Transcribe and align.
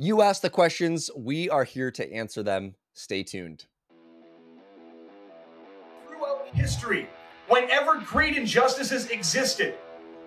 You 0.00 0.22
ask 0.22 0.42
the 0.42 0.48
questions, 0.48 1.10
we 1.16 1.50
are 1.50 1.64
here 1.64 1.90
to 1.90 2.12
answer 2.12 2.44
them. 2.44 2.76
Stay 2.92 3.24
tuned. 3.24 3.66
Throughout 6.06 6.46
history, 6.54 7.08
whenever 7.48 7.96
great 8.02 8.36
injustices 8.36 9.10
existed, 9.10 9.74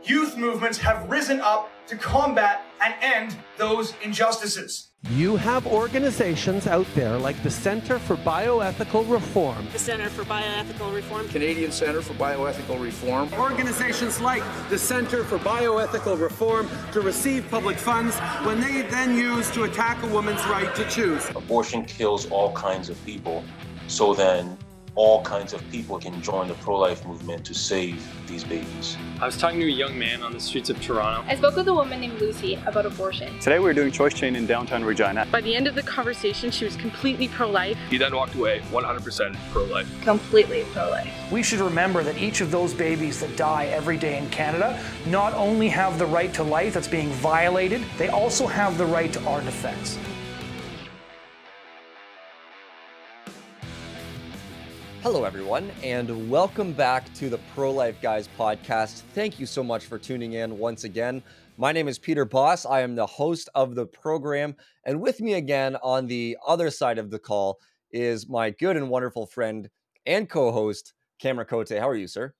youth 0.03 0.37
movements 0.37 0.77
have 0.79 1.09
risen 1.09 1.39
up 1.41 1.69
to 1.87 1.95
combat 1.95 2.63
and 2.81 2.93
end 3.01 3.35
those 3.57 3.93
injustices. 4.03 4.87
You 5.09 5.35
have 5.35 5.65
organizations 5.65 6.67
out 6.67 6.85
there 6.93 7.17
like 7.17 7.41
the 7.41 7.49
Center 7.49 7.97
for 7.97 8.15
Bioethical 8.17 9.09
Reform, 9.11 9.67
the 9.73 9.79
Center 9.79 10.09
for 10.09 10.23
Bioethical 10.23 10.93
Reform, 10.93 11.27
Canadian 11.29 11.71
Center 11.71 12.01
for 12.01 12.13
Bioethical 12.13 12.79
Reform, 12.79 13.27
organizations 13.33 14.21
like 14.21 14.43
the 14.69 14.77
Center 14.77 15.23
for 15.23 15.39
Bioethical 15.39 16.21
Reform 16.21 16.69
to 16.93 17.01
receive 17.01 17.49
public 17.49 17.77
funds 17.77 18.17
when 18.45 18.61
they 18.61 18.83
then 18.83 19.17
use 19.17 19.49
to 19.51 19.63
attack 19.63 20.01
a 20.03 20.07
woman's 20.07 20.45
right 20.45 20.73
to 20.75 20.87
choose. 20.87 21.27
Abortion 21.35 21.83
kills 21.85 22.29
all 22.29 22.53
kinds 22.53 22.89
of 22.89 23.03
people, 23.03 23.43
so 23.87 24.13
then 24.13 24.55
all 24.95 25.23
kinds 25.23 25.53
of 25.53 25.67
people 25.71 25.97
can 25.99 26.21
join 26.21 26.47
the 26.47 26.53
pro 26.55 26.77
life 26.77 27.05
movement 27.05 27.45
to 27.45 27.53
save 27.53 28.05
these 28.27 28.43
babies. 28.43 28.97
I 29.21 29.25
was 29.25 29.37
talking 29.37 29.59
to 29.59 29.65
a 29.65 29.69
young 29.69 29.97
man 29.97 30.21
on 30.21 30.33
the 30.33 30.39
streets 30.39 30.69
of 30.69 30.81
Toronto. 30.81 31.23
I 31.27 31.35
spoke 31.35 31.55
with 31.55 31.67
a 31.69 31.73
woman 31.73 32.01
named 32.01 32.19
Lucy 32.19 32.55
about 32.65 32.85
abortion. 32.85 33.39
Today 33.39 33.59
we 33.59 33.65
were 33.65 33.73
doing 33.73 33.91
Choice 33.91 34.13
Chain 34.13 34.35
in 34.35 34.45
downtown 34.45 34.83
Regina. 34.83 35.25
By 35.31 35.41
the 35.41 35.55
end 35.55 35.67
of 35.67 35.75
the 35.75 35.83
conversation, 35.83 36.51
she 36.51 36.65
was 36.65 36.75
completely 36.75 37.29
pro 37.29 37.49
life. 37.49 37.77
He 37.89 37.97
then 37.97 38.13
walked 38.13 38.35
away 38.35 38.59
100% 38.71 39.35
pro 39.51 39.63
life. 39.65 39.87
Completely 40.01 40.65
pro 40.73 40.89
life. 40.89 41.31
We 41.31 41.41
should 41.41 41.61
remember 41.61 42.03
that 42.03 42.17
each 42.17 42.41
of 42.41 42.51
those 42.51 42.73
babies 42.73 43.21
that 43.21 43.37
die 43.37 43.67
every 43.67 43.97
day 43.97 44.17
in 44.17 44.29
Canada 44.29 44.81
not 45.05 45.33
only 45.33 45.69
have 45.69 45.99
the 45.99 46.05
right 46.05 46.33
to 46.33 46.43
life 46.43 46.73
that's 46.73 46.87
being 46.87 47.09
violated, 47.09 47.81
they 47.97 48.09
also 48.09 48.45
have 48.45 48.77
the 48.77 48.85
right 48.85 49.11
to 49.13 49.23
our 49.25 49.41
defense. 49.41 49.97
Hello, 55.03 55.23
everyone, 55.23 55.71
and 55.83 56.29
welcome 56.29 56.73
back 56.73 57.11
to 57.15 57.27
the 57.27 57.39
Pro 57.55 57.71
Life 57.71 57.99
Guys 58.03 58.29
podcast. 58.37 59.01
Thank 59.15 59.39
you 59.39 59.47
so 59.47 59.63
much 59.63 59.87
for 59.87 59.97
tuning 59.97 60.33
in 60.33 60.59
once 60.59 60.83
again. 60.83 61.23
My 61.57 61.71
name 61.71 61.87
is 61.87 61.97
Pieter 61.97 62.23
Boss. 62.23 62.67
I 62.67 62.81
am 62.81 62.93
the 62.93 63.07
host 63.07 63.49
of 63.55 63.73
the 63.73 63.87
program, 63.87 64.55
and 64.85 65.01
with 65.01 65.19
me 65.19 65.33
again 65.33 65.75
on 65.81 66.05
the 66.05 66.37
other 66.47 66.69
side 66.69 66.99
of 66.99 67.09
the 67.09 67.17
call 67.17 67.57
is 67.89 68.29
my 68.29 68.51
good 68.51 68.77
and 68.77 68.91
wonderful 68.91 69.25
friend 69.25 69.71
and 70.05 70.29
co 70.29 70.51
host, 70.51 70.93
Cameron 71.17 71.47
Cote. 71.47 71.69
How 71.69 71.89
are 71.89 71.95
you, 71.95 72.05
sir? 72.05 72.35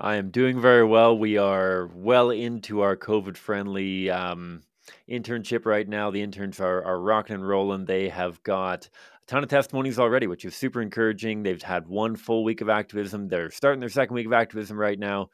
I 0.00 0.16
am 0.16 0.30
doing 0.30 0.58
very 0.58 0.84
well. 0.86 1.18
We 1.18 1.36
are 1.36 1.90
well 1.94 2.30
into 2.30 2.80
our 2.80 2.96
COVID 2.96 3.36
friendly 3.36 4.08
um, 4.08 4.62
internship 5.06 5.66
right 5.66 5.86
now. 5.86 6.10
The 6.10 6.22
interns 6.22 6.60
are, 6.60 6.82
are 6.82 6.98
rocking 6.98 7.34
and 7.36 7.46
rolling. 7.46 7.84
They 7.84 8.08
have 8.08 8.42
got 8.42 8.88
ton 9.26 9.42
of 9.42 9.48
testimonies 9.48 9.98
already, 9.98 10.26
which 10.26 10.44
is 10.44 10.54
super 10.54 10.80
encouraging. 10.80 11.42
They've 11.42 11.62
had 11.62 11.88
one 11.88 12.16
full 12.16 12.44
week 12.44 12.60
of 12.60 12.68
activism. 12.68 13.28
They're 13.28 13.50
starting 13.50 13.80
their 13.80 13.88
second 13.88 14.14
week 14.14 14.26
of 14.26 14.32
activism 14.32 14.78
right 14.78 14.98
now. 14.98 15.30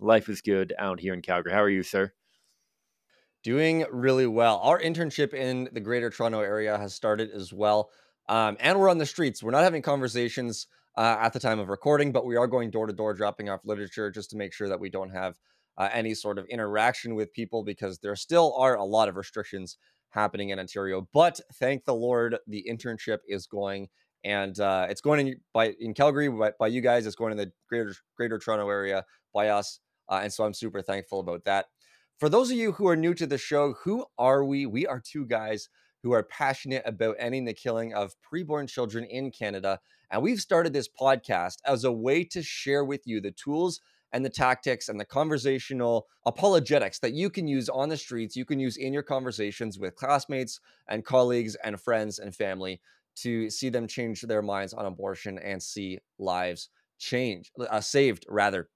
Life 0.00 0.28
is 0.28 0.40
good 0.40 0.72
out 0.78 1.00
here 1.00 1.14
in 1.14 1.22
Calgary. 1.22 1.52
How 1.52 1.62
are 1.62 1.70
you, 1.70 1.82
sir? 1.82 2.12
Doing 3.42 3.84
really 3.92 4.26
well. 4.26 4.58
Our 4.62 4.80
internship 4.80 5.34
in 5.34 5.68
the 5.72 5.80
greater 5.80 6.08
Toronto 6.08 6.40
area 6.40 6.78
has 6.78 6.94
started 6.94 7.30
as 7.30 7.52
well. 7.52 7.90
Um, 8.28 8.56
and 8.60 8.80
we're 8.80 8.88
on 8.88 8.98
the 8.98 9.06
streets. 9.06 9.42
We're 9.42 9.50
not 9.50 9.64
having 9.64 9.82
conversations 9.82 10.66
uh, 10.96 11.18
at 11.20 11.34
the 11.34 11.40
time 11.40 11.58
of 11.58 11.68
recording, 11.68 12.12
but 12.12 12.24
we 12.24 12.36
are 12.36 12.46
going 12.46 12.70
door 12.70 12.86
to 12.86 12.92
door 12.92 13.12
dropping 13.12 13.50
off 13.50 13.60
literature 13.64 14.10
just 14.10 14.30
to 14.30 14.36
make 14.36 14.54
sure 14.54 14.68
that 14.68 14.80
we 14.80 14.88
don't 14.88 15.10
have 15.10 15.36
uh, 15.76 15.88
any 15.92 16.14
sort 16.14 16.38
of 16.38 16.46
interaction 16.46 17.14
with 17.14 17.32
people 17.34 17.62
because 17.62 17.98
there 17.98 18.16
still 18.16 18.54
are 18.56 18.76
a 18.76 18.84
lot 18.84 19.08
of 19.08 19.16
restrictions 19.16 19.76
happening 20.14 20.50
in 20.50 20.58
Ontario. 20.58 21.06
But 21.12 21.40
thank 21.54 21.84
the 21.84 21.94
Lord, 21.94 22.36
the 22.46 22.64
internship 22.70 23.18
is 23.28 23.46
going, 23.46 23.88
and 24.24 24.58
uh, 24.58 24.86
it's 24.88 25.00
going 25.00 25.26
in 25.26 25.36
by 25.52 25.74
in 25.78 25.92
Calgary 25.92 26.28
by, 26.28 26.52
by, 26.58 26.68
you 26.68 26.80
guys. 26.80 27.06
It's 27.06 27.16
going 27.16 27.32
in 27.32 27.38
the 27.38 27.52
greater 27.68 27.94
Greater 28.16 28.38
Toronto 28.38 28.68
area 28.68 29.04
by 29.34 29.48
us, 29.48 29.80
uh, 30.08 30.20
and 30.22 30.32
so 30.32 30.44
I'm 30.44 30.54
super 30.54 30.80
thankful 30.80 31.20
about 31.20 31.44
that. 31.44 31.66
For 32.18 32.28
those 32.28 32.50
of 32.50 32.56
you 32.56 32.72
who 32.72 32.86
are 32.86 32.96
new 32.96 33.12
to 33.14 33.26
the 33.26 33.38
show, 33.38 33.74
who 33.82 34.06
are 34.16 34.44
we? 34.44 34.66
We 34.66 34.86
are 34.86 35.00
two 35.00 35.26
guys 35.26 35.68
who 36.04 36.12
are 36.12 36.22
passionate 36.22 36.82
about 36.84 37.16
ending 37.18 37.44
the 37.44 37.54
killing 37.54 37.94
of 37.94 38.14
preborn 38.22 38.68
children 38.68 39.04
in 39.04 39.30
Canada. 39.30 39.80
And 40.10 40.22
we've 40.22 40.38
started 40.38 40.72
this 40.72 40.88
podcast 40.88 41.56
as 41.64 41.82
a 41.82 41.90
way 41.90 42.24
to 42.24 42.42
share 42.42 42.84
with 42.84 43.00
you 43.06 43.20
the 43.20 43.32
tools 43.32 43.80
and 44.14 44.24
the 44.24 44.30
tactics 44.30 44.88
and 44.88 44.98
the 44.98 45.04
conversational 45.04 46.06
apologetics 46.24 47.00
that 47.00 47.14
you 47.14 47.28
can 47.28 47.48
use 47.48 47.68
on 47.68 47.88
the 47.88 47.96
streets, 47.96 48.36
you 48.36 48.44
can 48.44 48.60
use 48.60 48.76
in 48.76 48.92
your 48.92 49.02
conversations 49.02 49.76
with 49.76 49.96
classmates 49.96 50.60
and 50.88 51.04
colleagues 51.04 51.56
and 51.64 51.80
friends 51.80 52.20
and 52.20 52.34
family 52.34 52.80
to 53.16 53.50
see 53.50 53.68
them 53.68 53.88
change 53.88 54.22
their 54.22 54.40
minds 54.40 54.72
on 54.72 54.86
abortion 54.86 55.36
and 55.40 55.60
see 55.60 55.98
lives 56.20 56.68
change, 56.96 57.50
uh, 57.58 57.80
saved 57.80 58.24
rather. 58.28 58.68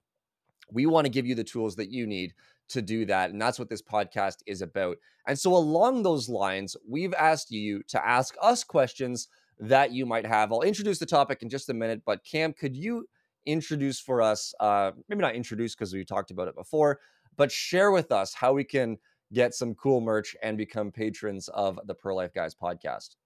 We 0.72 0.86
want 0.86 1.06
to 1.06 1.12
give 1.12 1.24
you 1.24 1.36
the 1.36 1.44
tools 1.44 1.76
that 1.76 1.90
you 1.90 2.04
need 2.04 2.34
to 2.70 2.82
do 2.82 3.06
that. 3.06 3.30
And 3.30 3.40
that's 3.40 3.60
what 3.60 3.70
this 3.70 3.80
podcast 3.80 4.38
is 4.44 4.60
about. 4.60 4.96
And 5.28 5.38
so, 5.38 5.54
along 5.54 6.02
those 6.02 6.28
lines, 6.28 6.76
we've 6.86 7.14
asked 7.14 7.52
you 7.52 7.82
to 7.88 8.04
ask 8.04 8.34
us 8.42 8.64
questions 8.64 9.28
that 9.60 9.92
you 9.92 10.04
might 10.04 10.26
have. 10.26 10.52
I'll 10.52 10.62
introduce 10.62 10.98
the 10.98 11.06
topic 11.06 11.42
in 11.42 11.48
just 11.48 11.70
a 11.70 11.74
minute, 11.74 12.02
but 12.04 12.24
Cam, 12.24 12.52
could 12.52 12.76
you 12.76 13.06
introduce 13.48 13.98
for 13.98 14.20
us, 14.20 14.54
uh, 14.60 14.92
maybe 15.08 15.22
not 15.22 15.34
introduce 15.34 15.74
because 15.74 15.92
we 15.92 16.04
talked 16.04 16.30
about 16.30 16.48
it 16.48 16.54
before, 16.54 17.00
but 17.36 17.50
share 17.50 17.90
with 17.90 18.12
us 18.12 18.34
how 18.34 18.52
we 18.52 18.64
can 18.64 18.98
get 19.32 19.54
some 19.54 19.74
cool 19.74 20.00
merch 20.00 20.36
and 20.42 20.56
become 20.56 20.92
patrons 20.92 21.48
of 21.48 21.78
the 21.86 21.94
Pro 21.94 22.14
Life 22.14 22.32
Guys 22.34 22.54
podcast. 22.54 23.16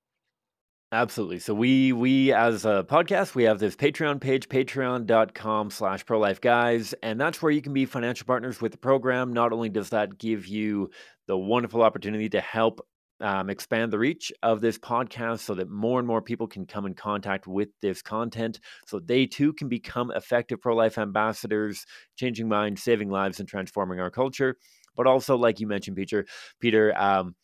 Absolutely. 0.93 1.39
So 1.39 1.55
we 1.55 1.95
we 1.95 2.35
as 2.35 2.67
a 2.67 2.85
podcast, 2.87 3.35
we 3.35 3.45
have 3.45 3.59
this 3.59 3.75
Patreon 3.75 4.21
page, 4.21 4.51
patreon.com 4.51 5.71
slash 5.71 6.05
pro 6.05 6.19
life 6.19 6.43
guys, 6.43 6.93
and 7.03 7.19
that's 7.19 7.41
where 7.41 7.51
you 7.51 7.63
can 7.63 7.73
be 7.73 7.87
financial 7.87 8.27
partners 8.27 8.61
with 8.61 8.73
the 8.73 8.79
program. 8.79 9.33
Not 9.33 9.55
only 9.55 9.71
does 9.71 9.89
that 9.89 10.19
give 10.19 10.47
you 10.47 10.91
the 11.29 11.39
wonderful 11.39 11.81
opportunity 11.81 12.29
to 12.29 12.43
help 12.43 12.87
um, 13.23 13.49
expand 13.49 13.93
the 13.93 13.99
reach 13.99 14.33
of 14.43 14.61
this 14.61 14.79
podcast 14.79 15.41
so 15.41 15.55
that 15.55 15.71
more 15.71 15.99
and 15.99 16.07
more 16.07 16.21
people 16.21 16.47
can 16.47 16.67
come 16.67 16.87
in 16.87 16.95
contact 16.95 17.47
with 17.47 17.69
this 17.81 18.03
content 18.03 18.61
so 18.87 18.99
they 18.99 19.27
too 19.27 19.53
can 19.53 19.69
become 19.69 20.11
effective 20.11 20.61
pro 20.61 20.75
life 20.75 20.99
ambassadors, 20.99 21.87
changing 22.17 22.49
minds, 22.49 22.83
saving 22.83 23.11
lives, 23.11 23.41
and 23.41 23.49
transforming 23.49 24.01
our 24.01 24.11
culture. 24.11 24.57
But 24.97 25.07
also, 25.07 25.37
like 25.37 25.61
you 25.61 25.67
mentioned, 25.67 25.97
Pieter, 25.97 26.27
Pieter, 26.61 26.93
um, 27.01 27.35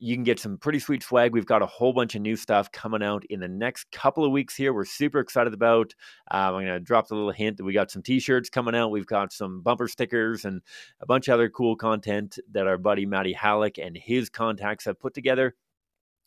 you 0.00 0.16
can 0.16 0.24
get 0.24 0.40
some 0.40 0.56
pretty 0.56 0.78
sweet 0.78 1.02
swag. 1.02 1.32
We've 1.32 1.46
got 1.46 1.62
a 1.62 1.66
whole 1.66 1.92
bunch 1.92 2.14
of 2.14 2.22
new 2.22 2.34
stuff 2.34 2.72
coming 2.72 3.02
out 3.02 3.22
in 3.28 3.38
the 3.38 3.48
next 3.48 3.92
couple 3.92 4.24
of 4.24 4.32
weeks 4.32 4.56
here. 4.56 4.72
We're 4.72 4.86
super 4.86 5.20
excited 5.20 5.52
about. 5.52 5.94
Um, 6.30 6.54
I'm 6.54 6.64
going 6.64 6.66
to 6.66 6.80
drop 6.80 7.08
the 7.08 7.14
little 7.14 7.30
hint 7.30 7.58
that 7.58 7.64
we 7.64 7.74
got 7.74 7.90
some 7.90 8.02
t 8.02 8.18
shirts 8.18 8.48
coming 8.48 8.74
out. 8.74 8.90
We've 8.90 9.06
got 9.06 9.30
some 9.30 9.60
bumper 9.60 9.88
stickers 9.88 10.46
and 10.46 10.62
a 11.00 11.06
bunch 11.06 11.28
of 11.28 11.34
other 11.34 11.50
cool 11.50 11.76
content 11.76 12.38
that 12.52 12.66
our 12.66 12.78
buddy 12.78 13.04
Matty 13.04 13.34
Halleck 13.34 13.78
and 13.78 13.94
his 13.94 14.30
contacts 14.30 14.86
have 14.86 14.98
put 14.98 15.12
together. 15.12 15.54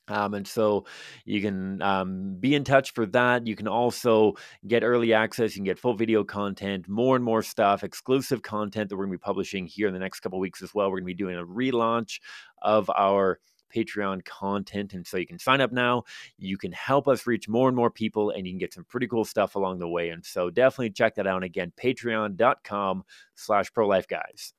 Um, 0.08 0.34
and 0.34 0.48
so 0.48 0.86
you 1.26 1.42
can 1.42 1.82
um, 1.82 2.36
be 2.40 2.56
in 2.56 2.66
touch 2.66 2.92
for 2.92 3.06
that. 3.08 3.48
You 3.48 3.56
can 3.56 3.68
also 3.70 4.34
get 4.68 4.84
early 4.84 5.14
access. 5.14 5.56
You 5.56 5.60
can 5.60 5.66
get 5.66 5.80
full 5.80 5.94
video 5.94 6.24
content, 6.24 6.88
more 6.90 7.16
and 7.16 7.24
more 7.24 7.42
stuff, 7.42 7.84
exclusive 7.84 8.42
content 8.42 8.90
that 8.90 8.98
we're 8.98 9.06
going 9.06 9.18
to 9.18 9.20
be 9.20 9.24
publishing 9.24 9.66
here 9.66 9.88
in 9.88 9.94
the 9.94 10.00
next 10.00 10.20
couple 10.20 10.40
weeks 10.40 10.62
as 10.62 10.74
well. 10.76 10.92
We're 10.92 10.98
going 11.00 11.06
to 11.06 11.16
be 11.16 11.24
doing 11.24 11.38
a 11.38 11.46
relaunch 11.46 12.20
of 12.62 12.90
our 12.90 13.40
Patreon 13.74 14.24
content. 14.26 14.94
And 14.94 15.06
so 15.06 15.18
you 15.18 15.28
can 15.28 15.40
sign 15.40 15.62
up 15.62 15.72
now. 15.72 16.04
You 16.38 16.58
can 16.58 16.72
help 16.72 17.08
us 17.08 17.28
reach 17.28 17.48
more 17.48 17.68
and 17.68 17.76
more 17.76 17.92
people, 17.92 18.32
and 18.32 18.46
you 18.46 18.54
can 18.54 18.60
get 18.60 18.74
some 18.74 18.86
pretty 18.86 19.08
cool 19.08 19.26
stuff 19.26 19.56
along 19.56 19.80
the 19.80 19.90
way. 19.90 20.10
And 20.10 20.26
so 20.26 20.50
definitely 20.50 20.92
check 20.92 21.16
that 21.16 21.28
out. 21.28 21.44
again, 21.44 21.72
patreon.com 21.78 23.04
slash 23.36 23.74
pro 23.74 23.88
life 23.88 24.08
guys. 24.08 24.54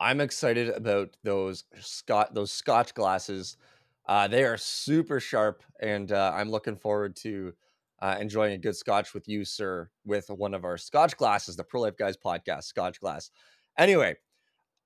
I'm 0.00 0.20
excited 0.20 0.68
about 0.68 1.16
those 1.24 1.64
Scott 1.80 2.34
those 2.34 2.52
Scotch 2.52 2.94
glasses. 2.94 3.56
Uh, 4.06 4.26
they 4.28 4.44
are 4.44 4.56
super 4.56 5.20
sharp, 5.20 5.62
and 5.80 6.12
uh, 6.12 6.32
I'm 6.34 6.50
looking 6.50 6.76
forward 6.76 7.14
to 7.16 7.52
uh, 8.00 8.16
enjoying 8.20 8.54
a 8.54 8.58
good 8.58 8.76
Scotch 8.76 9.12
with 9.12 9.28
you, 9.28 9.44
sir, 9.44 9.90
with 10.04 10.30
one 10.30 10.54
of 10.54 10.64
our 10.64 10.78
Scotch 10.78 11.16
glasses, 11.16 11.56
the 11.56 11.64
Pro 11.64 11.82
Life 11.82 11.96
Guys 11.96 12.16
podcast 12.16 12.64
Scotch 12.64 13.00
glass. 13.00 13.30
Anyway, 13.76 14.16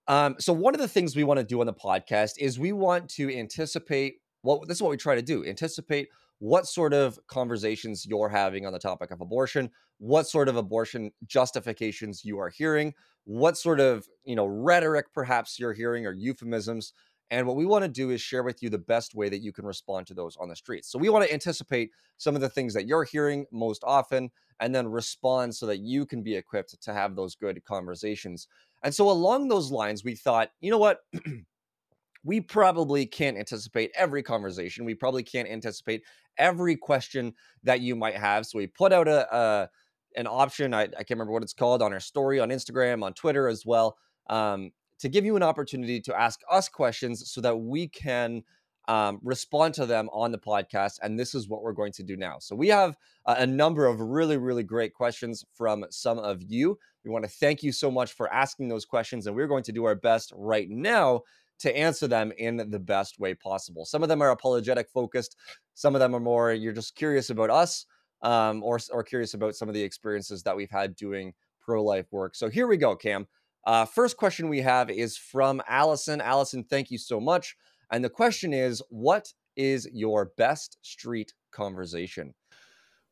um, 0.09 0.37
so 0.39 0.53
one 0.53 0.75
of 0.75 0.81
the 0.81 0.89
things 0.89 1.15
we 1.15 1.25
want 1.25 1.39
to 1.39 1.45
do 1.45 1.61
on 1.61 1.67
the 1.67 1.73
podcast 1.73 2.33
is 2.39 2.59
we 2.59 2.73
want 2.73 3.09
to 3.11 3.35
anticipate 3.35 4.17
what 4.43 4.67
this 4.69 4.79
is 4.79 4.83
what 4.83 4.91
we 4.91 4.97
try 4.97 5.15
to 5.15 5.23
do 5.23 5.45
anticipate 5.45 6.09
what 6.39 6.67
sort 6.67 6.93
of 6.93 7.19
conversations 7.29 8.05
you're 8.05 8.29
having 8.29 8.67
on 8.67 8.73
the 8.73 8.79
topic 8.79 9.11
of 9.11 9.21
abortion 9.21 9.71
what 9.99 10.27
sort 10.27 10.49
of 10.49 10.57
abortion 10.57 11.13
justifications 11.27 12.25
you 12.25 12.39
are 12.39 12.49
hearing 12.49 12.93
what 13.25 13.57
sort 13.57 13.81
of 13.81 14.07
you 14.25 14.35
know 14.35 14.47
rhetoric 14.47 15.07
perhaps 15.15 15.59
you're 15.59 15.73
hearing 15.73 16.07
or 16.07 16.13
euphemisms 16.13 16.93
and 17.33 17.47
what 17.47 17.57
we 17.57 17.65
want 17.65 17.83
to 17.83 17.89
do 17.89 18.11
is 18.11 18.21
share 18.21 18.43
with 18.43 18.63
you 18.63 18.69
the 18.69 18.77
best 18.77 19.15
way 19.15 19.31
that 19.31 19.41
you 19.41 19.55
can 19.55 19.65
respond 19.65 20.07
to 20.09 20.15
those 20.15 20.37
on 20.37 20.51
the 20.51 20.55
streets. 20.55 20.93
So 20.93 20.99
we 20.99 21.09
want 21.09 21.25
to 21.25 21.33
anticipate 21.33 21.91
some 22.19 22.35
of 22.35 22.43
the 22.43 22.49
things 22.51 22.75
that 22.75 22.87
you're 22.87 23.05
hearing 23.05 23.47
most 23.51 23.83
often 23.87 24.31
and 24.61 24.75
then 24.75 24.87
respond 24.87 25.55
so 25.55 25.65
that 25.65 25.79
you 25.79 26.05
can 26.05 26.23
be 26.23 26.37
equipped 26.37 26.81
to 26.83 26.93
have 26.93 27.17
those 27.17 27.35
good 27.35 27.65
conversations 27.65 28.49
and 28.83 28.95
so 28.95 29.11
along 29.11 29.49
those 29.49 29.71
lines, 29.71 30.05
we 30.05 30.15
thought, 30.15 30.51
you 30.61 30.71
know 30.71 30.79
what? 30.79 31.01
we 32.25 32.41
probably 32.41 33.07
can't 33.07 33.37
anticipate 33.37 33.91
every 33.97 34.23
conversation. 34.23 34.85
We 34.85 34.95
probably 34.95 35.23
can't 35.23 35.49
anticipate 35.49 36.03
every 36.39 36.77
question 36.77 37.35
that 37.65 37.81
you 37.81 37.97
might 37.97 38.17
have. 38.17 38.47
So 38.47 38.59
we 38.59 38.67
put 38.67 38.93
out 38.93 39.09
a, 39.09 39.35
a 39.35 39.69
an 40.17 40.27
option. 40.27 40.75
I, 40.75 40.83
I, 40.83 40.89
can't 40.89 41.11
remember 41.11 41.33
what 41.33 41.43
it's 41.43 41.55
called 41.55 41.83
on 41.83 41.93
our 41.93 42.01
story 42.01 42.39
on 42.39 42.51
Instagram, 42.51 43.03
on 43.03 43.15
Twitter 43.15 43.49
as 43.49 43.65
well, 43.65 43.97
um, 44.29 44.71
to 44.99 45.09
give 45.09 45.25
you 45.25 45.37
an 45.37 45.43
opportunity 45.43 46.01
to 46.01 46.19
ask 46.19 46.41
us 46.51 46.69
questions 46.69 47.31
so 47.31 47.41
that 47.41 47.57
we 47.57 47.89
can 47.89 48.43
um, 48.89 49.21
respond 49.23 49.75
to 49.75 49.87
them 49.87 50.09
on 50.13 50.33
the 50.33 50.39
podcast. 50.39 50.99
And 51.03 51.19
this 51.19 51.35
is 51.35 51.49
what 51.49 51.63
we're 51.63 51.73
going 51.73 51.93
to 51.93 52.03
do 52.03 52.17
now. 52.17 52.39
So 52.41 52.57
we 52.57 52.69
have 52.69 52.97
a, 53.27 53.35
a 53.39 53.47
number 53.47 53.87
of 53.87 54.01
really, 54.01 54.37
really 54.37 54.65
great 54.65 54.95
questions 54.95 55.45
from 55.53 55.85
some 55.91 56.19
of 56.19 56.43
you. 56.43 56.79
We 57.05 57.11
want 57.11 57.25
to 57.25 57.31
thank 57.31 57.63
you 57.63 57.73
so 57.73 57.91
much 57.91 58.13
for 58.13 58.33
asking 58.33 58.69
those 58.69 58.85
questions, 58.85 59.27
and 59.27 59.35
we're 59.35 59.49
going 59.49 59.65
to 59.65 59.73
do 59.73 59.85
our 59.85 59.95
best 59.97 60.33
right 60.37 60.69
now 60.71 61.23
to 61.61 61.77
answer 61.77 62.09
them 62.09 62.33
in 62.39 62.71
the 62.71 62.79
best 62.79 63.19
way 63.19 63.35
possible. 63.35 63.85
Some 63.85 64.03
of 64.03 64.09
them 64.09 64.23
are 64.23 64.31
apologetic 64.31 64.89
focused, 64.89 65.37
some 65.75 65.95
of 65.95 66.01
them 66.01 66.15
are 66.15 66.21
more 66.21 66.53
you're 66.53 66.73
just 66.73 66.95
curious 66.97 67.31
about 67.31 67.51
us 67.51 67.87
um, 68.23 68.63
or, 68.63 68.79
or 68.91 69.03
curious 69.03 69.35
about 69.35 69.55
some 69.55 69.69
of 69.69 69.75
the 69.75 69.83
experiences 69.83 70.43
that 70.43 70.57
we've 70.57 70.71
had 70.71 70.97
doing 70.97 71.33
pro 71.61 71.83
life 71.83 72.07
work. 72.11 72.35
So 72.35 72.49
here 72.49 72.67
we 72.67 72.77
go, 72.77 72.97
Cam. 72.97 73.27
Uh, 73.65 73.85
first 73.85 74.17
question 74.17 74.49
we 74.49 74.61
have 74.61 74.91
is 74.91 75.17
from 75.17 75.63
Allison. 75.69 76.21
Allison, 76.21 76.65
thank 76.65 76.91
you 76.91 76.99
so 76.99 77.21
much. 77.21 77.57
And 77.93 78.03
the 78.03 78.11
question 78.11 78.55
is, 78.55 78.83
what 78.89 79.33
is 79.55 79.87
your 79.93 80.33
best 80.39 80.79
street 80.83 81.35
conversation? 81.53 82.35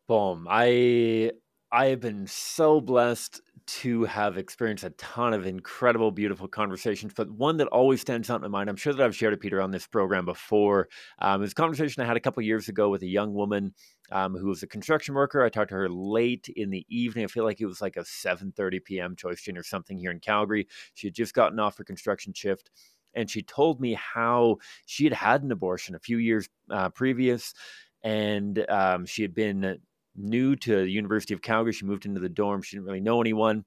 Boom. 0.08 0.46
I 0.50 1.32
I 1.70 1.86
have 1.86 2.00
been 2.00 2.26
so 2.26 2.80
blessed 2.80 3.42
to 3.66 4.02
have 4.04 4.36
experienced 4.36 4.82
a 4.82 4.90
ton 4.90 5.32
of 5.32 5.46
incredible, 5.46 6.10
beautiful 6.10 6.48
conversations, 6.48 7.12
but 7.14 7.30
one 7.30 7.58
that 7.58 7.68
always 7.68 8.00
stands 8.00 8.28
out 8.28 8.36
in 8.36 8.42
my 8.42 8.48
mind, 8.48 8.68
I'm 8.68 8.74
sure 8.74 8.92
that 8.92 9.04
I've 9.04 9.14
shared 9.14 9.34
it, 9.34 9.40
Pieter, 9.40 9.60
on 9.60 9.70
this 9.70 9.86
program 9.86 10.24
before, 10.24 10.88
um, 11.20 11.44
is 11.44 11.52
a 11.52 11.54
conversation 11.54 12.02
I 12.02 12.06
had 12.06 12.16
a 12.16 12.20
couple 12.20 12.42
years 12.42 12.68
ago 12.68 12.88
with 12.88 13.02
a 13.02 13.06
young 13.06 13.32
woman 13.32 13.72
um, 14.10 14.34
who 14.34 14.48
was 14.48 14.64
a 14.64 14.66
construction 14.66 15.14
worker. 15.14 15.44
I 15.44 15.50
talked 15.50 15.68
to 15.68 15.76
her 15.76 15.88
late 15.88 16.48
in 16.56 16.70
the 16.70 16.84
evening. 16.88 17.24
I 17.24 17.28
feel 17.28 17.44
like 17.44 17.60
it 17.60 17.66
was 17.66 17.80
like 17.80 17.96
a 17.96 18.00
7.30 18.00 18.82
p.m. 18.84 19.14
choice 19.14 19.46
or 19.54 19.62
something 19.62 19.98
here 19.98 20.10
in 20.10 20.18
Calgary. 20.18 20.66
She 20.94 21.06
had 21.06 21.14
just 21.14 21.34
gotten 21.34 21.60
off 21.60 21.78
her 21.78 21.84
construction 21.84 22.32
shift 22.32 22.70
and 23.14 23.30
she 23.30 23.42
told 23.42 23.80
me 23.80 23.94
how 23.94 24.56
she 24.86 25.04
had 25.04 25.12
had 25.12 25.42
an 25.42 25.52
abortion 25.52 25.94
a 25.94 26.00
few 26.00 26.18
years 26.18 26.48
uh, 26.70 26.88
previous 26.90 27.54
and 28.02 28.64
um, 28.68 29.06
she 29.06 29.22
had 29.22 29.34
been 29.34 29.78
new 30.16 30.56
to 30.56 30.82
the 30.82 30.90
University 30.90 31.34
of 31.34 31.42
Calgary. 31.42 31.72
She 31.72 31.84
moved 31.84 32.06
into 32.06 32.20
the 32.20 32.28
dorm. 32.28 32.62
She 32.62 32.76
didn't 32.76 32.86
really 32.86 33.00
know 33.00 33.20
anyone. 33.20 33.64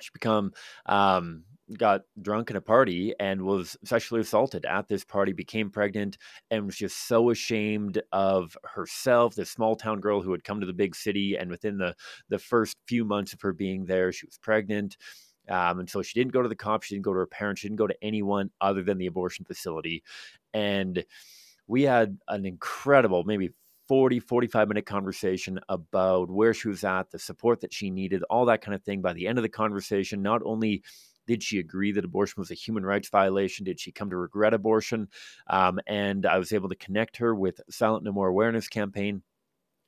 She 0.00 0.10
become 0.12 0.52
um, 0.86 1.44
got 1.78 2.02
drunk 2.20 2.50
at 2.50 2.56
a 2.56 2.60
party 2.60 3.14
and 3.20 3.42
was 3.42 3.76
sexually 3.84 4.20
assaulted 4.20 4.64
at 4.64 4.88
this 4.88 5.04
party, 5.04 5.32
became 5.32 5.70
pregnant, 5.70 6.18
and 6.50 6.66
was 6.66 6.76
just 6.76 7.06
so 7.06 7.30
ashamed 7.30 8.02
of 8.10 8.56
herself, 8.64 9.34
this 9.34 9.50
small 9.50 9.76
town 9.76 10.00
girl 10.00 10.20
who 10.20 10.32
had 10.32 10.44
come 10.44 10.60
to 10.60 10.66
the 10.66 10.72
big 10.72 10.96
city. 10.96 11.36
And 11.36 11.50
within 11.50 11.78
the 11.78 11.94
the 12.28 12.38
first 12.38 12.76
few 12.86 13.04
months 13.04 13.32
of 13.32 13.40
her 13.42 13.52
being 13.52 13.84
there, 13.84 14.12
she 14.12 14.26
was 14.26 14.38
pregnant. 14.38 14.96
Um, 15.48 15.80
and 15.80 15.90
so 15.90 16.02
she 16.02 16.18
didn't 16.18 16.32
go 16.32 16.42
to 16.42 16.48
the 16.48 16.56
cops, 16.56 16.86
she 16.86 16.94
didn't 16.94 17.04
go 17.04 17.12
to 17.12 17.18
her 17.18 17.26
parents, 17.26 17.60
she 17.60 17.68
didn't 17.68 17.78
go 17.78 17.86
to 17.86 17.96
anyone 18.02 18.50
other 18.60 18.82
than 18.82 18.98
the 18.98 19.06
abortion 19.06 19.44
facility. 19.44 20.02
And 20.54 21.04
we 21.66 21.82
had 21.82 22.18
an 22.28 22.46
incredible, 22.46 23.24
maybe 23.24 23.50
40, 23.88 24.20
45 24.20 24.68
minute 24.68 24.86
conversation 24.86 25.58
about 25.68 26.30
where 26.30 26.54
she 26.54 26.68
was 26.68 26.84
at, 26.84 27.10
the 27.10 27.18
support 27.18 27.60
that 27.60 27.72
she 27.72 27.90
needed, 27.90 28.22
all 28.24 28.46
that 28.46 28.62
kind 28.62 28.74
of 28.74 28.82
thing. 28.82 29.02
By 29.02 29.12
the 29.12 29.26
end 29.26 29.38
of 29.38 29.42
the 29.42 29.48
conversation, 29.48 30.22
not 30.22 30.42
only 30.44 30.82
did 31.26 31.42
she 31.42 31.58
agree 31.58 31.92
that 31.92 32.04
abortion 32.04 32.40
was 32.40 32.50
a 32.50 32.54
human 32.54 32.84
rights 32.84 33.08
violation? 33.08 33.64
Did 33.64 33.78
she 33.78 33.92
come 33.92 34.10
to 34.10 34.16
regret 34.16 34.54
abortion? 34.54 35.08
Um, 35.48 35.80
and 35.86 36.26
I 36.26 36.38
was 36.38 36.52
able 36.52 36.68
to 36.68 36.74
connect 36.76 37.16
her 37.18 37.34
with 37.34 37.60
Silent 37.70 38.04
No 38.04 38.12
More 38.12 38.28
Awareness 38.28 38.68
campaign 38.68 39.22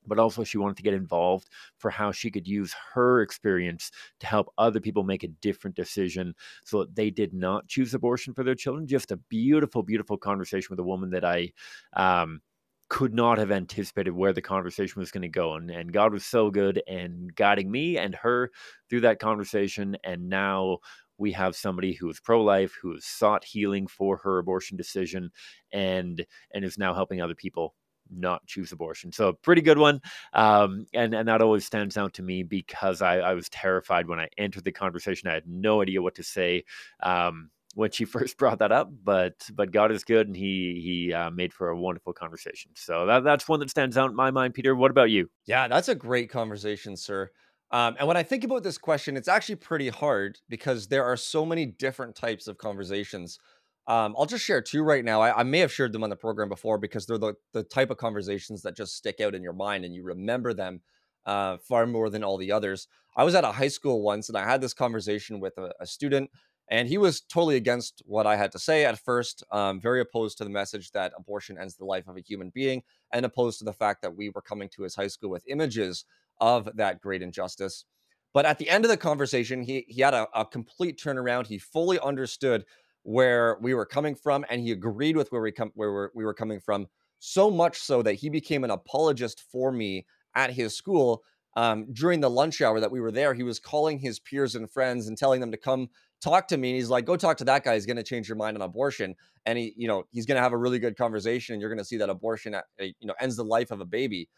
but 0.07 0.19
also 0.19 0.45
she 0.45 0.59
wanted 0.59 0.77
to 0.77 0.83
get 0.83 0.95
involved 0.95 1.49
for 1.79 1.91
how 1.91 2.13
she 2.13 2.31
could 2.31 2.47
use 2.47 2.75
her 2.95 3.23
experience 3.23 3.91
to 4.21 4.27
help 4.27 4.53
other 4.59 4.81
people 4.81 5.05
make 5.05 5.23
a 5.23 5.29
different 5.29 5.77
decision 5.77 6.35
so 6.65 6.81
that 6.81 6.95
they 6.95 7.11
did 7.11 7.33
not 7.33 7.67
choose 7.69 7.95
abortion 7.95 8.35
for 8.35 8.45
their 8.45 8.55
children. 8.55 8.87
Just 8.87 9.13
a 9.13 9.17
beautiful, 9.17 9.83
beautiful 9.83 10.17
conversation 10.17 10.69
with 10.71 10.81
a 10.81 10.85
woman 10.85 11.11
that 11.11 11.25
I 11.25 11.53
um, 11.95 12.41
could 12.89 13.15
not 13.15 13.39
have 13.39 13.51
anticipated 13.51 14.11
where 14.11 14.33
the 14.33 14.43
conversation 14.43 15.01
was 15.01 15.11
going 15.11 15.23
to 15.23 15.29
go. 15.29 15.55
And, 15.55 15.71
and 15.71 15.93
God 15.93 16.13
was 16.13 16.25
so 16.25 16.51
good 16.51 16.83
and 16.87 17.35
guiding 17.35 17.71
me 17.71 17.99
and 17.99 18.15
her 18.15 18.51
through 18.89 19.01
that 19.01 19.19
conversation. 19.19 19.97
And 20.05 20.29
now 20.29 20.79
we 21.17 21.33
have 21.33 21.57
somebody 21.57 21.95
who 21.95 22.11
is 22.11 22.21
pro-life, 22.21 22.77
who 22.81 22.93
has 22.95 23.05
sought 23.05 23.45
healing 23.45 23.87
for 23.87 24.19
her 24.19 24.39
abortion 24.39 24.77
decision, 24.77 25.31
and 25.73 26.25
and 26.53 26.65
is 26.65 26.79
now 26.79 26.95
helping 26.95 27.21
other 27.21 27.35
people 27.35 27.75
not 28.11 28.47
choose 28.47 28.73
abortion. 28.73 29.13
So 29.13 29.29
a 29.29 29.33
pretty 29.33 29.63
good 29.63 29.79
one. 29.79 30.01
Um, 30.33 30.87
and, 30.95 31.15
and 31.15 31.29
that 31.29 31.43
always 31.43 31.65
stands 31.65 31.97
out 31.97 32.15
to 32.15 32.23
me 32.23 32.43
because 32.43 33.03
I, 33.03 33.19
I 33.19 33.35
was 33.35 33.49
terrified 33.49 34.09
when 34.09 34.21
I 34.21 34.29
entered 34.39 34.65
the 34.65 34.73
conversation. 34.73 35.29
I 35.29 35.35
had 35.35 35.47
no 35.47 35.83
idea 35.83 36.03
what 36.03 36.15
to 36.17 36.23
say. 36.23 36.65
Um, 37.03 37.51
when 37.75 37.91
she 37.91 38.05
first 38.05 38.39
brought 38.39 38.61
that 38.61 38.73
up, 38.73 38.91
but 39.03 39.35
but 39.53 39.73
God 39.73 39.91
is 39.91 40.05
good, 40.05 40.29
and 40.29 40.37
He 40.37 40.81
He 40.83 41.13
uh, 41.13 41.31
made 41.31 41.53
for 41.53 41.69
a 41.69 41.77
wonderful 41.77 42.13
conversation. 42.13 42.71
So 42.75 43.07
that 43.07 43.25
that's 43.25 43.49
one 43.49 43.61
that 43.61 43.71
stands 43.71 43.99
out 43.99 44.11
in 44.11 44.17
my 44.17 44.31
mind. 44.31 44.55
Pieter, 44.55 44.75
what 44.75 44.91
about 44.91 45.11
you? 45.11 45.29
Yeah, 45.47 45.69
that's 45.69 45.89
a 45.89 45.95
great 45.95 46.31
conversation, 46.31 46.97
sir. 46.97 47.31
Um, 47.71 47.97
and 47.99 48.07
when 48.07 48.17
I 48.17 48.23
think 48.23 48.45
about 48.45 48.63
this 48.63 48.79
question, 48.79 49.17
it's 49.17 49.27
actually 49.27 49.57
pretty 49.57 49.89
hard 49.89 50.39
because 50.49 50.87
there 50.87 51.05
are 51.05 51.17
so 51.17 51.45
many 51.45 51.67
different 51.67 52.15
types 52.15 52.47
of 52.47 52.57
conversations. 52.57 53.39
Um, 53.87 54.15
I'll 54.19 54.27
just 54.27 54.45
share 54.45 54.63
two 54.63 54.83
right 54.83 55.05
now. 55.05 55.21
I, 55.21 55.41
I, 55.41 55.43
may 55.43 55.59
have 55.59 55.71
shared 55.71 55.93
them 55.93 56.03
on 56.03 56.09
the 56.09 56.17
program 56.17 56.49
before 56.49 56.79
because 56.79 57.05
they're 57.05 57.19
the, 57.19 57.35
the 57.53 57.63
type 57.63 57.91
of 57.91 57.99
conversations 57.99 58.63
that 58.63 58.75
just 58.75 58.97
stick 58.97 59.21
out 59.21 59.35
in 59.35 59.43
your 59.43 59.53
mind 59.53 59.85
and 59.85 59.95
you 59.95 60.03
remember 60.03 60.55
them 60.55 60.81
uh, 61.27 61.59
far 61.59 61.87
more 61.87 62.09
than 62.09 62.25
all 62.25 62.39
the 62.39 62.51
others. 62.51 62.89
I 63.15 63.25
was 63.25 63.35
at 63.35 63.45
a 63.45 63.53
high 63.53 63.69
school 63.69 64.03
once 64.03 64.31
and 64.31 64.39
I 64.39 64.45
had 64.45 64.63
this 64.63 64.73
conversation 64.73 65.39
with 65.39 65.59
a, 65.59 65.75
a 65.81 65.87
student 65.87 66.31
and 66.69 66.89
he 66.89 66.99
was 66.99 67.21
totally 67.21 67.57
against 67.57 68.03
what 68.07 68.27
I 68.27 68.37
had 68.37 68.53
to 68.53 68.59
say 68.59 68.85
at 68.85 68.99
first, 68.99 69.45
um, 69.51 69.81
very 69.81 70.01
opposed 70.01 70.39
to 70.39 70.45
the 70.45 70.51
message 70.51 70.93
that 70.93 71.13
abortion 71.17 71.59
ends 71.59 71.77
the 71.77 71.85
life 71.85 72.09
of 72.09 72.17
a 72.17 72.23
human 72.23 72.51
being, 72.55 72.83
and 73.13 73.27
opposed 73.27 73.59
to 73.59 73.65
the 73.65 73.73
fact 73.73 74.03
that 74.03 74.17
we 74.17 74.31
were 74.31 74.41
coming 74.41 74.69
to 74.71 74.83
his 74.83 74.95
high 74.95 75.09
school 75.09 75.31
with 75.31 75.45
images 75.47 76.05
of 76.41 76.69
that 76.77 77.01
great 77.01 77.23
injustice. 77.23 77.85
But 78.33 78.47
at 78.47 78.59
the 78.59 78.69
end 78.69 78.85
of 78.85 78.91
the 78.91 78.97
conversation, 78.97 79.63
he 79.63 79.85
he 79.89 80.01
had 80.01 80.15
a, 80.15 80.27
a 80.35 80.45
complete 80.45 80.99
turnaround. 80.99 81.47
He 81.47 81.59
fully 81.59 82.01
understood 82.01 82.65
where 83.05 83.57
we 83.61 83.73
were 83.73 83.87
coming 83.87 84.15
from, 84.15 84.45
and 84.51 84.61
he 84.61 84.73
agreed 84.73 85.17
with 85.17 85.31
where 85.31 85.41
we 85.41 85.53
come 85.53 85.71
where 85.75 85.93
we're, 85.93 86.11
we 86.15 86.25
were 86.25 86.35
coming 86.35 86.61
from. 86.61 86.89
So 87.21 87.51
much 87.51 87.79
so 87.79 88.03
that 88.03 88.15
he 88.15 88.29
became 88.29 88.65
an 88.65 88.71
apologist 88.71 89.45
for 89.51 89.73
me 89.73 90.05
at 90.35 90.51
his 90.51 90.77
school 90.77 91.23
um, 91.57 91.87
during 91.93 92.21
the 92.21 92.31
lunch 92.31 92.61
hour 92.61 92.81
that 92.81 92.91
we 92.91 93.01
were 93.01 93.13
there, 93.13 93.35
he 93.35 93.43
was 93.43 93.59
calling 93.59 93.99
his 93.99 94.19
peers 94.19 94.55
and 94.55 94.71
friends 94.71 95.07
and 95.07 95.17
telling 95.17 95.41
them 95.41 95.53
to 95.53 95.57
come 95.57 95.89
talk 96.21 96.49
to 96.49 96.57
me. 96.57 96.71
And 96.71 96.77
he's 96.77 96.91
like, 96.91 97.05
go 97.05 97.17
talk 97.17 97.37
to 97.39 97.45
that 97.45 97.65
guy. 97.65 97.75
He's 97.75 97.87
going 97.87 97.97
to 97.97 98.03
change 98.03 98.29
your 98.29 98.37
mind 98.37 98.57
on 98.57 98.63
abortion. 98.63 99.15
And 99.47 99.59
he, 99.59 99.73
you 99.77 99.87
know, 99.87 100.05
he's 100.11 100.27
going 100.27 100.37
to 100.37 100.43
have 100.43 100.53
a 100.53 100.57
really 100.57 100.79
good 100.79 100.97
conversation 100.97 101.53
and 101.53 101.61
you're 101.61 101.71
going 101.71 101.79
to 101.79 101.85
see 101.85 101.99
that 101.99 102.11
abortion, 102.11 102.55
uh, 102.55 102.63
you 102.79 102.95
know, 103.03 103.15
ends 103.21 103.37
the 103.37 103.45
life 103.45 103.71
of 103.71 103.81
a 103.81 103.85
baby. 103.85 104.29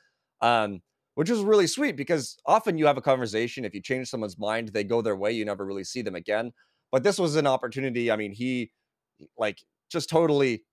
Um, 0.41 0.81
which 1.15 1.31
is 1.31 1.41
really 1.41 1.67
sweet 1.67 1.97
because 1.97 2.37
often 2.45 2.77
you 2.77 2.85
have 2.85 2.99
a 2.99 3.03
conversation. 3.03 3.65
If 3.65 3.73
you 3.73 3.81
change 3.81 4.09
someone's 4.09 4.39
mind, 4.39 4.69
they 4.69 4.85
go 4.85 5.01
their 5.01 5.17
way. 5.17 5.33
You 5.33 5.47
never 5.47 5.65
really 5.65 5.85
see 5.85 6.03
them 6.03 6.15
again. 6.15 6.53
But 6.97 7.03
this 7.03 7.19
was 7.19 7.37
an 7.37 7.47
opportunity. 7.47 8.11
I 8.11 8.17
mean, 8.17 8.33
he 8.33 8.71
like 9.37 9.63
just 9.91 10.09
totally 10.09 10.65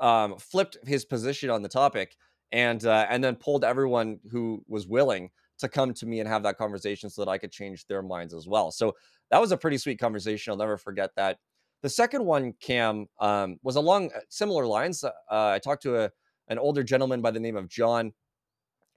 um, 0.00 0.38
flipped 0.38 0.78
his 0.86 1.04
position 1.04 1.50
on 1.50 1.60
the 1.60 1.68
topic 1.68 2.16
and 2.50 2.82
uh, 2.86 3.04
and 3.10 3.22
then 3.22 3.36
pulled 3.36 3.62
everyone 3.62 4.18
who 4.30 4.64
was 4.68 4.86
willing 4.86 5.28
to 5.58 5.68
come 5.68 5.92
to 5.92 6.06
me 6.06 6.20
and 6.20 6.28
have 6.30 6.42
that 6.44 6.56
conversation 6.56 7.10
so 7.10 7.22
that 7.22 7.30
I 7.30 7.36
could 7.36 7.52
change 7.52 7.86
their 7.88 8.00
minds 8.00 8.32
as 8.32 8.48
well. 8.48 8.70
So 8.70 8.94
that 9.30 9.38
was 9.38 9.52
a 9.52 9.56
pretty 9.58 9.76
sweet 9.76 9.98
conversation. 9.98 10.50
I'll 10.50 10.56
never 10.56 10.78
forget 10.78 11.10
that. 11.16 11.40
The 11.82 11.90
second 11.90 12.24
one, 12.24 12.54
Cam, 12.58 13.06
um, 13.20 13.58
was 13.62 13.76
along 13.76 14.12
uh, 14.16 14.20
similar 14.30 14.66
lines. 14.66 15.04
Uh, 15.04 15.10
I 15.28 15.58
talked 15.58 15.82
to 15.82 16.04
a, 16.04 16.10
an 16.48 16.58
older 16.58 16.84
gentleman 16.84 17.20
by 17.20 17.32
the 17.32 17.40
name 17.40 17.58
of 17.58 17.68
John, 17.68 18.14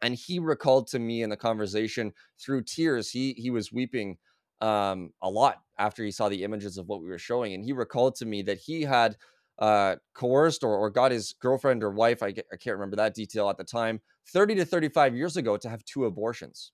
and 0.02 0.16
he 0.16 0.40
recalled 0.40 0.88
to 0.92 1.00
me 1.00 1.24
in 1.24 1.30
the 1.30 1.36
conversation 1.36 2.14
through 2.40 2.64
tears. 2.64 3.12
He 3.12 3.34
he 3.34 3.50
was 3.50 3.74
weeping 3.74 4.18
um, 4.62 5.12
a 5.22 5.30
lot 5.30 5.62
after 5.78 6.04
he 6.04 6.12
saw 6.12 6.30
the 6.30 6.44
images 6.44 6.78
of 6.78 6.88
what 6.88 7.02
we 7.02 7.08
were 7.08 7.18
showing, 7.18 7.54
and 7.54 7.64
he 7.64 7.74
recalled 7.74 8.16
to 8.16 8.26
me 8.26 8.42
that 8.44 8.58
he 8.58 8.82
had 8.84 9.16
uh, 9.60 9.98
coerced 10.14 10.64
or, 10.64 10.76
or 10.76 10.90
got 10.90 11.12
his 11.12 11.34
girlfriend 11.34 11.84
or 11.84 11.92
wife, 11.92 12.24
I, 12.24 12.28
I 12.28 12.56
can't 12.58 12.78
remember 12.78 12.96
that 12.96 13.14
detail 13.14 13.50
at 13.50 13.58
the 13.58 13.64
time, 13.64 14.02
30 14.30 14.56
to 14.56 14.66
35 14.66 15.16
years 15.16 15.38
ago 15.38 15.58
to 15.58 15.70
have 15.70 15.84
two 15.86 16.06
abortions. 16.06 16.72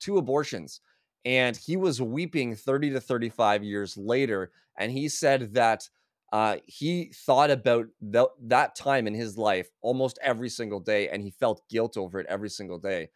Two 0.00 0.18
abortions. 0.18 0.80
And 1.24 1.56
he 1.56 1.76
was 1.76 2.02
weeping 2.02 2.54
30 2.54 2.90
to 2.90 3.00
35 3.00 3.62
years 3.62 3.96
later. 3.96 4.50
And 4.78 4.90
he 4.90 5.08
said 5.08 5.54
that 5.54 5.88
uh, 6.32 6.56
he 6.66 7.12
thought 7.14 7.50
about 7.50 7.86
th- 8.12 8.26
that 8.42 8.74
time 8.74 9.06
in 9.06 9.14
his 9.14 9.38
life 9.38 9.68
almost 9.80 10.18
every 10.20 10.48
single 10.48 10.80
day 10.80 11.08
and 11.08 11.22
he 11.22 11.30
felt 11.30 11.62
guilt 11.70 11.96
over 11.96 12.18
it 12.18 12.26
every 12.28 12.50
single 12.50 12.78
day. 12.78 13.08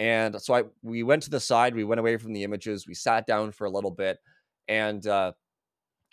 And 0.00 0.40
so 0.40 0.54
I 0.54 0.64
we 0.82 1.02
went 1.02 1.22
to 1.24 1.30
the 1.30 1.38
side, 1.38 1.74
we 1.74 1.84
went 1.84 2.00
away 2.00 2.16
from 2.16 2.32
the 2.32 2.42
images, 2.42 2.88
we 2.88 2.94
sat 2.94 3.26
down 3.26 3.52
for 3.52 3.66
a 3.66 3.70
little 3.70 3.90
bit 3.90 4.18
and 4.66 5.06
uh, 5.06 5.32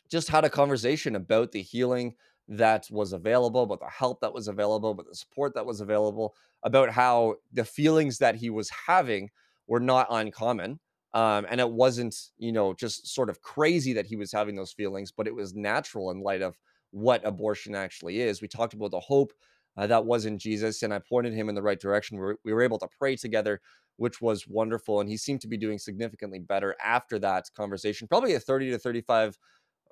just 0.10 0.28
had 0.28 0.44
a 0.44 0.50
conversation 0.50 1.16
about 1.16 1.54
the 1.54 1.62
healing 1.62 2.14
that 2.50 2.90
was 2.92 3.14
available, 3.14 3.64
about 3.64 3.80
the 3.80 3.90
help 3.90 4.20
that 4.20 4.34
was 4.34 4.50
available, 4.50 4.92
about 4.92 5.08
the 5.08 5.16
support 5.16 5.54
that 5.54 5.66
was 5.66 5.80
available, 5.80 6.36
about 6.64 6.90
how 6.90 7.36
the 7.54 7.64
feelings 7.64 8.18
that 8.18 8.36
he 8.36 8.50
was 8.50 8.70
having 8.70 9.30
were 9.68 9.80
not 9.80 10.08
uncommon. 10.10 10.80
Um, 11.14 11.48
and 11.50 11.62
it 11.62 11.70
wasn't, 11.70 12.14
you 12.38 12.52
know, 12.52 12.74
just 12.74 13.08
sort 13.08 13.30
of 13.30 13.42
crazy 13.42 13.94
that 13.94 14.06
he 14.06 14.18
was 14.18 14.34
having 14.34 14.56
those 14.56 14.74
feelings, 14.74 15.14
but 15.14 15.28
it 15.28 15.36
was 15.36 15.56
natural 15.56 16.12
in 16.12 16.20
light 16.20 16.42
of 16.42 16.58
what 16.92 17.26
abortion 17.26 17.74
actually 17.74 18.20
is. 18.20 18.42
We 18.42 18.50
talked 18.50 18.74
about 18.74 18.92
the 18.92 19.00
hope 19.00 19.32
uh, 19.78 19.88
that 19.88 20.06
wasn't 20.06 20.42
Jesus, 20.42 20.82
and 20.84 20.94
I 20.94 21.00
pointed 21.00 21.34
him 21.34 21.50
in 21.50 21.56
the 21.56 21.62
right 21.62 21.80
direction. 21.80 22.18
We 22.18 22.24
were, 22.24 22.40
we 22.44 22.54
were 22.54 22.64
able 22.64 22.80
to 22.80 22.88
pray 22.98 23.16
together, 23.16 23.62
which 23.98 24.22
was 24.22 24.48
wonderful. 24.48 25.02
And 25.02 25.10
he 25.10 25.18
seemed 25.18 25.42
to 25.42 25.48
be 25.48 25.58
doing 25.58 25.78
significantly 25.78 26.40
better 26.40 26.76
after 26.84 27.20
that 27.20 27.46
conversation, 27.56 28.08
probably 28.08 28.34
a 28.34 28.40
30 28.40 28.72
to 28.72 28.80
35 28.80 29.38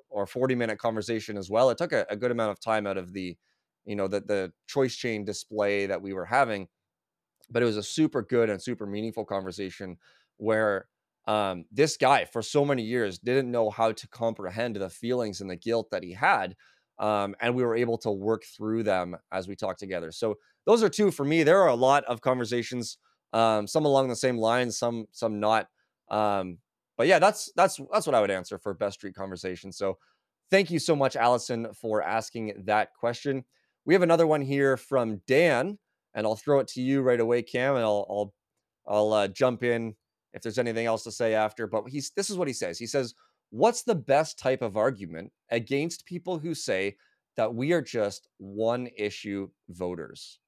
or 0.10 0.26
40 0.26 0.56
minute 0.56 0.80
conversation 0.80 1.38
as 1.38 1.50
well. 1.50 1.70
It 1.70 1.78
took 1.78 1.94
a, 1.94 2.06
a 2.10 2.16
good 2.16 2.32
amount 2.32 2.52
of 2.52 2.60
time 2.60 2.88
out 2.88 2.98
of 2.98 3.14
the, 3.14 3.38
you 3.86 3.96
know, 3.96 4.08
the, 4.08 4.22
the 4.22 4.52
choice 4.68 4.96
chain 4.96 5.24
display 5.24 5.86
that 5.86 6.02
we 6.02 6.14
were 6.14 6.26
having, 6.26 6.68
but 7.50 7.62
it 7.62 7.66
was 7.66 7.78
a 7.78 7.84
super 7.84 8.24
good 8.24 8.50
and 8.50 8.62
super 8.62 8.88
meaningful 8.88 9.26
conversation 9.26 9.98
where 10.38 10.88
um, 11.28 11.66
this 11.72 11.98
guy 11.98 12.26
for 12.26 12.42
so 12.42 12.64
many 12.66 12.84
years 12.84 13.20
didn't 13.20 13.52
know 13.52 13.70
how 13.70 13.92
to 13.92 14.08
comprehend 14.08 14.76
the 14.76 14.90
feelings 14.90 15.42
and 15.42 15.50
the 15.50 15.56
guilt 15.56 15.90
that 15.92 16.04
he 16.04 16.14
had. 16.14 16.56
Um, 17.00 17.36
and 17.42 17.54
we 17.56 17.64
were 17.64 17.76
able 17.76 17.98
to 18.00 18.12
work 18.12 18.44
through 18.46 18.84
them 18.84 19.18
as 19.32 19.48
we 19.48 19.56
talked 19.56 19.80
together. 19.80 20.12
So 20.12 20.38
those 20.66 20.82
are 20.82 20.90
two 20.90 21.12
for 21.12 21.26
me. 21.26 21.44
There 21.44 21.62
are 21.62 21.70
a 21.70 21.76
lot 21.76 22.04
of 22.06 22.22
conversations, 22.22 22.98
um, 23.34 23.68
some 23.68 23.86
along 23.86 24.08
the 24.08 24.16
same 24.16 24.38
lines, 24.38 24.78
some 24.78 25.06
some 25.12 25.40
not. 25.40 25.68
Um, 26.10 26.60
but 26.98 27.08
yeah, 27.08 27.20
that's 27.20 27.52
that's 27.56 27.80
that's 27.92 28.08
what 28.08 28.16
I 28.16 28.22
would 28.22 28.32
answer 28.32 28.58
for 28.58 28.74
best 28.74 28.96
street 28.96 29.16
conversation. 29.16 29.72
So 29.72 29.98
thank 30.50 30.72
you 30.72 30.80
so 30.80 30.96
much, 30.96 31.16
Allison, 31.16 31.68
for 31.74 32.02
asking 32.02 32.64
that 32.66 32.94
question. 32.94 33.44
We 33.86 33.94
have 33.94 34.04
another 34.04 34.26
one 34.26 34.42
here 34.42 34.78
from 34.78 35.22
Dan, 35.28 35.78
and 36.14 36.26
I'll 36.26 36.36
throw 36.36 36.60
it 36.60 36.68
to 36.70 36.82
you 36.82 37.02
right 37.02 37.20
away, 37.20 37.42
Cam, 37.42 37.76
and 37.76 37.84
I'll 37.84 38.06
I'll 38.10 38.34
I'll 38.88 39.14
uh, 39.14 39.28
jump 39.28 39.64
in 39.64 39.96
if 40.34 40.42
there's 40.42 40.58
anything 40.58 40.86
else 40.86 41.04
to 41.04 41.12
say 41.12 41.34
after. 41.34 41.68
But 41.68 41.90
he's 41.90 42.12
this 42.12 42.30
is 42.30 42.38
what 42.38 42.48
he 42.48 42.54
says. 42.54 42.80
He 42.80 42.88
says, 42.88 43.14
"What's 43.56 43.84
the 43.84 43.96
best 43.96 44.38
type 44.38 44.62
of 44.62 44.76
argument 44.78 45.32
against 45.50 46.06
people 46.06 46.40
who 46.40 46.54
say 46.54 46.98
that 47.38 47.56
we 47.56 47.72
are 47.74 47.82
just 47.82 48.28
one 48.38 48.90
issue 48.98 49.50
voters?" 49.70 50.40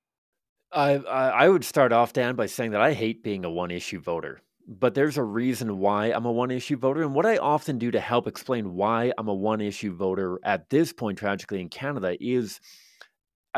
I 0.71 0.95
I 0.95 1.49
would 1.49 1.63
start 1.63 1.93
off, 1.93 2.13
Dan, 2.13 2.35
by 2.35 2.47
saying 2.47 2.71
that 2.71 2.81
I 2.81 2.93
hate 2.93 3.23
being 3.23 3.45
a 3.45 3.49
one 3.51 3.71
issue 3.71 3.99
voter 3.99 4.41
but 4.67 4.93
there's 4.93 5.17
a 5.17 5.23
reason 5.23 5.79
why 5.79 6.07
I'm 6.07 6.25
a 6.25 6.31
one 6.31 6.51
issue 6.51 6.75
voter. 6.77 7.01
And 7.01 7.15
what 7.15 7.25
I 7.25 7.37
often 7.37 7.77
do 7.77 7.89
to 7.91 7.99
help 7.99 8.27
explain 8.27 8.73
why 8.73 9.13
I'm 9.17 9.29
a 9.29 9.33
one 9.33 9.61
issue 9.61 9.95
voter 9.95 10.39
at 10.43 10.69
this 10.69 10.91
point, 10.91 11.17
tragically 11.17 11.61
in 11.61 11.69
Canada, 11.69 12.17
is 12.19 12.59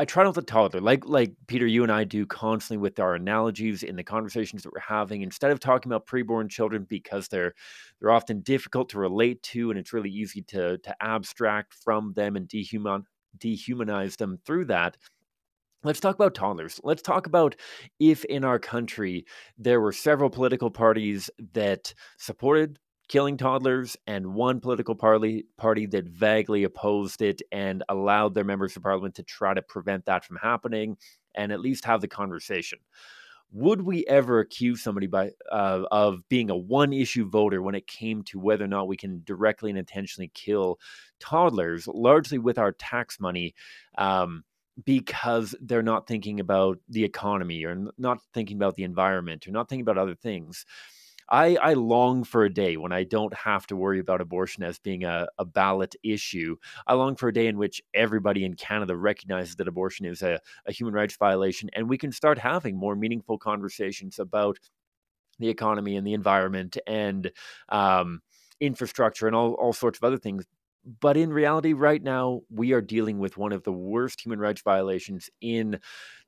I 0.00 0.06
try 0.06 0.24
not 0.24 0.34
to 0.36 0.40
tolerate, 0.40 0.82
like 0.82 1.04
like 1.04 1.34
Pieter, 1.46 1.66
you 1.66 1.82
and 1.82 1.92
I 1.92 2.04
do 2.04 2.24
constantly 2.24 2.80
with 2.80 2.98
our 2.98 3.14
analogies 3.16 3.82
in 3.82 3.96
the 3.96 4.02
conversations 4.02 4.62
that 4.62 4.72
we're 4.72 4.80
having. 4.80 5.20
Instead 5.20 5.50
of 5.50 5.60
talking 5.60 5.92
about 5.92 6.06
preborn 6.06 6.48
children 6.48 6.86
because 6.88 7.28
they're 7.28 7.52
they're 8.00 8.10
often 8.10 8.40
difficult 8.40 8.88
to 8.88 8.98
relate 8.98 9.42
to, 9.42 9.68
and 9.70 9.78
it's 9.78 9.92
really 9.92 10.08
easy 10.08 10.40
to 10.44 10.78
to 10.78 10.96
abstract 11.02 11.74
from 11.74 12.14
them 12.14 12.34
and 12.36 12.48
dehuman 12.48 13.02
dehumanize 13.36 14.16
them 14.16 14.38
through 14.46 14.64
that. 14.64 14.96
Let's 15.84 16.00
talk 16.00 16.14
about 16.14 16.34
toddlers. 16.34 16.80
Let's 16.82 17.02
talk 17.02 17.26
about 17.26 17.54
if 17.98 18.24
in 18.24 18.42
our 18.42 18.58
country 18.58 19.26
there 19.58 19.82
were 19.82 19.92
several 19.92 20.30
political 20.30 20.70
parties 20.70 21.28
that 21.52 21.92
supported 22.16 22.78
killing 23.10 23.36
toddlers 23.36 23.96
and 24.06 24.34
one 24.34 24.60
political 24.60 24.94
party 24.94 25.44
party 25.56 25.84
that 25.84 26.06
vaguely 26.06 26.62
opposed 26.62 27.20
it 27.20 27.42
and 27.50 27.82
allowed 27.88 28.34
their 28.34 28.44
members 28.44 28.76
of 28.76 28.84
parliament 28.84 29.16
to 29.16 29.24
try 29.24 29.52
to 29.52 29.60
prevent 29.60 30.04
that 30.04 30.24
from 30.24 30.36
happening 30.36 30.96
and 31.34 31.50
at 31.50 31.58
least 31.58 31.84
have 31.84 32.00
the 32.00 32.06
conversation. 32.06 32.78
Would 33.50 33.82
we 33.82 34.06
ever 34.06 34.38
accuse 34.38 34.80
somebody 34.80 35.08
by 35.08 35.32
uh, 35.50 35.82
of 35.90 36.22
being 36.28 36.50
a 36.50 36.56
one 36.56 36.92
issue 36.92 37.28
voter 37.28 37.60
when 37.60 37.74
it 37.74 37.88
came 37.88 38.22
to 38.24 38.38
whether 38.38 38.64
or 38.64 38.68
not 38.68 38.86
we 38.86 38.96
can 38.96 39.22
directly 39.24 39.70
and 39.70 39.78
intentionally 39.78 40.30
kill 40.32 40.78
toddlers, 41.18 41.88
largely 41.88 42.38
with 42.38 42.58
our 42.58 42.70
tax 42.70 43.18
money? 43.18 43.56
Um, 43.98 44.44
because 44.84 45.56
they're 45.60 45.82
not 45.82 46.06
thinking 46.06 46.38
about 46.38 46.78
the 46.88 47.02
economy 47.02 47.64
or 47.64 47.88
not 47.98 48.18
thinking 48.32 48.56
about 48.56 48.76
the 48.76 48.84
environment 48.84 49.48
or 49.48 49.50
not 49.50 49.68
thinking 49.68 49.82
about 49.82 49.98
other 49.98 50.14
things. 50.14 50.64
I, 51.30 51.56
I 51.56 51.74
long 51.74 52.24
for 52.24 52.44
a 52.44 52.52
day 52.52 52.76
when 52.76 52.92
I 52.92 53.04
don't 53.04 53.32
have 53.34 53.66
to 53.68 53.76
worry 53.76 54.00
about 54.00 54.20
abortion 54.20 54.62
as 54.64 54.78
being 54.78 55.04
a, 55.04 55.28
a 55.38 55.44
ballot 55.44 55.94
issue. 56.02 56.56
I 56.86 56.94
long 56.94 57.16
for 57.16 57.28
a 57.28 57.32
day 57.32 57.46
in 57.46 57.56
which 57.56 57.80
everybody 57.94 58.44
in 58.44 58.54
Canada 58.54 58.96
recognizes 58.96 59.56
that 59.56 59.68
abortion 59.68 60.06
is 60.06 60.22
a, 60.22 60.40
a 60.66 60.72
human 60.72 60.94
rights 60.94 61.16
violation 61.16 61.70
and 61.74 61.88
we 61.88 61.98
can 61.98 62.12
start 62.12 62.38
having 62.38 62.76
more 62.76 62.96
meaningful 62.96 63.38
conversations 63.38 64.18
about 64.18 64.58
the 65.38 65.48
economy 65.48 65.96
and 65.96 66.06
the 66.06 66.14
environment 66.14 66.76
and 66.86 67.32
um, 67.70 68.20
infrastructure 68.60 69.26
and 69.26 69.36
all, 69.36 69.54
all 69.54 69.72
sorts 69.72 69.98
of 69.98 70.04
other 70.04 70.18
things 70.18 70.44
but 71.00 71.16
in 71.16 71.30
reality, 71.30 71.74
right 71.74 72.02
now, 72.02 72.40
we 72.48 72.72
are 72.72 72.80
dealing 72.80 73.18
with 73.18 73.36
one 73.36 73.52
of 73.52 73.64
the 73.64 73.72
worst 73.72 74.24
human 74.24 74.38
rights 74.38 74.62
violations 74.62 75.28
in 75.42 75.78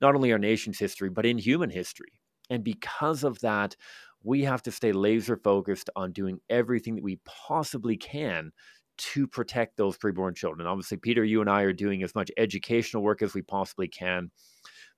not 0.01 0.15
only 0.15 0.31
our 0.31 0.39
nation's 0.39 0.79
history, 0.79 1.09
but 1.09 1.25
in 1.25 1.39
human 1.39 1.71
history. 1.71 2.13
And 2.51 2.63
because 2.63 3.25
of 3.25 3.41
that, 3.41 3.77
we 4.23 4.43
have 4.43 4.63
to 4.63 4.73
stay 4.73 4.93
laser 4.93 5.37
focused 5.37 5.91
on 5.97 6.13
doing 6.13 6.39
everything 6.49 6.97
that 6.97 7.05
we 7.05 7.19
possibly 7.25 7.97
can 7.97 8.53
to 8.99 9.27
protect 9.27 9.77
those 9.77 9.97
preborn 9.97 10.37
children. 10.37 10.67
Obviously, 10.67 10.99
Pieter, 10.99 11.25
you 11.25 11.41
and 11.41 11.51
I 11.51 11.63
are 11.63 11.73
doing 11.73 12.03
as 12.03 12.15
much 12.15 12.31
educational 12.37 13.03
work 13.03 13.23
as 13.23 13.35
we 13.35 13.43
possibly 13.43 13.89
can 13.89 14.31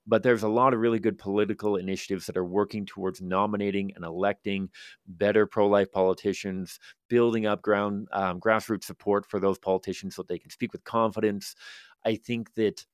but 0.07 0.23
there's 0.23 0.43
a 0.43 0.49
lot 0.49 0.75
of 0.75 0.81
really 0.81 0.99
good 0.99 1.19
political 1.19 1.77
initiatives 1.77 2.27
that 2.27 2.37
are 2.37 2.45
working 2.45 2.85
towards 2.85 3.23
nominating 3.23 3.93
and 3.95 4.05
electing 4.05 4.69
better 5.07 5.47
pro-life 5.47 5.91
politicians, 5.93 6.79
building 7.09 7.47
up 7.47 7.63
ground 7.63 8.09
um, 8.13 8.39
grassroots 8.41 8.85
support 8.85 9.27
for 9.27 9.41
those 9.41 9.59
politicians 9.59 10.17
so 10.17 10.23
that 10.23 10.29
they 10.29 10.39
can 10.39 10.51
speak 10.51 10.73
with 10.73 10.85
confidence. 10.85 11.55
I 12.05 12.17
think 12.17 12.55
that 12.55 12.85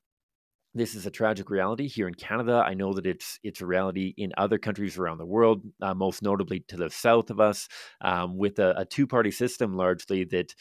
this 0.74 0.94
is 0.94 1.06
a 1.06 1.10
tragic 1.10 1.50
reality 1.50 1.88
here 1.88 2.06
in 2.06 2.14
Canada. 2.14 2.62
I 2.66 2.74
know 2.74 2.92
that 2.94 3.06
it's 3.06 3.38
it's 3.42 3.60
a 3.60 3.66
reality 3.66 4.14
in 4.16 4.32
other 4.36 4.58
countries 4.58 4.98
around 4.98 5.18
the 5.18 5.26
world, 5.26 5.62
uh, 5.82 5.94
most 5.94 6.22
notably 6.22 6.60
to 6.68 6.76
the 6.76 6.90
south 6.90 7.30
of 7.30 7.40
us, 7.40 7.68
um, 8.00 8.36
with 8.36 8.58
a, 8.58 8.74
a 8.80 8.84
two 8.84 9.06
party 9.06 9.30
system 9.30 9.74
largely 9.74 10.24
that 10.24 10.54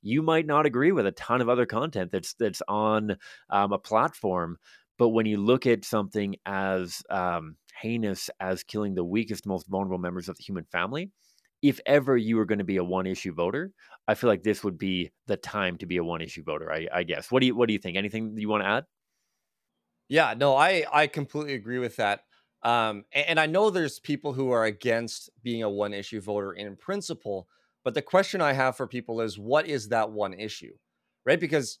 you 0.00 0.22
might 0.22 0.46
not 0.46 0.66
agree 0.66 0.92
with 0.92 1.06
a 1.06 1.12
ton 1.12 1.40
of 1.40 1.48
other 1.48 1.66
content 1.66 2.12
that's 2.12 2.34
that's 2.34 2.62
on 2.68 3.16
um, 3.50 3.72
a 3.72 3.78
platform 3.78 4.58
but 4.98 5.10
when 5.10 5.26
you 5.26 5.38
look 5.38 5.66
at 5.66 5.84
something 5.84 6.36
as 6.44 7.02
um, 7.08 7.56
heinous 7.80 8.28
as 8.40 8.64
killing 8.64 8.94
the 8.94 9.04
weakest, 9.04 9.46
most 9.46 9.68
vulnerable 9.68 9.98
members 9.98 10.28
of 10.28 10.36
the 10.36 10.42
human 10.42 10.64
family, 10.64 11.10
if 11.62 11.80
ever 11.86 12.16
you 12.16 12.36
were 12.36 12.44
going 12.44 12.58
to 12.58 12.64
be 12.64 12.76
a 12.76 12.84
one 12.84 13.06
issue 13.06 13.32
voter, 13.32 13.72
I 14.08 14.14
feel 14.14 14.28
like 14.28 14.42
this 14.42 14.64
would 14.64 14.76
be 14.76 15.12
the 15.26 15.36
time 15.36 15.78
to 15.78 15.86
be 15.86 15.96
a 15.96 16.04
one 16.04 16.20
issue 16.20 16.42
voter. 16.42 16.72
I, 16.72 16.88
I, 16.92 17.02
guess. 17.04 17.30
What 17.30 17.40
do 17.40 17.46
you 17.46 17.56
What 17.56 17.68
do 17.68 17.72
you 17.72 17.78
think? 17.78 17.96
Anything 17.96 18.36
you 18.36 18.48
want 18.48 18.64
to 18.64 18.68
add? 18.68 18.84
Yeah, 20.08 20.34
no, 20.36 20.56
I 20.56 20.84
I 20.92 21.06
completely 21.06 21.54
agree 21.54 21.78
with 21.78 21.96
that. 21.96 22.24
Um, 22.62 23.04
and, 23.12 23.26
and 23.28 23.40
I 23.40 23.46
know 23.46 23.70
there's 23.70 24.00
people 24.00 24.32
who 24.32 24.50
are 24.50 24.64
against 24.64 25.30
being 25.42 25.62
a 25.62 25.70
one 25.70 25.94
issue 25.94 26.20
voter 26.20 26.52
in 26.52 26.76
principle, 26.76 27.48
but 27.84 27.94
the 27.94 28.02
question 28.02 28.40
I 28.40 28.52
have 28.52 28.76
for 28.76 28.86
people 28.86 29.20
is, 29.20 29.38
what 29.38 29.66
is 29.66 29.88
that 29.90 30.10
one 30.10 30.34
issue, 30.34 30.72
right? 31.24 31.38
Because 31.38 31.78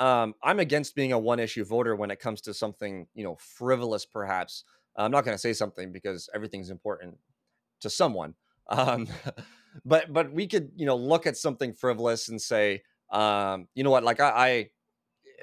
um, 0.00 0.34
I'm 0.42 0.60
against 0.60 0.94
being 0.96 1.12
a 1.12 1.18
one 1.18 1.40
issue 1.40 1.64
voter 1.64 1.96
when 1.96 2.10
it 2.10 2.20
comes 2.20 2.42
to 2.42 2.54
something, 2.54 3.06
you 3.14 3.24
know, 3.24 3.36
frivolous, 3.40 4.06
perhaps. 4.06 4.64
I'm 4.96 5.12
not 5.12 5.24
going 5.24 5.34
to 5.36 5.40
say 5.40 5.54
something 5.54 5.92
because 5.92 6.28
everything's 6.34 6.70
important 6.70 7.18
to 7.80 7.90
someone. 7.90 8.34
Um, 8.70 9.08
but 9.84 10.12
but 10.12 10.32
we 10.32 10.46
could, 10.46 10.70
you 10.76 10.86
know, 10.86 10.96
look 10.96 11.26
at 11.26 11.36
something 11.36 11.72
frivolous 11.72 12.28
and 12.28 12.40
say, 12.40 12.82
um, 13.10 13.66
you 13.74 13.82
know 13.82 13.90
what, 13.90 14.04
like 14.04 14.20
I, 14.20 14.28
I 14.30 14.70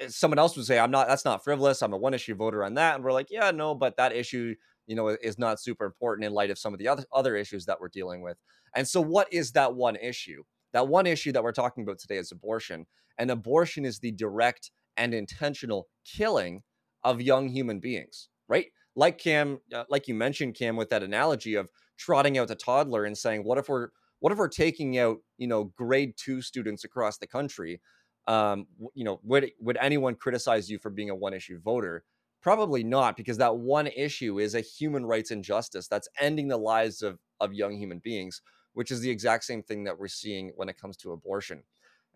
someone 0.08 0.38
else 0.38 0.56
would 0.56 0.66
say, 0.66 0.78
I'm 0.78 0.90
not, 0.90 1.08
that's 1.08 1.24
not 1.24 1.44
frivolous. 1.44 1.82
I'm 1.82 1.92
a 1.92 1.96
one 1.96 2.14
issue 2.14 2.34
voter 2.34 2.64
on 2.64 2.74
that. 2.74 2.96
And 2.96 3.04
we're 3.04 3.12
like, 3.12 3.28
yeah, 3.30 3.50
no, 3.50 3.74
but 3.74 3.96
that 3.96 4.12
issue, 4.12 4.54
you 4.86 4.94
know, 4.94 5.08
is 5.08 5.38
not 5.38 5.60
super 5.60 5.84
important 5.84 6.26
in 6.26 6.32
light 6.32 6.50
of 6.50 6.58
some 6.58 6.72
of 6.72 6.78
the 6.78 6.88
other, 6.88 7.04
other 7.12 7.36
issues 7.36 7.66
that 7.66 7.80
we're 7.80 7.88
dealing 7.88 8.22
with. 8.22 8.36
And 8.74 8.86
so, 8.86 9.00
what 9.00 9.32
is 9.32 9.52
that 9.52 9.74
one 9.74 9.96
issue? 9.96 10.42
That 10.72 10.88
one 10.88 11.06
issue 11.06 11.32
that 11.32 11.42
we're 11.42 11.52
talking 11.52 11.82
about 11.82 11.98
today 11.98 12.16
is 12.16 12.32
abortion. 12.32 12.86
And 13.18 13.30
abortion 13.30 13.84
is 13.84 13.98
the 13.98 14.12
direct 14.12 14.70
and 14.96 15.14
intentional 15.14 15.88
killing 16.04 16.62
of 17.04 17.20
young 17.20 17.48
human 17.48 17.80
beings, 17.80 18.28
right? 18.48 18.66
Like 18.94 19.18
Cam, 19.18 19.60
uh, 19.74 19.84
like 19.88 20.08
you 20.08 20.14
mentioned, 20.14 20.54
Cam, 20.54 20.76
with 20.76 20.90
that 20.90 21.02
analogy 21.02 21.54
of 21.54 21.70
trotting 21.96 22.36
out 22.38 22.48
the 22.48 22.54
toddler 22.56 23.04
and 23.04 23.16
saying, 23.16 23.44
"What 23.44 23.58
if 23.58 23.68
we're 23.68 23.88
what 24.20 24.32
if 24.32 24.38
we're 24.38 24.48
taking 24.48 24.98
out, 24.98 25.18
you 25.36 25.46
know, 25.46 25.64
grade 25.76 26.14
two 26.16 26.42
students 26.42 26.84
across 26.84 27.18
the 27.18 27.26
country? 27.26 27.80
Um, 28.28 28.68
you 28.94 29.04
know, 29.04 29.20
would 29.24 29.52
would 29.60 29.78
anyone 29.78 30.14
criticize 30.14 30.70
you 30.70 30.78
for 30.78 30.90
being 30.90 31.10
a 31.10 31.16
one 31.16 31.34
issue 31.34 31.60
voter? 31.60 32.04
Probably 32.42 32.84
not, 32.84 33.16
because 33.16 33.38
that 33.38 33.56
one 33.58 33.88
issue 33.88 34.38
is 34.38 34.54
a 34.54 34.60
human 34.60 35.06
rights 35.06 35.32
injustice 35.32 35.88
that's 35.88 36.08
ending 36.20 36.48
the 36.48 36.58
lives 36.58 37.02
of 37.02 37.20
of 37.40 37.54
young 37.54 37.76
human 37.76 38.00
beings, 38.00 38.42
which 38.74 38.90
is 38.92 39.00
the 39.00 39.10
exact 39.10 39.44
same 39.44 39.62
thing 39.62 39.84
that 39.84 39.98
we're 39.98 40.08
seeing 40.08 40.52
when 40.56 40.68
it 40.68 40.78
comes 40.80 40.96
to 40.98 41.12
abortion. 41.12 41.64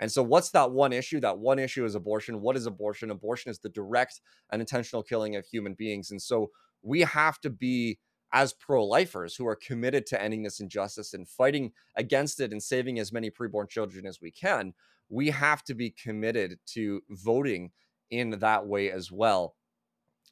And 0.00 0.10
so, 0.12 0.22
what's 0.22 0.50
that 0.50 0.72
one 0.72 0.92
issue? 0.92 1.20
That 1.20 1.38
one 1.38 1.58
issue 1.58 1.84
is 1.84 1.94
abortion. 1.94 2.40
What 2.40 2.56
is 2.56 2.66
abortion? 2.66 3.10
Abortion 3.10 3.50
is 3.50 3.58
the 3.60 3.68
direct 3.68 4.20
and 4.50 4.60
intentional 4.60 5.02
killing 5.02 5.36
of 5.36 5.46
human 5.46 5.74
beings. 5.74 6.10
And 6.10 6.20
so, 6.20 6.50
we 6.82 7.00
have 7.02 7.40
to 7.42 7.50
be, 7.50 7.98
as 8.32 8.52
pro 8.52 8.84
lifers 8.84 9.36
who 9.36 9.46
are 9.46 9.56
committed 9.56 10.06
to 10.06 10.20
ending 10.20 10.42
this 10.42 10.60
injustice 10.60 11.14
and 11.14 11.28
fighting 11.28 11.72
against 11.96 12.40
it 12.40 12.52
and 12.52 12.62
saving 12.62 12.98
as 12.98 13.12
many 13.12 13.30
preborn 13.30 13.68
children 13.68 14.06
as 14.06 14.20
we 14.20 14.30
can, 14.30 14.74
we 15.08 15.30
have 15.30 15.62
to 15.64 15.74
be 15.74 15.90
committed 15.90 16.58
to 16.66 17.02
voting 17.10 17.70
in 18.10 18.30
that 18.40 18.66
way 18.66 18.90
as 18.90 19.10
well, 19.10 19.54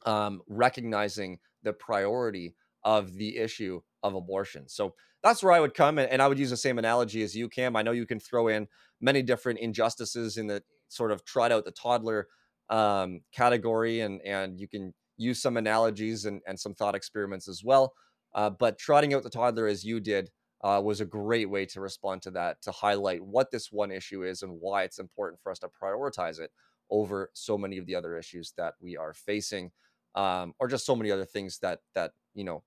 um, 0.07 0.41
recognizing 0.49 1.39
the 1.62 1.73
priority 1.73 2.55
of 2.85 3.15
the 3.15 3.37
issue 3.37 3.81
of 4.03 4.15
abortion. 4.15 4.69
So 4.69 4.95
that's 5.23 5.43
where 5.43 5.53
I 5.53 5.61
would 5.61 5.75
come, 5.75 5.99
and, 5.99 6.23
I 6.23 6.29
would 6.29 6.39
use 6.39 6.50
the 6.50 6.57
same 6.57 6.79
analogy 6.79 7.23
as 7.23 7.37
you, 7.37 7.49
Cam. 7.49 7.77
I 7.77 7.83
know 7.83 7.93
you 7.93 8.07
can 8.07 8.21
throw 8.21 8.49
in 8.49 8.69
many 9.00 9.23
different 9.23 9.59
injustices 9.59 10.39
in 10.39 10.47
the 10.47 10.62
sort 10.89 11.12
of 11.12 11.25
trot 11.25 11.53
out 11.53 11.65
the 11.65 11.73
toddler 11.73 12.29
um, 12.71 13.21
category, 13.33 14.00
and 14.00 14.21
and 14.23 14.59
you 14.59 14.69
can 14.69 14.95
use 15.17 15.43
some 15.43 15.59
analogies 15.59 16.25
and, 16.25 16.41
and 16.47 16.59
some 16.59 16.75
thought 16.75 16.95
experiments 16.95 17.49
as 17.49 17.62
well. 17.62 17.93
Uh, 18.35 18.49
but 18.49 18.79
trotting 18.79 19.12
out 19.12 19.23
the 19.23 19.31
toddler 19.31 19.67
as 19.67 19.85
you 19.85 20.00
did 20.00 20.31
uh, 20.62 20.81
was 20.83 21.00
a 21.00 21.07
great 21.07 21.49
way 21.49 21.64
to 21.67 21.81
respond 21.81 22.23
to 22.23 22.31
that, 22.33 22.61
to 22.62 22.71
highlight 22.71 23.25
what 23.25 23.50
this 23.50 23.73
one 23.73 23.90
issue 23.90 24.23
is 24.23 24.43
and 24.43 24.59
why 24.61 24.83
it's 24.83 24.99
important 24.99 25.40
for 25.40 25.50
us 25.50 25.59
to 25.61 25.69
prioritize 25.69 26.38
it 26.38 26.50
over 26.90 27.31
so 27.35 27.57
many 27.57 27.79
of 27.79 27.87
the 27.87 27.95
other 27.95 28.17
issues 28.17 28.52
that 28.57 28.75
we 28.81 28.97
are 28.97 29.14
facing, 29.14 29.71
um, 30.14 30.52
or 30.59 30.69
just 30.69 30.85
so 30.85 30.97
many 30.97 31.11
other 31.11 31.25
things 31.25 31.59
that 31.61 31.81
that 31.95 32.12
you 32.35 32.45
know 32.45 32.62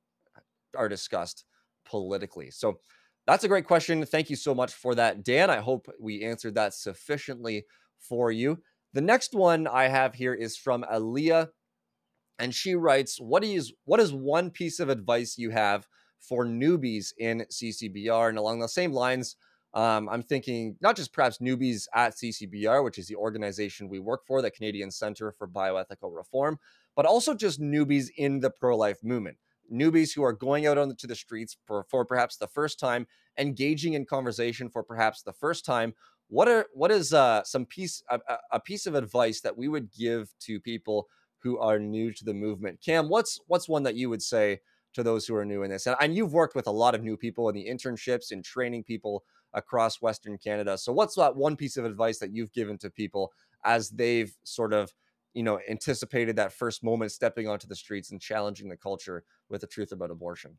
are 0.75 0.89
discussed 0.89 1.45
politically. 1.85 2.49
So 2.49 2.79
that's 3.27 3.43
a 3.43 3.47
great 3.47 3.67
question. 3.67 4.05
Thank 4.05 4.29
you 4.29 4.35
so 4.35 4.55
much 4.55 4.73
for 4.73 4.95
that, 4.95 5.23
Dan. 5.23 5.49
I 5.49 5.57
hope 5.59 5.87
we 5.99 6.23
answered 6.23 6.55
that 6.55 6.73
sufficiently 6.73 7.65
for 7.99 8.31
you. 8.31 8.59
The 8.93 9.01
next 9.01 9.33
one 9.33 9.67
I 9.67 9.87
have 9.87 10.15
here 10.15 10.33
is 10.33 10.57
from 10.57 10.83
Aaliyah, 10.91 11.49
and 12.39 12.55
she 12.55 12.75
writes, 12.75 13.19
"What 13.19 13.43
is 13.43 13.73
what 13.85 13.99
is 13.99 14.11
one 14.13 14.49
piece 14.49 14.79
of 14.79 14.89
advice 14.89 15.37
you 15.37 15.51
have 15.51 15.87
for 16.27 16.45
newbies 16.45 17.13
in 17.17 17.45
CCBR?" 17.51 18.29
And 18.29 18.37
along 18.37 18.59
the 18.59 18.67
same 18.67 18.93
lines, 18.93 19.35
um, 19.73 20.07
I'm 20.09 20.23
thinking 20.23 20.77
not 20.81 20.95
just 20.95 21.13
perhaps 21.13 21.39
newbies 21.39 21.87
at 21.93 22.15
CCBR, 22.15 22.83
which 22.83 22.97
is 22.97 23.07
the 23.07 23.15
organization 23.15 23.89
we 23.89 23.99
work 23.99 24.25
for, 24.25 24.41
the 24.41 24.51
Canadian 24.51 24.91
Center 24.91 25.31
for 25.31 25.47
Bioethical 25.47 26.15
Reform, 26.15 26.59
but 26.95 27.05
also 27.05 27.33
just 27.33 27.59
newbies 27.59 28.07
in 28.17 28.39
the 28.39 28.49
pro 28.49 28.77
life 28.77 29.03
movement 29.03 29.37
newbies 29.71 30.13
who 30.13 30.23
are 30.23 30.33
going 30.33 30.67
out 30.67 30.77
onto 30.77 31.07
the 31.07 31.15
streets 31.15 31.57
for, 31.65 31.85
for 31.89 32.05
perhaps 32.05 32.37
the 32.37 32.47
first 32.47 32.79
time, 32.79 33.07
engaging 33.37 33.93
in 33.93 34.05
conversation 34.05 34.69
for 34.69 34.83
perhaps 34.83 35.21
the 35.21 35.33
first 35.33 35.65
time. 35.65 35.93
What 36.29 36.47
are 36.47 36.67
what 36.73 36.91
is 36.91 37.13
uh, 37.13 37.43
some 37.43 37.65
piece 37.65 38.01
a, 38.09 38.19
a 38.51 38.59
piece 38.59 38.85
of 38.85 38.95
advice 38.95 39.41
that 39.41 39.57
we 39.57 39.67
would 39.67 39.91
give 39.91 40.33
to 40.41 40.59
people 40.59 41.07
who 41.39 41.59
are 41.59 41.79
new 41.79 42.11
to 42.13 42.25
the 42.25 42.33
movement? 42.33 42.79
Cam, 42.83 43.09
what's 43.09 43.39
what's 43.47 43.69
one 43.69 43.83
that 43.83 43.95
you 43.95 44.09
would 44.09 44.21
say 44.21 44.59
to 44.93 45.03
those 45.03 45.25
who 45.25 45.35
are 45.35 45.45
new 45.45 45.63
in 45.63 45.71
this? 45.71 45.87
And, 45.87 46.15
you've 46.15 46.33
worked 46.33 46.55
with 46.55 46.67
a 46.67 46.71
lot 46.71 46.95
of 46.95 47.03
new 47.03 47.17
people 47.17 47.49
in 47.49 47.55
the 47.55 47.67
internships 47.67 48.31
and 48.31 48.43
training 48.43 48.83
people 48.83 49.23
across 49.53 50.01
Western 50.01 50.37
Canada. 50.37 50.77
So 50.77 50.91
what's 50.91 51.15
that 51.15 51.35
one 51.35 51.55
piece 51.55 51.77
of 51.77 51.85
advice 51.85 52.19
that 52.19 52.33
you've 52.33 52.53
given 52.53 52.77
to 52.79 52.89
people 52.89 53.31
as 53.63 53.89
they've 53.89 54.35
sort 54.43 54.73
of 54.73 54.93
you 55.33 55.43
know, 55.43 55.59
anticipated 55.69 56.35
that 56.35 56.53
first 56.53 56.83
moment 56.83 57.11
stepping 57.11 57.47
onto 57.47 57.67
the 57.67 57.75
streets 57.75 58.11
and 58.11 58.21
challenging 58.21 58.69
the 58.69 58.77
culture 58.77 59.23
with 59.49 59.61
the 59.61 59.67
truth 59.67 59.91
about 59.91 60.11
abortion. 60.11 60.57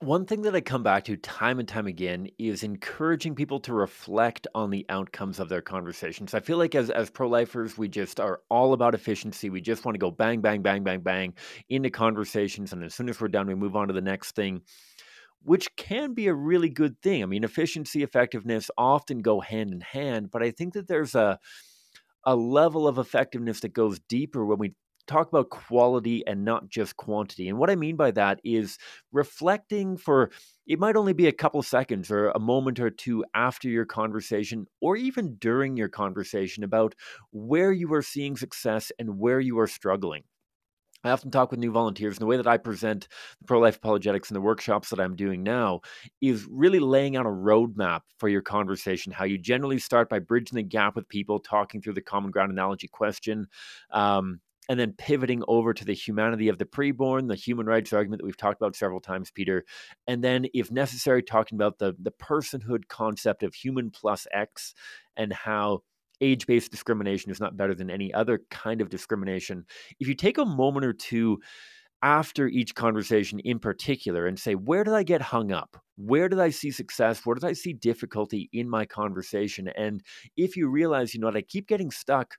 One 0.00 0.26
thing 0.26 0.42
that 0.42 0.54
I 0.54 0.60
come 0.60 0.84
back 0.84 1.04
to 1.06 1.16
time 1.16 1.58
and 1.58 1.66
time 1.66 1.88
again 1.88 2.28
is 2.38 2.62
encouraging 2.62 3.34
people 3.34 3.58
to 3.60 3.72
reflect 3.72 4.46
on 4.54 4.70
the 4.70 4.86
outcomes 4.88 5.40
of 5.40 5.48
their 5.48 5.60
conversations. 5.60 6.34
I 6.34 6.40
feel 6.40 6.56
like 6.56 6.76
as 6.76 6.88
as 6.88 7.10
pro-lifers, 7.10 7.76
we 7.76 7.88
just 7.88 8.20
are 8.20 8.40
all 8.48 8.74
about 8.74 8.94
efficiency. 8.94 9.50
We 9.50 9.60
just 9.60 9.84
want 9.84 9.96
to 9.96 9.98
go 9.98 10.12
bang, 10.12 10.40
bang, 10.40 10.62
bang, 10.62 10.84
bang, 10.84 11.00
bang 11.00 11.34
into 11.68 11.90
conversations, 11.90 12.72
and 12.72 12.84
as 12.84 12.94
soon 12.94 13.08
as 13.08 13.20
we're 13.20 13.26
done, 13.26 13.48
we 13.48 13.56
move 13.56 13.74
on 13.74 13.88
to 13.88 13.92
the 13.92 14.00
next 14.00 14.36
thing, 14.36 14.62
which 15.42 15.74
can 15.74 16.14
be 16.14 16.28
a 16.28 16.34
really 16.34 16.68
good 16.68 17.02
thing. 17.02 17.24
I 17.24 17.26
mean, 17.26 17.42
efficiency, 17.42 18.04
effectiveness 18.04 18.70
often 18.78 19.18
go 19.18 19.40
hand 19.40 19.72
in 19.72 19.80
hand, 19.80 20.30
but 20.30 20.44
I 20.44 20.52
think 20.52 20.74
that 20.74 20.86
there's 20.86 21.16
a 21.16 21.40
a 22.24 22.36
level 22.36 22.86
of 22.86 22.98
effectiveness 22.98 23.60
that 23.60 23.72
goes 23.72 23.98
deeper 24.08 24.44
when 24.46 24.58
we 24.58 24.74
talk 25.08 25.28
about 25.28 25.50
quality 25.50 26.24
and 26.26 26.44
not 26.44 26.68
just 26.68 26.96
quantity. 26.96 27.48
And 27.48 27.58
what 27.58 27.70
I 27.70 27.76
mean 27.76 27.96
by 27.96 28.10
that 28.12 28.40
is 28.44 28.78
reflecting 29.12 29.96
for 29.96 30.30
it 30.66 30.78
might 30.78 30.96
only 30.96 31.14
be 31.14 31.26
a 31.26 31.32
couple 31.32 31.62
seconds 31.62 32.10
or 32.10 32.28
a 32.30 32.38
moment 32.38 32.78
or 32.78 32.90
two 32.90 33.24
after 33.34 33.68
your 33.68 33.86
conversation 33.86 34.66
or 34.80 34.96
even 34.96 35.36
during 35.36 35.76
your 35.76 35.88
conversation 35.88 36.62
about 36.62 36.94
where 37.32 37.72
you 37.72 37.92
are 37.94 38.02
seeing 38.02 38.36
success 38.36 38.92
and 38.98 39.18
where 39.18 39.40
you 39.40 39.58
are 39.58 39.66
struggling. 39.66 40.24
I 41.04 41.10
often 41.10 41.30
talk 41.30 41.52
with 41.52 41.60
new 41.60 41.70
volunteers, 41.70 42.16
and 42.16 42.20
the 42.20 42.26
way 42.26 42.36
that 42.36 42.48
I 42.48 42.56
present 42.56 43.06
pro 43.46 43.60
life 43.60 43.76
apologetics 43.76 44.30
in 44.30 44.34
the 44.34 44.40
workshops 44.40 44.90
that 44.90 44.98
I'm 44.98 45.14
doing 45.14 45.44
now 45.44 45.80
is 46.20 46.44
really 46.50 46.80
laying 46.80 47.16
out 47.16 47.24
a 47.24 47.30
roadmap 47.30 48.00
for 48.18 48.28
your 48.28 48.42
conversation. 48.42 49.12
How 49.12 49.24
you 49.24 49.38
generally 49.38 49.78
start 49.78 50.08
by 50.08 50.18
bridging 50.18 50.56
the 50.56 50.62
gap 50.64 50.96
with 50.96 51.08
people, 51.08 51.38
talking 51.38 51.80
through 51.80 51.94
the 51.94 52.00
common 52.00 52.32
ground 52.32 52.50
analogy 52.50 52.88
question, 52.88 53.46
um, 53.92 54.40
and 54.68 54.78
then 54.78 54.94
pivoting 54.98 55.42
over 55.48 55.72
to 55.72 55.84
the 55.84 55.94
humanity 55.94 56.48
of 56.48 56.58
the 56.58 56.64
preborn, 56.64 57.28
the 57.28 57.34
human 57.34 57.66
rights 57.66 57.92
argument 57.92 58.20
that 58.20 58.26
we've 58.26 58.36
talked 58.36 58.60
about 58.60 58.76
several 58.76 59.00
times, 59.00 59.30
Pieter, 59.30 59.64
and 60.06 60.22
then, 60.22 60.46
if 60.54 60.70
necessary, 60.70 61.22
talking 61.22 61.56
about 61.56 61.78
the 61.78 61.94
the 62.00 62.12
personhood 62.12 62.88
concept 62.88 63.42
of 63.42 63.54
human 63.54 63.90
plus 63.90 64.26
X 64.32 64.74
and 65.16 65.32
how 65.32 65.82
age 66.20 66.46
based 66.46 66.70
discrimination 66.70 67.30
is 67.30 67.40
not 67.40 67.56
better 67.56 67.74
than 67.74 67.90
any 67.90 68.12
other 68.12 68.42
kind 68.50 68.80
of 68.80 68.88
discrimination. 68.88 69.64
If 70.00 70.08
you 70.08 70.14
take 70.14 70.38
a 70.38 70.44
moment 70.44 70.84
or 70.84 70.92
two 70.92 71.38
after 72.02 72.46
each 72.46 72.74
conversation 72.74 73.40
in 73.40 73.58
particular 73.58 74.26
and 74.26 74.38
say, 74.38 74.54
where 74.54 74.84
did 74.84 74.94
I 74.94 75.02
get 75.02 75.20
hung 75.20 75.52
up? 75.52 75.76
Where 75.96 76.28
did 76.28 76.38
I 76.38 76.50
see 76.50 76.70
success? 76.70 77.24
Where 77.24 77.34
did 77.34 77.44
I 77.44 77.52
see 77.52 77.72
difficulty 77.72 78.48
in 78.52 78.68
my 78.68 78.86
conversation? 78.86 79.68
And 79.76 80.02
if 80.36 80.56
you 80.56 80.68
realize, 80.68 81.12
you 81.12 81.20
know 81.20 81.26
what, 81.26 81.36
I 81.36 81.42
keep 81.42 81.66
getting 81.66 81.90
stuck 81.90 82.36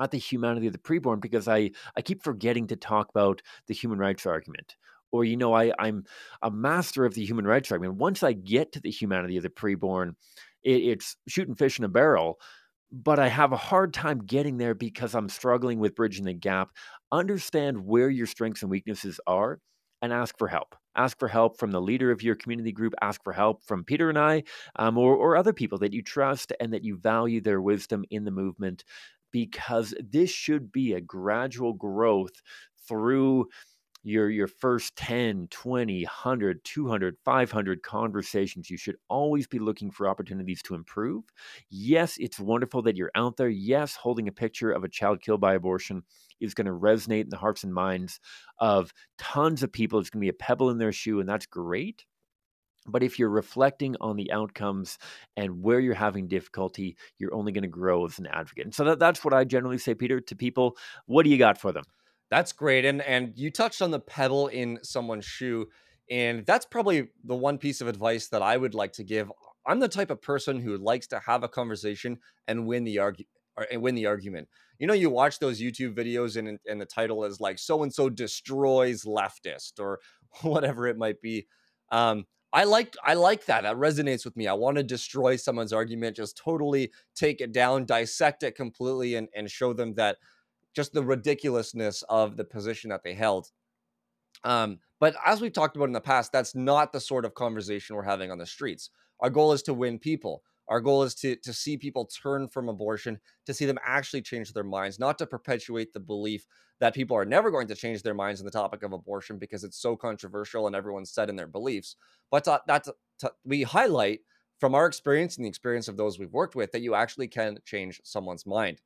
at 0.00 0.10
the 0.10 0.18
humanity 0.18 0.66
of 0.66 0.72
the 0.72 0.78
preborn 0.78 1.20
because 1.20 1.48
I, 1.48 1.70
I 1.96 2.02
keep 2.02 2.22
forgetting 2.22 2.66
to 2.68 2.76
talk 2.76 3.10
about 3.10 3.42
the 3.66 3.74
human 3.74 3.98
rights 3.98 4.26
argument. 4.26 4.76
Or, 5.12 5.24
you 5.24 5.36
know, 5.36 5.54
I, 5.54 5.72
I'm 5.78 6.04
a 6.42 6.50
master 6.50 7.04
of 7.04 7.14
the 7.14 7.24
human 7.24 7.46
rights 7.46 7.72
argument. 7.72 7.98
Once 7.98 8.22
I 8.22 8.32
get 8.32 8.72
to 8.72 8.80
the 8.80 8.90
humanity 8.90 9.36
of 9.36 9.42
the 9.42 9.50
preborn, 9.50 10.14
it, 10.62 10.82
it's 10.82 11.16
shooting 11.28 11.54
fish 11.56 11.78
in 11.78 11.84
a 11.84 11.88
barrel 11.88 12.38
but 12.92 13.18
I 13.18 13.28
have 13.28 13.52
a 13.52 13.56
hard 13.56 13.94
time 13.94 14.18
getting 14.18 14.58
there 14.58 14.74
because 14.74 15.14
I'm 15.14 15.28
struggling 15.28 15.78
with 15.78 15.94
bridging 15.94 16.24
the 16.24 16.34
gap. 16.34 16.70
Understand 17.12 17.84
where 17.84 18.10
your 18.10 18.26
strengths 18.26 18.62
and 18.62 18.70
weaknesses 18.70 19.20
are 19.26 19.60
and 20.02 20.12
ask 20.12 20.36
for 20.38 20.48
help. 20.48 20.74
Ask 20.96 21.18
for 21.18 21.28
help 21.28 21.58
from 21.58 21.70
the 21.70 21.80
leader 21.80 22.10
of 22.10 22.22
your 22.22 22.34
community 22.34 22.72
group. 22.72 22.94
Ask 23.00 23.22
for 23.22 23.32
help 23.32 23.62
from 23.64 23.84
Pieter 23.84 24.08
and 24.08 24.18
I, 24.18 24.42
um, 24.76 24.98
or, 24.98 25.14
or 25.14 25.36
other 25.36 25.52
people 25.52 25.78
that 25.78 25.92
you 25.92 26.02
trust 26.02 26.52
and 26.58 26.72
that 26.72 26.84
you 26.84 26.96
value 26.96 27.40
their 27.40 27.60
wisdom 27.60 28.04
in 28.10 28.24
the 28.24 28.30
movement, 28.30 28.84
because 29.32 29.94
this 30.00 30.30
should 30.30 30.72
be 30.72 30.92
a 30.94 31.00
gradual 31.00 31.72
growth 31.72 32.32
through 32.88 33.46
your 34.02 34.30
your 34.30 34.46
first 34.46 34.96
10 34.96 35.48
20 35.50 36.04
100 36.04 36.64
200 36.64 37.16
500 37.24 37.82
conversations. 37.82 38.70
You 38.70 38.78
should 38.78 38.96
always 39.08 39.46
be 39.46 39.58
looking 39.58 39.90
for 39.90 40.08
opportunities 40.08 40.62
to 40.62 40.74
improve. 40.74 41.24
Yes 41.68 42.16
it's 42.18 42.40
wonderful 42.40 42.82
that 42.82 42.96
you're 42.96 43.10
out 43.14 43.36
there. 43.36 43.48
Yes 43.50 43.96
holding 43.96 44.28
a 44.28 44.32
picture 44.32 44.70
of 44.72 44.84
a 44.84 44.88
child 44.88 45.20
killed 45.20 45.40
by 45.40 45.54
abortion 45.54 46.02
is 46.40 46.54
going 46.54 46.66
to 46.66 46.72
resonate 46.72 47.24
in 47.24 47.30
the 47.30 47.36
hearts 47.36 47.64
and 47.64 47.74
minds 47.74 48.20
of 48.58 48.92
tons 49.18 49.62
of 49.62 49.72
people. 49.72 49.98
It's 49.98 50.08
going 50.10 50.20
to 50.20 50.24
be 50.24 50.30
a 50.30 50.44
pebble 50.44 50.70
in 50.70 50.78
their 50.78 50.92
shoe 50.92 51.20
and 51.20 51.28
that's 51.28 51.46
great 51.46 52.04
but 52.86 53.02
if 53.02 53.18
you're 53.18 53.30
reflecting 53.30 53.96
on 54.00 54.16
the 54.16 54.32
outcomes 54.32 54.98
and 55.36 55.62
where 55.62 55.80
you're 55.80 55.94
having 55.94 56.28
difficulty, 56.28 56.96
you're 57.18 57.34
only 57.34 57.52
going 57.52 57.62
to 57.62 57.68
grow 57.68 58.04
as 58.06 58.18
an 58.18 58.26
advocate. 58.26 58.64
And 58.64 58.74
so 58.74 58.84
that, 58.84 58.98
that's 58.98 59.24
what 59.24 59.34
I 59.34 59.44
generally 59.44 59.78
say, 59.78 59.94
Pieter, 59.94 60.20
to 60.20 60.36
people. 60.36 60.76
What 61.06 61.24
do 61.24 61.30
you 61.30 61.38
got 61.38 61.60
for 61.60 61.72
them? 61.72 61.84
That's 62.30 62.52
great. 62.52 62.84
And 62.84 63.02
and 63.02 63.32
you 63.36 63.50
touched 63.50 63.82
on 63.82 63.90
the 63.90 64.00
pebble 64.00 64.46
in 64.48 64.78
someone's 64.82 65.24
shoe. 65.24 65.66
And 66.10 66.44
that's 66.46 66.66
probably 66.66 67.08
the 67.24 67.36
one 67.36 67.58
piece 67.58 67.80
of 67.80 67.88
advice 67.88 68.28
that 68.28 68.42
I 68.42 68.56
would 68.56 68.74
like 68.74 68.92
to 68.94 69.04
give. 69.04 69.30
I'm 69.66 69.78
the 69.78 69.88
type 69.88 70.10
of 70.10 70.22
person 70.22 70.58
who 70.58 70.76
likes 70.76 71.06
to 71.08 71.20
have 71.20 71.44
a 71.44 71.48
conversation 71.48 72.18
and 72.48 72.66
win 72.66 72.84
the 72.84 72.98
argue 72.98 73.26
and 73.70 73.82
win 73.82 73.94
the 73.94 74.06
argument. 74.06 74.48
You 74.78 74.86
know, 74.86 74.94
you 74.94 75.10
watch 75.10 75.38
those 75.38 75.60
YouTube 75.60 75.94
videos 75.94 76.36
and 76.36 76.58
and 76.68 76.80
the 76.80 76.86
title 76.86 77.24
is 77.24 77.40
like 77.40 77.58
so 77.58 77.82
and 77.82 77.92
so 77.92 78.08
destroys 78.08 79.04
leftist 79.04 79.78
or 79.78 80.00
whatever 80.42 80.86
it 80.86 80.96
might 80.96 81.20
be. 81.20 81.46
Um, 81.90 82.24
I 82.52 82.64
like 82.64 82.96
I 83.04 83.14
like 83.14 83.46
that. 83.46 83.62
That 83.62 83.76
resonates 83.76 84.24
with 84.24 84.36
me. 84.36 84.48
I 84.48 84.52
want 84.54 84.76
to 84.76 84.82
destroy 84.82 85.36
someone's 85.36 85.72
argument, 85.72 86.16
just 86.16 86.36
totally 86.36 86.90
take 87.14 87.40
it 87.40 87.52
down, 87.52 87.84
dissect 87.84 88.42
it 88.42 88.56
completely, 88.56 89.14
and 89.14 89.28
and 89.34 89.50
show 89.50 89.72
them 89.72 89.94
that 89.94 90.18
just 90.74 90.92
the 90.92 91.04
ridiculousness 91.04 92.02
of 92.08 92.36
the 92.36 92.44
position 92.44 92.90
that 92.90 93.02
they 93.04 93.14
held. 93.14 93.48
Um, 94.44 94.78
but 94.98 95.16
as 95.24 95.40
we've 95.40 95.52
talked 95.52 95.76
about 95.76 95.88
in 95.88 95.92
the 95.92 96.00
past, 96.00 96.32
that's 96.32 96.54
not 96.54 96.92
the 96.92 97.00
sort 97.00 97.24
of 97.24 97.34
conversation 97.34 97.96
we're 97.96 98.02
having 98.02 98.30
on 98.30 98.38
the 98.38 98.46
streets. 98.46 98.90
Our 99.20 99.30
goal 99.30 99.52
is 99.52 99.62
to 99.64 99.74
win 99.74 99.98
people. 99.98 100.42
Our 100.70 100.80
goal 100.80 101.02
is 101.02 101.14
to 101.16 101.36
to 101.36 101.52
see 101.52 101.76
people 101.76 102.06
turn 102.06 102.48
from 102.48 102.68
abortion, 102.68 103.18
to 103.44 103.52
see 103.52 103.66
them 103.66 103.78
actually 103.84 104.22
change 104.22 104.52
their 104.52 104.64
minds, 104.64 104.98
not 104.98 105.18
to 105.18 105.26
perpetuate 105.26 105.92
the 105.92 106.00
belief 106.00 106.46
that 106.78 106.94
people 106.94 107.16
are 107.16 107.24
never 107.24 107.50
going 107.50 107.66
to 107.66 107.74
change 107.74 108.02
their 108.02 108.14
minds 108.14 108.40
on 108.40 108.46
the 108.46 108.50
topic 108.52 108.82
of 108.82 108.92
abortion 108.92 109.36
because 109.36 109.64
it's 109.64 109.76
so 109.76 109.96
controversial 109.96 110.66
and 110.66 110.74
everyone's 110.74 111.10
set 111.10 111.28
in 111.28 111.36
their 111.36 111.48
beliefs. 111.48 111.96
But 112.30 112.44
to, 112.44 112.62
that 112.68 112.86
to, 113.18 113.32
we 113.44 113.64
highlight 113.64 114.20
from 114.60 114.74
our 114.74 114.86
experience 114.86 115.36
and 115.36 115.44
the 115.44 115.48
experience 115.48 115.88
of 115.88 115.96
those 115.96 116.18
we've 116.18 116.32
worked 116.32 116.54
with 116.54 116.70
that 116.72 116.82
you 116.82 116.94
actually 116.94 117.28
can 117.28 117.58
change 117.64 118.00
someone's 118.04 118.46
mind. 118.46 118.80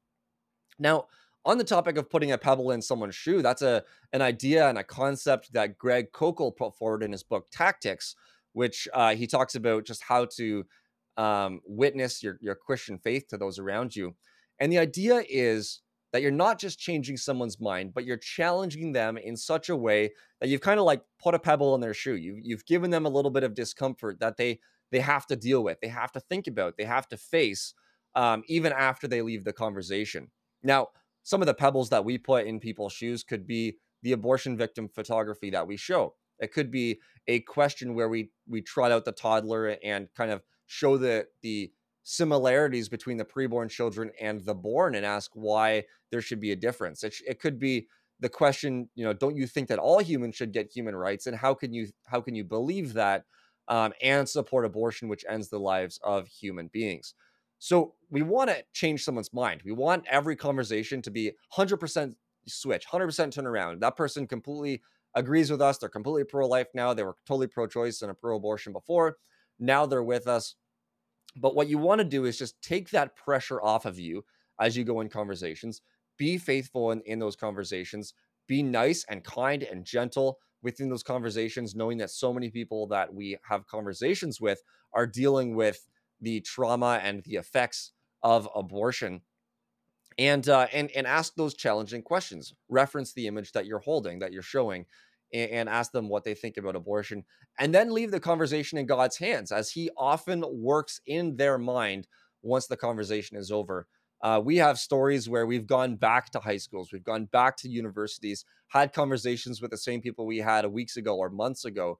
Now, 0.78 1.06
on 1.44 1.58
the 1.58 1.64
topic 1.64 1.98
of 1.98 2.08
putting 2.08 2.32
a 2.32 2.38
pebble 2.38 2.70
in 2.70 2.80
someone's 2.80 3.14
shoe, 3.14 3.42
that's 3.42 3.62
a 3.62 3.84
an 4.12 4.22
idea 4.22 4.68
and 4.68 4.78
a 4.78 4.84
concept 4.84 5.52
that 5.52 5.76
Greg 5.76 6.10
Koukl 6.12 6.56
put 6.56 6.74
forward 6.74 7.02
in 7.02 7.12
his 7.12 7.22
book 7.22 7.46
Tactics, 7.52 8.16
which 8.54 8.88
uh, 8.94 9.14
he 9.14 9.26
talks 9.26 9.54
about 9.54 9.84
just 9.84 10.02
how 10.02 10.24
to 10.36 10.64
um, 11.16 11.60
witness 11.66 12.22
your 12.22 12.38
your 12.40 12.54
Christian 12.54 12.98
faith 12.98 13.28
to 13.28 13.36
those 13.36 13.58
around 13.58 13.94
you. 13.94 14.14
And 14.60 14.72
the 14.72 14.78
idea 14.78 15.22
is 15.28 15.80
that 16.12 16.22
you're 16.22 16.30
not 16.30 16.60
just 16.60 16.78
changing 16.78 17.16
someone's 17.16 17.60
mind, 17.60 17.92
but 17.92 18.04
you're 18.04 18.16
challenging 18.16 18.92
them 18.92 19.16
in 19.16 19.36
such 19.36 19.68
a 19.68 19.76
way 19.76 20.12
that 20.40 20.48
you've 20.48 20.60
kind 20.60 20.78
of 20.78 20.86
like 20.86 21.02
put 21.20 21.34
a 21.34 21.40
pebble 21.40 21.74
in 21.74 21.80
their 21.80 21.92
shoe. 21.92 22.14
You, 22.14 22.38
you've 22.40 22.64
given 22.66 22.90
them 22.92 23.04
a 23.04 23.08
little 23.08 23.32
bit 23.32 23.42
of 23.42 23.54
discomfort 23.54 24.20
that 24.20 24.36
they 24.36 24.60
they 24.92 25.00
have 25.00 25.26
to 25.26 25.34
deal 25.34 25.64
with, 25.64 25.80
they 25.80 25.88
have 25.88 26.12
to 26.12 26.20
think 26.20 26.46
about, 26.46 26.76
they 26.78 26.84
have 26.84 27.08
to 27.08 27.16
face, 27.16 27.74
um, 28.14 28.44
even 28.46 28.72
after 28.72 29.08
they 29.08 29.22
leave 29.22 29.42
the 29.42 29.52
conversation. 29.52 30.30
Now, 30.62 30.88
some 31.24 31.42
of 31.42 31.46
the 31.46 31.54
pebbles 31.54 31.90
that 31.90 32.04
we 32.04 32.16
put 32.16 32.46
in 32.46 32.60
people's 32.60 32.92
shoes 32.92 33.24
could 33.24 33.44
be 33.44 33.78
the 34.02 34.12
abortion 34.12 34.56
victim 34.56 34.88
photography 34.88 35.50
that 35.50 35.66
we 35.66 35.76
show. 35.76 36.14
It 36.38 36.52
could 36.52 36.70
be 36.70 37.00
a 37.26 37.40
question 37.40 37.94
where 37.94 38.08
we 38.08 38.30
we 38.46 38.62
trot 38.62 38.92
out 38.92 39.04
the 39.04 39.12
toddler 39.12 39.76
and 39.82 40.08
kind 40.14 40.30
of 40.30 40.42
show 40.66 40.96
the 40.96 41.26
the 41.42 41.72
similarities 42.02 42.88
between 42.88 43.16
the 43.16 43.24
preborn 43.24 43.70
children 43.70 44.10
and 44.20 44.44
the 44.44 44.54
born 44.54 44.94
and 44.94 45.06
ask 45.06 45.30
why 45.34 45.82
there 46.10 46.20
should 46.20 46.40
be 46.40 46.52
a 46.52 46.56
difference. 46.56 47.02
It, 47.02 47.14
it 47.26 47.40
could 47.40 47.58
be 47.58 47.88
the 48.20 48.28
question, 48.28 48.88
you 48.94 49.04
know, 49.04 49.12
don't 49.12 49.36
you 49.36 49.46
think 49.46 49.68
that 49.68 49.78
all 49.78 50.00
humans 50.00 50.36
should 50.36 50.52
get 50.52 50.70
human 50.70 50.94
rights, 50.94 51.26
and 51.26 51.36
how 51.36 51.54
can 51.54 51.72
you 51.72 51.88
how 52.06 52.20
can 52.20 52.34
you 52.34 52.44
believe 52.44 52.92
that 52.94 53.24
um, 53.68 53.92
and 54.02 54.28
support 54.28 54.64
abortion, 54.64 55.08
which 55.08 55.24
ends 55.28 55.48
the 55.48 55.58
lives 55.58 55.98
of 56.02 56.28
human 56.28 56.68
beings? 56.68 57.14
So 57.58 57.94
we 58.10 58.22
want 58.22 58.50
to 58.50 58.62
change 58.72 59.04
someone's 59.04 59.32
mind. 59.32 59.62
We 59.64 59.72
want 59.72 60.04
every 60.08 60.36
conversation 60.36 61.00
to 61.02 61.10
be 61.10 61.32
100% 61.48 62.14
switch, 62.46 62.86
100% 62.86 63.32
turn 63.32 63.46
around. 63.46 63.80
That 63.80 63.96
person 63.96 64.26
completely 64.26 64.82
agrees 65.14 65.50
with 65.50 65.62
us. 65.62 65.78
They're 65.78 65.88
completely 65.88 66.24
pro 66.24 66.46
life 66.46 66.68
now. 66.74 66.92
They 66.92 67.04
were 67.04 67.16
totally 67.26 67.46
pro 67.46 67.66
choice 67.66 68.02
and 68.02 68.10
a 68.10 68.14
pro 68.14 68.36
abortion 68.36 68.72
before. 68.72 69.16
Now 69.58 69.86
they're 69.86 70.02
with 70.02 70.26
us. 70.26 70.56
But 71.36 71.54
what 71.54 71.68
you 71.68 71.78
want 71.78 72.00
to 72.00 72.04
do 72.04 72.24
is 72.24 72.38
just 72.38 72.60
take 72.62 72.90
that 72.90 73.16
pressure 73.16 73.60
off 73.60 73.86
of 73.86 73.98
you 73.98 74.24
as 74.60 74.76
you 74.76 74.84
go 74.84 75.00
in 75.00 75.08
conversations. 75.08 75.82
Be 76.16 76.38
faithful 76.38 76.92
in, 76.92 77.00
in 77.06 77.18
those 77.18 77.36
conversations. 77.36 78.14
Be 78.46 78.62
nice 78.62 79.04
and 79.08 79.24
kind 79.24 79.62
and 79.62 79.84
gentle 79.84 80.38
within 80.62 80.88
those 80.88 81.02
conversations, 81.02 81.74
knowing 81.74 81.98
that 81.98 82.10
so 82.10 82.32
many 82.32 82.50
people 82.50 82.86
that 82.88 83.12
we 83.12 83.36
have 83.48 83.66
conversations 83.66 84.40
with 84.40 84.62
are 84.92 85.06
dealing 85.06 85.56
with 85.56 85.88
the 86.20 86.40
trauma 86.40 87.00
and 87.02 87.22
the 87.24 87.34
effects 87.34 87.92
of 88.22 88.48
abortion. 88.54 89.22
And 90.16 90.48
uh, 90.48 90.68
and 90.72 90.90
and 90.92 91.08
ask 91.08 91.34
those 91.34 91.54
challenging 91.54 92.02
questions. 92.02 92.54
Reference 92.68 93.12
the 93.12 93.26
image 93.26 93.50
that 93.52 93.66
you're 93.66 93.80
holding, 93.80 94.20
that 94.20 94.32
you're 94.32 94.42
showing, 94.42 94.86
and, 95.34 95.50
and 95.50 95.68
ask 95.68 95.92
them 95.92 96.08
what 96.08 96.24
they 96.24 96.34
think 96.34 96.56
about 96.56 96.76
abortion, 96.76 97.24
and 97.58 97.74
then 97.74 97.92
leave 97.92 98.10
the 98.10 98.20
conversation 98.20 98.78
in 98.78 98.86
God's 98.86 99.18
hands, 99.18 99.52
as 99.52 99.70
He 99.70 99.90
often 99.98 100.42
works 100.48 101.00
in 101.06 101.36
their 101.36 101.58
mind 101.58 102.06
once 102.42 102.66
the 102.66 102.76
conversation 102.76 103.36
is 103.36 103.50
over. 103.50 103.86
Uh, 104.22 104.40
we 104.42 104.56
have 104.56 104.78
stories 104.78 105.28
where 105.28 105.44
we've 105.44 105.66
gone 105.66 105.96
back 105.96 106.30
to 106.30 106.38
high 106.38 106.56
schools, 106.56 106.90
we've 106.92 107.04
gone 107.04 107.26
back 107.26 107.58
to 107.58 107.68
universities, 107.68 108.46
had 108.68 108.94
conversations 108.94 109.60
with 109.60 109.70
the 109.70 109.76
same 109.76 110.00
people 110.00 110.24
we 110.24 110.38
had 110.38 110.64
weeks 110.66 110.96
ago 110.96 111.16
or 111.16 111.28
months 111.28 111.66
ago, 111.66 111.98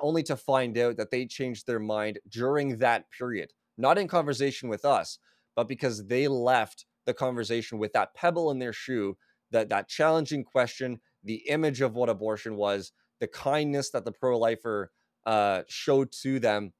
only 0.00 0.22
to 0.22 0.36
find 0.36 0.76
out 0.76 0.96
that 0.96 1.10
they 1.10 1.24
changed 1.26 1.66
their 1.66 1.78
mind 1.78 2.18
during 2.28 2.78
that 2.78 3.04
period, 3.16 3.52
not 3.78 3.98
in 3.98 4.08
conversation 4.08 4.68
with 4.68 4.84
us, 4.84 5.18
but 5.54 5.68
because 5.68 6.06
they 6.06 6.26
left 6.26 6.86
the 7.06 7.14
conversation 7.14 7.78
with 7.78 7.92
that 7.92 8.14
pebble 8.14 8.50
in 8.50 8.58
their 8.58 8.72
shoe, 8.72 9.16
that 9.52 9.68
that 9.68 9.88
challenging 9.88 10.44
question 10.44 11.00
the 11.24 11.48
image 11.48 11.80
of 11.80 11.94
what 11.94 12.08
abortion 12.08 12.56
was, 12.56 12.92
the 13.20 13.26
kindness 13.26 13.90
that 13.90 14.04
the 14.04 14.12
pro 14.12 14.38
lifer 14.38 14.90
uh, 15.26 15.62
showed 15.68 16.12
to 16.22 16.40
them, 16.40 16.72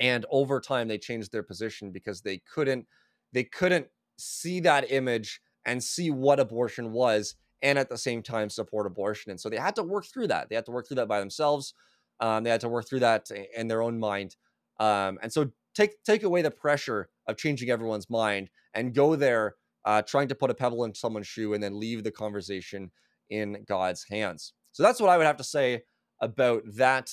and 0.00 0.26
over 0.30 0.60
time 0.60 0.88
they 0.88 0.98
changed 0.98 1.32
their 1.32 1.42
position 1.42 1.90
because 1.90 2.22
they 2.22 2.38
couldn't 2.38 2.86
they 3.32 3.44
couldn't 3.44 3.86
see 4.18 4.60
that 4.60 4.90
image 4.90 5.40
and 5.64 5.82
see 5.82 6.10
what 6.10 6.40
abortion 6.40 6.92
was, 6.92 7.36
and 7.62 7.78
at 7.78 7.88
the 7.88 7.98
same 7.98 8.22
time 8.22 8.50
support 8.50 8.86
abortion. 8.86 9.30
And 9.30 9.40
so 9.40 9.48
they 9.48 9.56
had 9.56 9.76
to 9.76 9.82
work 9.82 10.06
through 10.06 10.26
that. 10.28 10.48
They 10.48 10.56
had 10.56 10.66
to 10.66 10.72
work 10.72 10.88
through 10.88 10.96
that 10.96 11.08
by 11.08 11.20
themselves. 11.20 11.74
Um, 12.20 12.44
they 12.44 12.50
had 12.50 12.60
to 12.62 12.68
work 12.68 12.88
through 12.88 13.00
that 13.00 13.30
in 13.56 13.68
their 13.68 13.82
own 13.82 13.98
mind. 13.98 14.36
Um, 14.78 15.18
and 15.22 15.32
so 15.32 15.50
take 15.74 16.02
take 16.04 16.22
away 16.22 16.42
the 16.42 16.50
pressure 16.50 17.08
of 17.26 17.36
changing 17.36 17.70
everyone's 17.70 18.10
mind 18.10 18.50
and 18.74 18.94
go 18.94 19.16
there 19.16 19.56
uh, 19.84 20.02
trying 20.02 20.28
to 20.28 20.34
put 20.34 20.50
a 20.50 20.54
pebble 20.54 20.84
in 20.84 20.94
someone's 20.94 21.26
shoe 21.26 21.54
and 21.54 21.62
then 21.62 21.78
leave 21.78 22.04
the 22.04 22.10
conversation 22.10 22.90
in 23.32 23.64
God's 23.66 24.04
hands. 24.08 24.52
So 24.72 24.82
that's 24.82 25.00
what 25.00 25.10
I 25.10 25.16
would 25.16 25.26
have 25.26 25.38
to 25.38 25.44
say 25.44 25.82
about 26.20 26.62
that. 26.76 27.10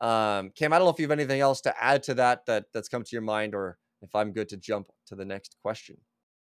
Um, 0.00 0.50
Cam, 0.56 0.72
I 0.72 0.78
don't 0.78 0.86
know 0.86 0.92
if 0.92 0.98
you 0.98 1.04
have 1.04 1.18
anything 1.18 1.40
else 1.40 1.60
to 1.62 1.82
add 1.82 2.02
to 2.04 2.14
that 2.14 2.46
that 2.46 2.66
that's 2.72 2.88
come 2.88 3.02
to 3.02 3.12
your 3.12 3.22
mind, 3.22 3.54
or 3.54 3.78
if 4.00 4.14
I'm 4.14 4.32
good 4.32 4.48
to 4.50 4.56
jump 4.56 4.88
to 5.06 5.14
the 5.14 5.24
next 5.24 5.56
question. 5.62 5.96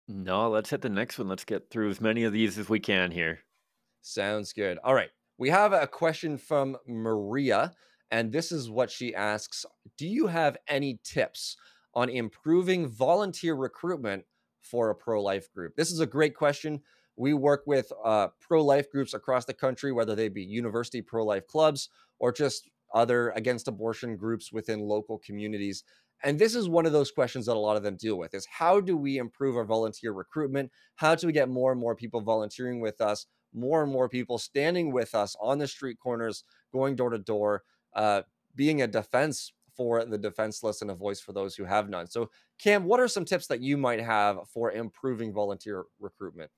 No, 0.09 0.49
let's 0.51 0.71
hit 0.71 0.83
the 0.83 0.89
next 0.89 1.19
one. 1.19 1.29
Let's 1.29 1.45
get 1.45 1.71
through 1.71 1.91
as 1.91 2.01
many 2.01 2.25
of 2.25 2.33
these 2.33 2.59
as 2.59 2.69
we 2.69 2.79
can 2.79 3.11
here. 3.11 3.41
Sounds 4.03 4.53
good. 4.53 4.79
All 4.85 4.95
right. 4.95 5.11
We 5.39 5.51
have 5.51 5.73
a 5.73 5.87
question 5.87 6.39
from 6.39 6.77
Maria, 6.87 7.73
and 8.11 8.33
this 8.33 8.53
is 8.53 8.71
what 8.71 8.91
she 8.91 9.15
asks 9.15 9.67
Do 9.99 10.07
you 10.07 10.29
have 10.29 10.57
any 10.69 11.01
tips 11.03 11.57
on 11.95 12.09
improving 12.09 12.89
volunteer 12.89 13.55
recruitment 13.55 14.25
for 14.62 14.91
a 14.91 14.95
pro 14.95 15.23
life 15.23 15.53
group? 15.53 15.75
This 15.77 15.91
is 15.91 16.01
a 16.01 16.07
great 16.07 16.35
question. 16.35 16.81
We 17.17 17.35
work 17.35 17.63
with 17.67 17.93
uh, 18.05 18.29
pro 18.41 18.65
life 18.65 18.91
groups 18.91 19.15
across 19.15 19.45
the 19.45 19.55
country, 19.55 19.93
whether 19.93 20.15
they 20.15 20.29
be 20.29 20.43
university 20.43 21.03
pro 21.03 21.25
life 21.25 21.47
clubs 21.47 21.89
or 22.19 22.33
just 22.33 22.69
other 22.95 23.31
against 23.31 23.69
abortion 23.69 24.17
groups 24.17 24.53
within 24.53 24.81
local 24.81 25.19
communities. 25.19 25.85
And 26.23 26.39
this 26.39 26.55
is 26.55 26.69
one 26.69 26.87
of 26.87 26.93
those 26.93 27.11
questions 27.11 27.47
that 27.47 27.57
a 27.57 27.59
lot 27.59 27.77
of 27.77 27.83
them 27.83 27.97
deal 27.97 28.17
with 28.17 28.35
is 28.35 28.47
how 28.47 28.81
do 28.81 28.97
we 28.97 29.19
improve 29.19 29.57
our 29.57 29.65
volunteer 29.65 30.13
recruitment? 30.13 30.71
How 30.97 31.15
do 31.15 31.27
we 31.27 31.33
get 31.33 31.49
more 31.49 31.73
and 31.73 31.81
more 31.81 31.95
people 31.95 32.21
volunteering 32.21 32.81
with 32.81 33.01
us, 33.01 33.27
more 33.53 33.83
and 33.83 33.93
more 33.93 34.09
people 34.09 34.39
standing 34.39 34.93
with 34.93 35.15
us 35.15 35.37
on 35.41 35.59
the 35.59 35.69
street 35.69 35.99
corners, 35.99 36.45
going 36.73 36.97
door 36.97 37.11
to 37.11 37.19
door, 37.19 37.65
uh, 37.95 38.23
being 38.55 38.83
a 38.83 38.87
defense 38.87 39.53
for 39.77 40.07
the 40.07 40.17
defenseless 40.19 40.81
and 40.81 40.91
a 40.91 40.95
voice 40.95 41.21
for 41.21 41.33
those 41.33 41.55
who 41.55 41.65
have 41.65 41.91
none. 41.91 42.07
So, 42.07 42.31
Cam, 42.59 42.85
what 42.85 42.99
are 42.99 43.09
some 43.09 43.27
tips 43.27 43.47
that 43.49 43.61
you 43.61 43.77
might 43.77 44.01
have 44.01 44.39
for 44.49 44.73
improving 44.73 45.35
volunteer 45.35 45.85
recruitment? 46.01 46.51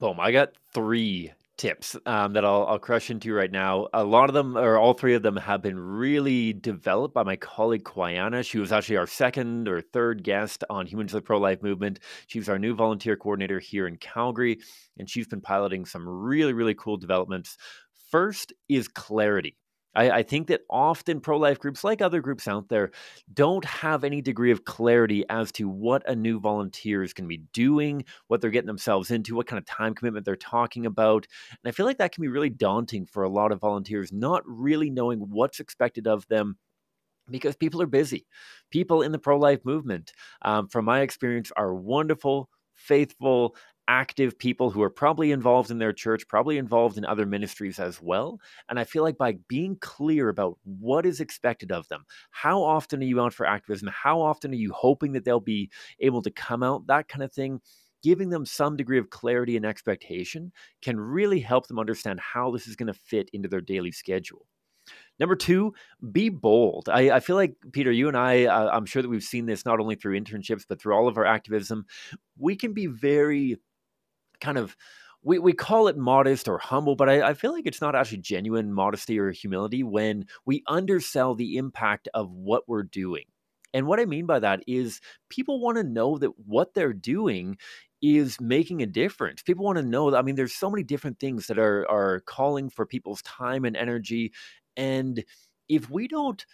Boom. 0.00 0.18
I 0.20 0.32
got 0.32 0.52
three 0.72 1.32
tips 1.56 1.96
um, 2.04 2.32
that 2.32 2.44
I'll, 2.44 2.66
I'll 2.66 2.78
crush 2.78 3.10
into 3.10 3.32
right 3.32 3.50
now. 3.50 3.86
A 3.94 4.02
lot 4.02 4.28
of 4.28 4.34
them, 4.34 4.56
or 4.56 4.76
all 4.76 4.92
three 4.92 5.14
of 5.14 5.22
them, 5.22 5.36
have 5.36 5.62
been 5.62 5.78
really 5.78 6.52
developed 6.52 7.14
by 7.14 7.22
my 7.22 7.36
colleague 7.36 7.84
Quiana. 7.84 8.44
She 8.44 8.58
was 8.58 8.72
actually 8.72 8.96
our 8.96 9.06
second 9.06 9.68
or 9.68 9.80
third 9.80 10.24
guest 10.24 10.64
on 10.68 10.86
Humans 10.86 11.14
of 11.14 11.22
the 11.22 11.26
Pro 11.26 11.38
Life 11.38 11.62
Movement. 11.62 12.00
She's 12.26 12.48
our 12.48 12.58
new 12.58 12.74
volunteer 12.74 13.16
coordinator 13.16 13.60
here 13.60 13.86
in 13.86 13.96
Calgary, 13.96 14.58
and 14.98 15.08
she's 15.08 15.28
been 15.28 15.40
piloting 15.40 15.84
some 15.84 16.08
really, 16.08 16.52
really 16.52 16.74
cool 16.74 16.96
developments. 16.96 17.56
First 18.10 18.52
is 18.68 18.88
clarity. 18.88 19.56
I, 19.94 20.10
I 20.10 20.22
think 20.22 20.48
that 20.48 20.62
often 20.68 21.20
pro 21.20 21.36
life 21.38 21.58
groups, 21.58 21.84
like 21.84 22.02
other 22.02 22.20
groups 22.20 22.48
out 22.48 22.68
there, 22.68 22.90
don't 23.32 23.64
have 23.64 24.04
any 24.04 24.20
degree 24.20 24.50
of 24.50 24.64
clarity 24.64 25.24
as 25.28 25.52
to 25.52 25.68
what 25.68 26.08
a 26.08 26.14
new 26.14 26.40
volunteer 26.40 27.02
is 27.02 27.12
going 27.12 27.24
to 27.24 27.36
be 27.36 27.42
doing, 27.52 28.04
what 28.28 28.40
they're 28.40 28.50
getting 28.50 28.66
themselves 28.66 29.10
into, 29.10 29.34
what 29.34 29.46
kind 29.46 29.58
of 29.58 29.66
time 29.66 29.94
commitment 29.94 30.24
they're 30.24 30.36
talking 30.36 30.86
about. 30.86 31.26
And 31.50 31.68
I 31.68 31.72
feel 31.72 31.86
like 31.86 31.98
that 31.98 32.12
can 32.12 32.22
be 32.22 32.28
really 32.28 32.50
daunting 32.50 33.06
for 33.06 33.22
a 33.22 33.28
lot 33.28 33.52
of 33.52 33.60
volunteers, 33.60 34.12
not 34.12 34.42
really 34.46 34.90
knowing 34.90 35.20
what's 35.20 35.60
expected 35.60 36.06
of 36.06 36.26
them 36.28 36.56
because 37.30 37.56
people 37.56 37.80
are 37.82 37.86
busy. 37.86 38.26
People 38.70 39.02
in 39.02 39.12
the 39.12 39.18
pro 39.18 39.38
life 39.38 39.64
movement, 39.64 40.12
um, 40.42 40.68
from 40.68 40.84
my 40.84 41.00
experience, 41.00 41.50
are 41.56 41.74
wonderful, 41.74 42.48
faithful, 42.74 43.56
active 43.88 44.38
people 44.38 44.70
who 44.70 44.82
are 44.82 44.90
probably 44.90 45.32
involved 45.32 45.70
in 45.70 45.78
their 45.78 45.92
church, 45.92 46.26
probably 46.28 46.58
involved 46.58 46.96
in 46.98 47.04
other 47.04 47.26
ministries 47.26 47.78
as 47.78 48.00
well. 48.00 48.40
And 48.68 48.78
I 48.78 48.84
feel 48.84 49.02
like 49.02 49.18
by 49.18 49.36
being 49.48 49.76
clear 49.80 50.28
about 50.28 50.58
what 50.64 51.06
is 51.06 51.20
expected 51.20 51.70
of 51.70 51.88
them, 51.88 52.04
how 52.30 52.62
often 52.62 53.00
are 53.02 53.06
you 53.06 53.20
out 53.20 53.34
for 53.34 53.46
activism? 53.46 53.90
How 53.92 54.20
often 54.20 54.52
are 54.52 54.56
you 54.56 54.72
hoping 54.72 55.12
that 55.12 55.24
they'll 55.24 55.40
be 55.40 55.70
able 56.00 56.22
to 56.22 56.30
come 56.30 56.62
out? 56.62 56.86
That 56.86 57.08
kind 57.08 57.22
of 57.22 57.32
thing. 57.32 57.60
Giving 58.02 58.28
them 58.28 58.44
some 58.44 58.76
degree 58.76 58.98
of 58.98 59.08
clarity 59.08 59.56
and 59.56 59.64
expectation 59.64 60.52
can 60.82 61.00
really 61.00 61.40
help 61.40 61.68
them 61.68 61.78
understand 61.78 62.20
how 62.20 62.50
this 62.50 62.66
is 62.66 62.76
going 62.76 62.88
to 62.88 62.92
fit 62.92 63.30
into 63.32 63.48
their 63.48 63.62
daily 63.62 63.92
schedule. 63.92 64.46
Number 65.18 65.36
two, 65.36 65.72
be 66.12 66.28
bold. 66.28 66.90
I, 66.90 67.12
I 67.12 67.20
feel 67.20 67.36
like, 67.36 67.54
Pieter, 67.72 67.92
you 67.92 68.08
and 68.08 68.16
I, 68.16 68.44
uh, 68.44 68.68
I'm 68.70 68.84
sure 68.84 69.00
that 69.00 69.08
we've 69.08 69.22
seen 69.22 69.46
this 69.46 69.64
not 69.64 69.80
only 69.80 69.94
through 69.94 70.20
internships, 70.20 70.64
but 70.68 70.78
through 70.78 70.94
all 70.94 71.08
of 71.08 71.16
our 71.16 71.24
activism. 71.24 71.86
We 72.36 72.56
can 72.56 72.74
be 72.74 72.86
very 72.86 73.58
kind 74.44 74.58
of 74.58 74.76
we, 75.22 75.38
we 75.38 75.54
call 75.54 75.88
it 75.88 75.96
modest 75.96 76.48
or 76.48 76.58
humble, 76.58 76.96
but 76.96 77.08
I, 77.08 77.30
I, 77.30 77.34
feel 77.34 77.52
like 77.52 77.66
it's 77.66 77.80
not 77.80 77.94
actually 77.94 78.18
genuine 78.18 78.70
modesty 78.70 79.18
or 79.18 79.30
humility 79.30 79.82
when 79.82 80.26
we 80.44 80.62
undersell 80.66 81.34
the 81.34 81.56
impact 81.56 82.08
of 82.12 82.30
what 82.30 82.68
we're 82.68 82.82
doing. 82.82 83.24
And 83.72 83.86
what 83.86 84.00
I 84.00 84.04
mean 84.04 84.26
by 84.26 84.38
that 84.40 84.62
is 84.66 85.00
people 85.30 85.60
want 85.60 85.78
to 85.78 85.82
know 85.82 86.18
that 86.18 86.38
what 86.46 86.74
they're 86.74 86.92
doing 86.92 87.56
is 88.02 88.38
making 88.38 88.82
a 88.82 88.86
difference. 88.86 89.42
People 89.42 89.64
want 89.64 89.78
to 89.78 89.82
know 89.82 90.10
that, 90.10 90.18
I 90.18 90.22
mean, 90.22 90.34
there's 90.34 90.52
so 90.52 90.70
many 90.70 90.82
different 90.82 91.18
things 91.18 91.46
that 91.46 91.58
are 91.58 91.90
are 91.90 92.20
calling 92.20 92.68
for 92.68 92.84
people's 92.84 93.22
time 93.22 93.64
and 93.64 93.76
energy. 93.76 94.32
And 94.76 95.24
if 95.70 95.88
we 95.88 96.06
don't 96.06 96.44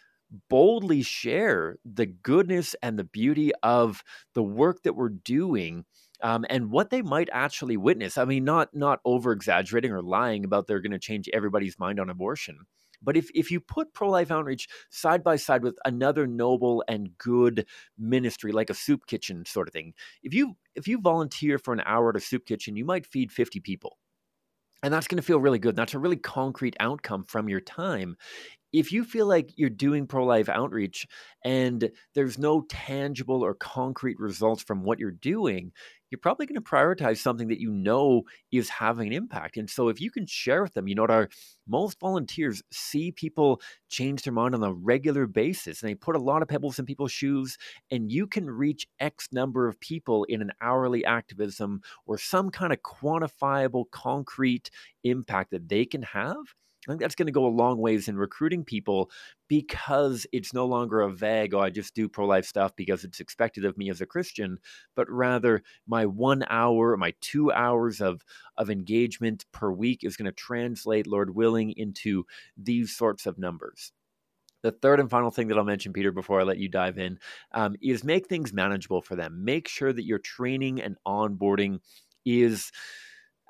boldly 0.48 1.02
share 1.02 1.76
the 1.84 2.06
goodness 2.06 2.76
and 2.82 2.96
the 2.96 3.04
beauty 3.04 3.50
of 3.64 4.04
the 4.34 4.44
work 4.44 4.84
that 4.84 4.94
we're 4.94 5.08
doing, 5.08 5.84
um, 6.22 6.44
and 6.48 6.70
what 6.70 6.90
they 6.90 7.02
might 7.02 7.28
actually 7.32 7.76
witness. 7.76 8.18
I 8.18 8.24
mean, 8.24 8.44
not 8.44 8.74
not 8.74 9.00
over 9.04 9.32
exaggerating 9.32 9.92
or 9.92 10.02
lying 10.02 10.44
about 10.44 10.66
they're 10.66 10.80
going 10.80 10.92
to 10.92 10.98
change 10.98 11.28
everybody's 11.32 11.78
mind 11.78 12.00
on 12.00 12.10
abortion. 12.10 12.58
But 13.02 13.16
if, 13.16 13.30
if 13.34 13.50
you 13.50 13.60
put 13.60 13.94
pro 13.94 14.10
life 14.10 14.30
outreach 14.30 14.68
side 14.90 15.24
by 15.24 15.36
side 15.36 15.62
with 15.62 15.78
another 15.84 16.26
noble 16.26 16.84
and 16.86 17.16
good 17.16 17.66
ministry, 17.98 18.52
like 18.52 18.68
a 18.68 18.74
soup 18.74 19.06
kitchen 19.06 19.44
sort 19.46 19.68
of 19.68 19.72
thing, 19.72 19.94
if 20.22 20.34
you 20.34 20.56
if 20.74 20.86
you 20.86 21.00
volunteer 21.00 21.58
for 21.58 21.72
an 21.72 21.82
hour 21.86 22.10
at 22.10 22.16
a 22.16 22.20
soup 22.20 22.44
kitchen, 22.46 22.76
you 22.76 22.84
might 22.84 23.06
feed 23.06 23.32
50 23.32 23.60
people. 23.60 23.96
And 24.82 24.94
that's 24.94 25.08
going 25.08 25.16
to 25.16 25.22
feel 25.22 25.40
really 25.40 25.58
good. 25.58 25.76
That's 25.76 25.92
a 25.92 25.98
really 25.98 26.16
concrete 26.16 26.74
outcome 26.80 27.24
from 27.24 27.50
your 27.50 27.60
time 27.60 28.16
if 28.72 28.92
you 28.92 29.04
feel 29.04 29.26
like 29.26 29.50
you're 29.56 29.70
doing 29.70 30.06
pro 30.06 30.24
life 30.24 30.48
outreach 30.48 31.06
and 31.44 31.90
there's 32.14 32.38
no 32.38 32.62
tangible 32.68 33.44
or 33.44 33.54
concrete 33.54 34.18
results 34.20 34.62
from 34.62 34.82
what 34.82 34.98
you're 34.98 35.10
doing, 35.10 35.72
you're 36.10 36.18
probably 36.18 36.46
going 36.46 36.60
to 36.60 36.60
prioritize 36.60 37.18
something 37.18 37.48
that 37.48 37.60
you 37.60 37.70
know 37.70 38.22
is 38.52 38.68
having 38.68 39.08
an 39.08 39.12
impact. 39.12 39.56
And 39.56 39.70
so 39.70 39.88
if 39.88 40.00
you 40.00 40.10
can 40.10 40.26
share 40.26 40.62
with 40.62 40.74
them, 40.74 40.88
you 40.88 40.94
know, 40.94 41.02
what 41.02 41.10
our 41.10 41.28
most 41.68 41.98
volunteers 42.00 42.62
see 42.72 43.12
people 43.12 43.60
change 43.88 44.22
their 44.22 44.32
mind 44.32 44.54
on 44.54 44.62
a 44.62 44.72
regular 44.72 45.26
basis 45.26 45.82
and 45.82 45.90
they 45.90 45.94
put 45.94 46.16
a 46.16 46.20
lot 46.20 46.42
of 46.42 46.48
pebbles 46.48 46.78
in 46.78 46.86
people's 46.86 47.12
shoes 47.12 47.56
and 47.90 48.10
you 48.10 48.26
can 48.26 48.50
reach 48.50 48.86
X 48.98 49.28
number 49.32 49.68
of 49.68 49.78
people 49.80 50.24
in 50.24 50.42
an 50.42 50.50
hourly 50.60 51.04
activism 51.04 51.80
or 52.06 52.18
some 52.18 52.50
kind 52.50 52.72
of 52.72 52.82
quantifiable 52.82 53.84
concrete 53.90 54.70
impact 55.04 55.50
that 55.50 55.68
they 55.68 55.84
can 55.84 56.02
have 56.02 56.36
I 56.88 56.92
think 56.92 57.00
that's 57.00 57.14
going 57.14 57.26
to 57.26 57.32
go 57.32 57.46
a 57.46 57.48
long 57.48 57.78
ways 57.78 58.08
in 58.08 58.16
recruiting 58.16 58.64
people 58.64 59.10
because 59.48 60.26
it's 60.32 60.54
no 60.54 60.64
longer 60.64 61.00
a 61.00 61.12
vague, 61.12 61.52
oh, 61.52 61.60
I 61.60 61.68
just 61.68 61.94
do 61.94 62.08
pro 62.08 62.26
life 62.26 62.46
stuff 62.46 62.74
because 62.74 63.04
it's 63.04 63.20
expected 63.20 63.66
of 63.66 63.76
me 63.76 63.90
as 63.90 64.00
a 64.00 64.06
Christian, 64.06 64.58
but 64.96 65.10
rather 65.10 65.62
my 65.86 66.06
one 66.06 66.44
hour, 66.48 66.96
my 66.96 67.12
two 67.20 67.52
hours 67.52 68.00
of, 68.00 68.24
of 68.56 68.70
engagement 68.70 69.44
per 69.52 69.70
week 69.70 70.04
is 70.04 70.16
going 70.16 70.26
to 70.26 70.32
translate, 70.32 71.06
Lord 71.06 71.34
willing, 71.34 71.72
into 71.72 72.24
these 72.56 72.96
sorts 72.96 73.26
of 73.26 73.38
numbers. 73.38 73.92
The 74.62 74.72
third 74.72 75.00
and 75.00 75.10
final 75.10 75.30
thing 75.30 75.48
that 75.48 75.58
I'll 75.58 75.64
mention, 75.64 75.92
Pieter, 75.92 76.12
before 76.12 76.40
I 76.40 76.44
let 76.44 76.58
you 76.58 76.68
dive 76.68 76.98
in, 76.98 77.18
um, 77.52 77.76
is 77.82 78.04
make 78.04 78.26
things 78.26 78.52
manageable 78.52 79.02
for 79.02 79.16
them. 79.16 79.44
Make 79.44 79.68
sure 79.68 79.92
that 79.92 80.04
your 80.04 80.18
training 80.18 80.80
and 80.80 80.96
onboarding 81.06 81.80
is 82.24 82.70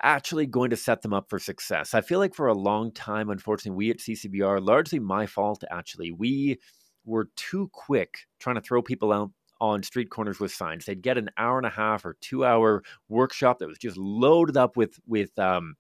actually 0.02 0.46
going 0.46 0.70
to 0.70 0.76
set 0.76 1.02
them 1.02 1.12
up 1.12 1.28
for 1.28 1.38
success. 1.38 1.94
I 1.94 2.00
feel 2.00 2.18
like 2.18 2.34
for 2.34 2.48
a 2.48 2.54
long 2.54 2.92
time, 2.92 3.30
unfortunately, 3.30 3.76
we 3.76 3.90
at 3.90 3.98
CCBR, 3.98 4.64
largely 4.64 4.98
my 4.98 5.26
fault 5.26 5.64
actually, 5.70 6.10
we 6.10 6.58
were 7.04 7.28
too 7.36 7.70
quick 7.72 8.18
trying 8.38 8.56
to 8.56 8.62
throw 8.62 8.82
people 8.82 9.12
out 9.12 9.30
on 9.60 9.82
street 9.82 10.10
corners 10.10 10.40
with 10.40 10.52
signs. 10.52 10.84
They'd 10.84 11.02
get 11.02 11.18
an 11.18 11.30
hour 11.36 11.58
and 11.58 11.66
a 11.66 11.70
half 11.70 12.04
or 12.04 12.16
two 12.20 12.44
hour 12.44 12.82
workshop 13.08 13.58
that 13.58 13.68
was 13.68 13.78
just 13.78 13.96
loaded 13.96 14.56
up 14.56 14.76
with 14.76 14.98
with 15.06 15.38
um, 15.38 15.74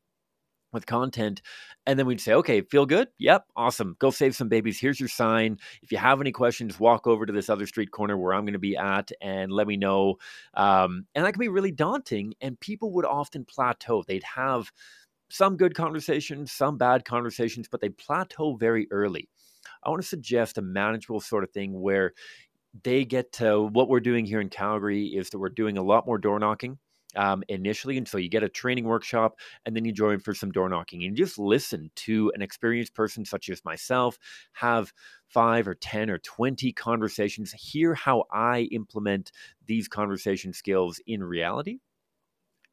with 0.72 0.86
content 0.86 1.42
and 1.86 1.98
then 1.98 2.06
we'd 2.06 2.20
say 2.20 2.32
okay 2.32 2.60
feel 2.60 2.86
good? 2.86 3.08
Yep 3.18 3.44
awesome. 3.56 3.96
Go 3.98 4.10
save 4.10 4.34
some 4.34 4.48
babies. 4.48 4.78
Here's 4.78 5.00
your 5.00 5.08
sign. 5.08 5.58
If 5.82 5.92
you 5.92 5.98
have 5.98 6.20
any 6.20 6.32
questions 6.32 6.80
walk 6.80 7.06
over 7.06 7.26
to 7.26 7.32
this 7.32 7.48
other 7.48 7.66
street 7.66 7.90
corner 7.90 8.16
where 8.16 8.34
i'm 8.34 8.44
going 8.44 8.52
to 8.52 8.58
be 8.58 8.76
at 8.76 9.10
and 9.20 9.52
let 9.52 9.66
me 9.66 9.76
know. 9.76 10.16
Um, 10.54 11.06
and 11.14 11.24
that 11.24 11.32
can 11.32 11.40
be 11.40 11.48
really 11.48 11.72
daunting 11.72 12.34
and 12.40 12.58
people 12.60 12.92
would 12.92 13.04
often 13.04 13.44
plateau. 13.44 14.02
They'd 14.06 14.24
have 14.24 14.70
some 15.30 15.56
good 15.56 15.74
conversations 15.74 16.52
some 16.52 16.76
bad 16.76 17.04
conversations 17.04 17.68
but 17.70 17.80
they 17.80 17.88
plateau 17.88 18.56
very 18.56 18.86
early. 18.90 19.28
I 19.84 19.90
want 19.90 20.02
to 20.02 20.08
suggest 20.08 20.58
a 20.58 20.62
manageable 20.62 21.20
sort 21.20 21.44
of 21.44 21.50
thing 21.50 21.80
where 21.80 22.12
they 22.84 23.04
get 23.04 23.32
to 23.32 23.62
what 23.62 23.88
we're 23.88 24.00
doing 24.00 24.24
here 24.24 24.40
in 24.40 24.48
calgary 24.48 25.06
is 25.06 25.30
that 25.30 25.38
we're 25.38 25.48
doing 25.48 25.78
a 25.78 25.82
lot 25.82 26.06
more 26.06 26.18
door 26.18 26.38
knocking 26.38 26.78
um, 27.16 27.42
initially. 27.48 27.96
And 27.96 28.06
so 28.06 28.18
you 28.18 28.28
get 28.28 28.42
a 28.42 28.48
training 28.48 28.84
workshop 28.84 29.38
and 29.64 29.74
then 29.74 29.84
you 29.84 29.92
join 29.92 30.20
for 30.20 30.34
some 30.34 30.50
door 30.50 30.68
knocking 30.68 31.04
and 31.04 31.16
you 31.16 31.24
just 31.24 31.38
listen 31.38 31.90
to 31.96 32.32
an 32.34 32.42
experienced 32.42 32.94
person 32.94 33.24
such 33.24 33.48
as 33.48 33.64
myself 33.64 34.18
have 34.52 34.92
five 35.26 35.68
or 35.68 35.74
10 35.74 36.10
or 36.10 36.18
20 36.18 36.72
conversations, 36.72 37.52
hear 37.52 37.94
how 37.94 38.24
I 38.32 38.68
implement 38.72 39.32
these 39.66 39.88
conversation 39.88 40.52
skills 40.52 41.00
in 41.06 41.22
reality 41.22 41.78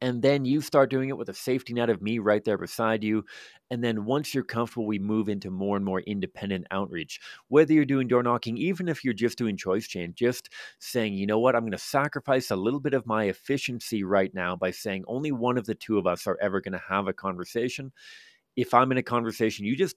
and 0.00 0.22
then 0.22 0.44
you 0.44 0.60
start 0.60 0.90
doing 0.90 1.08
it 1.08 1.18
with 1.18 1.28
a 1.28 1.34
safety 1.34 1.72
net 1.72 1.90
of 1.90 2.00
me 2.00 2.18
right 2.20 2.44
there 2.44 2.58
beside 2.58 3.02
you. 3.02 3.24
And 3.70 3.82
then 3.82 4.04
once 4.04 4.32
you're 4.32 4.44
comfortable, 4.44 4.86
we 4.86 4.98
move 4.98 5.28
into 5.28 5.50
more 5.50 5.76
and 5.76 5.84
more 5.84 6.00
independent 6.00 6.66
outreach. 6.70 7.20
Whether 7.48 7.72
you're 7.74 7.84
doing 7.84 8.06
door 8.06 8.22
knocking, 8.22 8.56
even 8.58 8.88
if 8.88 9.04
you're 9.04 9.12
just 9.12 9.38
doing 9.38 9.56
choice 9.56 9.88
chain, 9.88 10.14
just 10.14 10.50
saying, 10.78 11.14
you 11.14 11.26
know 11.26 11.40
what, 11.40 11.56
I'm 11.56 11.62
going 11.62 11.72
to 11.72 11.78
sacrifice 11.78 12.50
a 12.50 12.56
little 12.56 12.80
bit 12.80 12.94
of 12.94 13.06
my 13.06 13.24
efficiency 13.24 14.04
right 14.04 14.32
now 14.32 14.54
by 14.54 14.70
saying 14.70 15.04
only 15.08 15.32
one 15.32 15.58
of 15.58 15.66
the 15.66 15.74
two 15.74 15.98
of 15.98 16.06
us 16.06 16.26
are 16.26 16.38
ever 16.40 16.60
going 16.60 16.72
to 16.72 16.82
have 16.88 17.08
a 17.08 17.12
conversation. 17.12 17.92
If 18.56 18.74
I'm 18.74 18.92
in 18.92 18.98
a 18.98 19.02
conversation, 19.02 19.66
you 19.66 19.76
just 19.76 19.96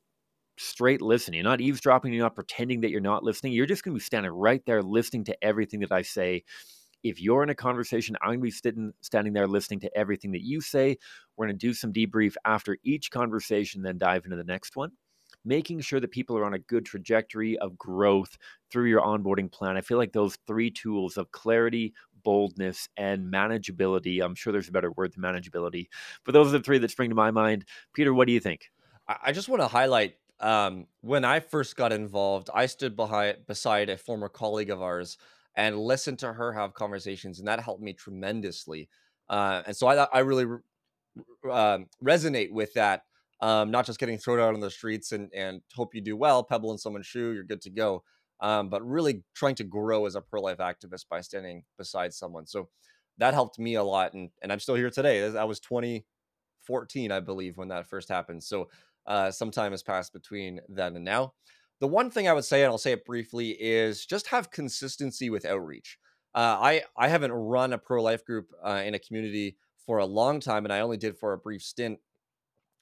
straight 0.57 1.01
listening. 1.01 1.39
You're 1.39 1.49
not 1.49 1.61
eavesdropping, 1.61 2.13
you're 2.13 2.23
not 2.23 2.35
pretending 2.35 2.81
that 2.81 2.91
you're 2.91 3.01
not 3.01 3.23
listening. 3.23 3.53
You're 3.53 3.65
just 3.65 3.83
going 3.83 3.93
to 3.93 3.99
be 3.99 4.03
standing 4.03 4.31
right 4.31 4.61
there 4.65 4.81
listening 4.81 5.25
to 5.25 5.43
everything 5.43 5.79
that 5.81 5.91
I 5.91 6.01
say 6.01 6.43
if 7.03 7.21
you're 7.21 7.43
in 7.43 7.49
a 7.49 7.55
conversation, 7.55 8.15
I'm 8.21 8.29
going 8.29 8.39
to 8.39 8.43
be 8.43 8.51
sitting, 8.51 8.93
standing 9.01 9.33
there 9.33 9.47
listening 9.47 9.79
to 9.81 9.97
everything 9.97 10.31
that 10.31 10.43
you 10.43 10.61
say. 10.61 10.97
We're 11.35 11.47
going 11.47 11.57
to 11.57 11.67
do 11.67 11.73
some 11.73 11.93
debrief 11.93 12.35
after 12.45 12.77
each 12.83 13.11
conversation, 13.11 13.81
then 13.81 13.97
dive 13.97 14.25
into 14.25 14.37
the 14.37 14.43
next 14.43 14.75
one. 14.75 14.91
Making 15.43 15.81
sure 15.81 15.99
that 15.99 16.11
people 16.11 16.37
are 16.37 16.45
on 16.45 16.53
a 16.53 16.59
good 16.59 16.85
trajectory 16.85 17.57
of 17.57 17.77
growth 17.77 18.37
through 18.69 18.89
your 18.89 19.01
onboarding 19.01 19.51
plan. 19.51 19.77
I 19.77 19.81
feel 19.81 19.97
like 19.97 20.13
those 20.13 20.37
three 20.45 20.69
tools 20.69 21.17
of 21.17 21.31
clarity, 21.31 21.93
boldness, 22.23 22.87
and 22.97 23.31
manageability. 23.33 24.21
I'm 24.21 24.35
sure 24.35 24.53
there's 24.53 24.69
a 24.69 24.73
better 24.73 24.91
word 24.91 25.13
than 25.13 25.23
manageability, 25.23 25.87
but 26.25 26.33
those 26.33 26.49
are 26.49 26.57
the 26.57 26.63
three 26.63 26.77
that 26.77 26.91
spring 26.91 27.09
to 27.09 27.15
my 27.15 27.31
mind. 27.31 27.65
Pieter, 27.95 28.13
what 28.13 28.27
do 28.27 28.33
you 28.33 28.39
think? 28.39 28.69
I 29.07 29.31
just 29.31 29.49
want 29.49 29.61
to 29.61 29.67
highlight 29.67 30.15
um, 30.41 30.87
when 31.01 31.23
I 31.23 31.39
first 31.39 31.75
got 31.75 31.93
involved, 31.93 32.49
I 32.53 32.65
stood 32.65 32.95
behind 32.95 33.45
beside 33.47 33.89
a 33.89 33.97
former 33.97 34.27
colleague 34.27 34.69
of 34.69 34.81
ours 34.81 35.17
and 35.55 35.79
listen 35.79 36.15
to 36.17 36.33
her 36.33 36.53
have 36.53 36.73
conversations, 36.73 37.39
and 37.39 37.47
that 37.47 37.59
helped 37.59 37.81
me 37.81 37.93
tremendously. 37.93 38.89
Uh, 39.29 39.63
and 39.65 39.75
so 39.75 39.87
I 39.87 40.07
I 40.13 40.19
really 40.19 40.45
uh, 41.49 41.79
resonate 42.03 42.51
with 42.51 42.73
that. 42.73 43.03
Um, 43.41 43.71
not 43.71 43.87
just 43.87 43.99
getting 43.99 44.19
thrown 44.19 44.39
out 44.39 44.53
on 44.53 44.59
the 44.59 44.69
streets 44.69 45.11
and 45.11 45.31
and 45.33 45.61
hope 45.73 45.95
you 45.95 46.01
do 46.01 46.15
well, 46.15 46.43
pebble 46.43 46.71
in 46.71 46.77
someone's 46.77 47.07
shoe, 47.07 47.31
you're 47.33 47.43
good 47.43 47.61
to 47.61 47.69
go. 47.69 48.03
Um, 48.39 48.69
but 48.69 48.85
really 48.87 49.23
trying 49.35 49.55
to 49.55 49.63
grow 49.63 50.05
as 50.05 50.15
a 50.15 50.21
pro 50.21 50.41
life 50.41 50.57
activist 50.57 51.05
by 51.09 51.21
standing 51.21 51.63
beside 51.77 52.13
someone. 52.13 52.47
So 52.47 52.69
that 53.17 53.33
helped 53.33 53.59
me 53.59 53.75
a 53.75 53.83
lot, 53.83 54.13
and 54.13 54.29
and 54.41 54.51
I'm 54.51 54.59
still 54.59 54.75
here 54.75 54.89
today. 54.89 55.25
I 55.35 55.43
was 55.43 55.59
2014, 55.59 57.11
I 57.11 57.19
believe, 57.19 57.57
when 57.57 57.69
that 57.69 57.87
first 57.87 58.09
happened. 58.09 58.43
So 58.43 58.69
uh, 59.07 59.31
some 59.31 59.51
time 59.51 59.71
has 59.71 59.83
passed 59.83 60.13
between 60.13 60.61
then 60.69 60.95
and 60.95 61.05
now. 61.05 61.33
The 61.81 61.87
one 61.87 62.11
thing 62.11 62.27
I 62.27 62.33
would 62.33 62.45
say, 62.45 62.63
and 62.63 62.71
I'll 62.71 62.77
say 62.77 62.91
it 62.91 63.05
briefly, 63.05 63.49
is 63.59 64.05
just 64.05 64.27
have 64.27 64.51
consistency 64.51 65.31
with 65.31 65.45
outreach. 65.45 65.97
Uh, 66.33 66.57
I 66.61 66.83
I 66.95 67.09
haven't 67.09 67.33
run 67.33 67.73
a 67.73 67.77
pro 67.79 68.01
life 68.03 68.23
group 68.23 68.49
uh, 68.63 68.83
in 68.85 68.93
a 68.93 68.99
community 68.99 69.57
for 69.85 69.97
a 69.97 70.05
long 70.05 70.39
time, 70.39 70.63
and 70.63 70.71
I 70.71 70.81
only 70.81 70.97
did 70.97 71.17
for 71.17 71.33
a 71.33 71.39
brief 71.39 71.63
stint 71.63 71.99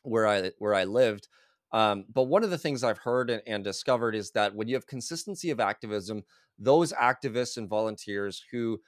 where 0.03 0.27
I 0.27 0.51
where 0.59 0.75
I 0.75 0.83
lived. 0.83 1.29
Um, 1.71 2.05
but 2.13 2.23
one 2.23 2.43
of 2.43 2.49
the 2.49 2.57
things 2.57 2.83
I've 2.83 2.97
heard 2.97 3.29
and, 3.29 3.41
and, 3.47 3.63
discovered 3.63 4.15
is 4.15 4.31
that 4.31 4.55
when 4.55 4.67
you 4.67 4.75
have 4.75 4.87
consistency 4.87 5.51
of 5.51 5.59
activism, 5.59 6.23
those 6.57 6.91
activists 6.93 7.57
and 7.57 7.69
volunteers 7.69 8.43
who, 8.51 8.81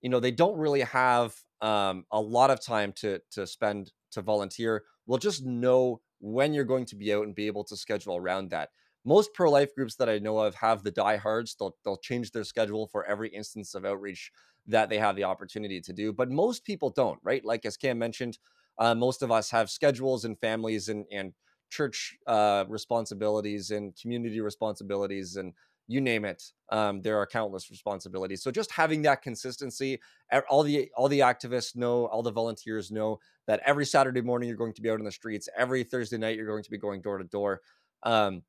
you 0.00 0.08
know, 0.08 0.18
they 0.18 0.30
don't 0.30 0.56
really 0.56 0.80
have 0.80 1.34
um, 1.60 2.04
a 2.10 2.20
lot 2.20 2.50
of 2.50 2.60
time 2.60 2.92
to 2.94 3.20
to 3.32 3.46
spend 3.46 3.92
to 4.10 4.22
volunteer 4.22 4.84
will 5.06 5.18
just 5.18 5.44
know 5.44 6.00
when 6.20 6.52
you're 6.52 6.64
going 6.64 6.86
to 6.86 6.96
be 6.96 7.12
out 7.14 7.26
and 7.26 7.34
be 7.34 7.46
able 7.46 7.64
to 7.64 7.76
schedule 7.76 8.16
around 8.16 8.50
that 8.50 8.70
most 9.04 9.34
pro 9.34 9.50
life 9.50 9.74
groups 9.74 9.96
that 9.96 10.08
I 10.08 10.18
know 10.18 10.38
of 10.38 10.54
have 10.56 10.82
the 10.82 10.90
diehards. 10.90 11.56
They'll 11.58 11.76
they'll 11.84 11.96
change 11.96 12.30
their 12.30 12.44
schedule 12.44 12.86
for 12.86 13.04
every 13.04 13.28
instance 13.30 13.74
of 13.74 13.84
outreach 13.84 14.30
that 14.66 14.88
they 14.88 14.98
have 14.98 15.16
the 15.16 15.24
opportunity 15.24 15.80
to 15.80 15.92
do. 15.92 16.12
But 16.12 16.30
most 16.30 16.64
people 16.64 16.90
don't, 16.90 17.18
right? 17.22 17.44
Like 17.44 17.64
as 17.66 17.76
Cam 17.76 17.98
mentioned, 17.98 18.38
uh, 18.78 18.94
most 18.94 19.22
of 19.22 19.30
us 19.30 19.50
have 19.50 19.70
schedules 19.70 20.24
and 20.24 20.38
families 20.38 20.88
and 20.88 21.04
and 21.12 21.32
church 21.70 22.16
uh, 22.26 22.64
responsibilities 22.68 23.70
and 23.70 23.96
community 24.00 24.40
responsibilities 24.40 25.36
and 25.36 25.54
you 25.88 26.00
name 26.00 26.24
it 26.24 26.42
um, 26.70 27.00
there 27.02 27.18
are 27.18 27.26
countless 27.26 27.70
responsibilities 27.70 28.42
so 28.42 28.50
just 28.50 28.70
having 28.70 29.02
that 29.02 29.22
consistency 29.22 29.98
all 30.48 30.62
the 30.62 30.90
all 30.96 31.08
the 31.08 31.20
activists 31.20 31.74
know 31.74 32.06
all 32.06 32.22
the 32.22 32.30
volunteers 32.30 32.90
know 32.90 33.18
that 33.46 33.60
every 33.66 33.84
saturday 33.84 34.20
morning 34.20 34.48
you're 34.48 34.56
going 34.56 34.72
to 34.72 34.82
be 34.82 34.90
out 34.90 34.98
in 34.98 35.04
the 35.04 35.10
streets 35.10 35.48
every 35.56 35.82
thursday 35.82 36.18
night 36.18 36.36
you're 36.36 36.46
going 36.46 36.62
to 36.62 36.70
be 36.70 36.78
going 36.78 37.00
door 37.00 37.18
to 37.18 37.24
door 37.24 37.60
um, 38.04 38.42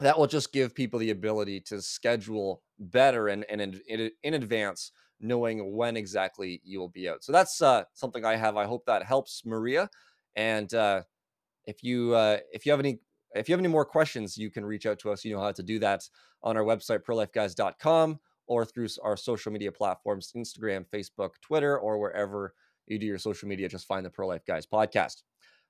that 0.00 0.18
will 0.18 0.26
just 0.26 0.52
give 0.52 0.74
people 0.74 0.98
the 0.98 1.10
ability 1.10 1.60
to 1.60 1.80
schedule 1.80 2.62
better 2.78 3.28
and, 3.28 3.44
and 3.48 3.60
in, 3.60 3.80
in, 3.88 4.10
in 4.22 4.34
advance 4.34 4.92
knowing 5.20 5.74
when 5.74 5.96
exactly 5.96 6.60
you 6.64 6.80
will 6.80 6.88
be 6.88 7.08
out 7.08 7.22
so 7.22 7.32
that's 7.32 7.60
uh, 7.60 7.84
something 7.94 8.24
i 8.24 8.36
have 8.36 8.56
i 8.56 8.64
hope 8.64 8.84
that 8.86 9.02
helps 9.02 9.42
maria 9.44 9.88
and 10.36 10.72
uh, 10.74 11.02
if 11.66 11.82
you 11.82 12.14
uh, 12.14 12.38
if 12.52 12.66
you 12.66 12.72
have 12.72 12.80
any 12.80 13.00
if 13.34 13.48
you 13.48 13.52
have 13.52 13.60
any 13.60 13.68
more 13.68 13.84
questions, 13.84 14.36
you 14.36 14.50
can 14.50 14.64
reach 14.64 14.86
out 14.86 14.98
to 15.00 15.10
us. 15.10 15.24
You 15.24 15.34
know 15.34 15.40
how 15.40 15.52
to 15.52 15.62
do 15.62 15.78
that 15.80 16.02
on 16.42 16.56
our 16.56 16.64
website, 16.64 17.04
prolifeguys.com, 17.04 18.18
or 18.46 18.64
through 18.64 18.88
our 19.02 19.16
social 19.16 19.52
media 19.52 19.70
platforms 19.70 20.32
Instagram, 20.36 20.84
Facebook, 20.92 21.30
Twitter, 21.40 21.78
or 21.78 21.98
wherever 21.98 22.54
you 22.86 22.98
do 22.98 23.06
your 23.06 23.18
social 23.18 23.48
media. 23.48 23.68
Just 23.68 23.86
find 23.86 24.04
the 24.04 24.10
Pro 24.10 24.26
Life 24.26 24.44
Guys 24.46 24.66
podcast. 24.66 25.22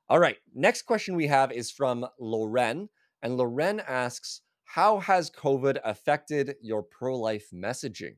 All 0.09 0.19
right. 0.19 0.37
Next 0.55 0.83
question 0.83 1.15
we 1.15 1.27
have 1.27 1.53
is 1.53 1.71
from 1.71 2.07
Loren. 2.19 2.89
And 3.23 3.37
Loren 3.37 3.81
asks, 3.81 4.43
How 4.65 4.99
has 5.01 5.31
COVID 5.31 5.79
affected 5.85 6.57
your 6.61 6.83
pro 6.83 7.19
life 7.19 7.49
messaging? 7.53 8.17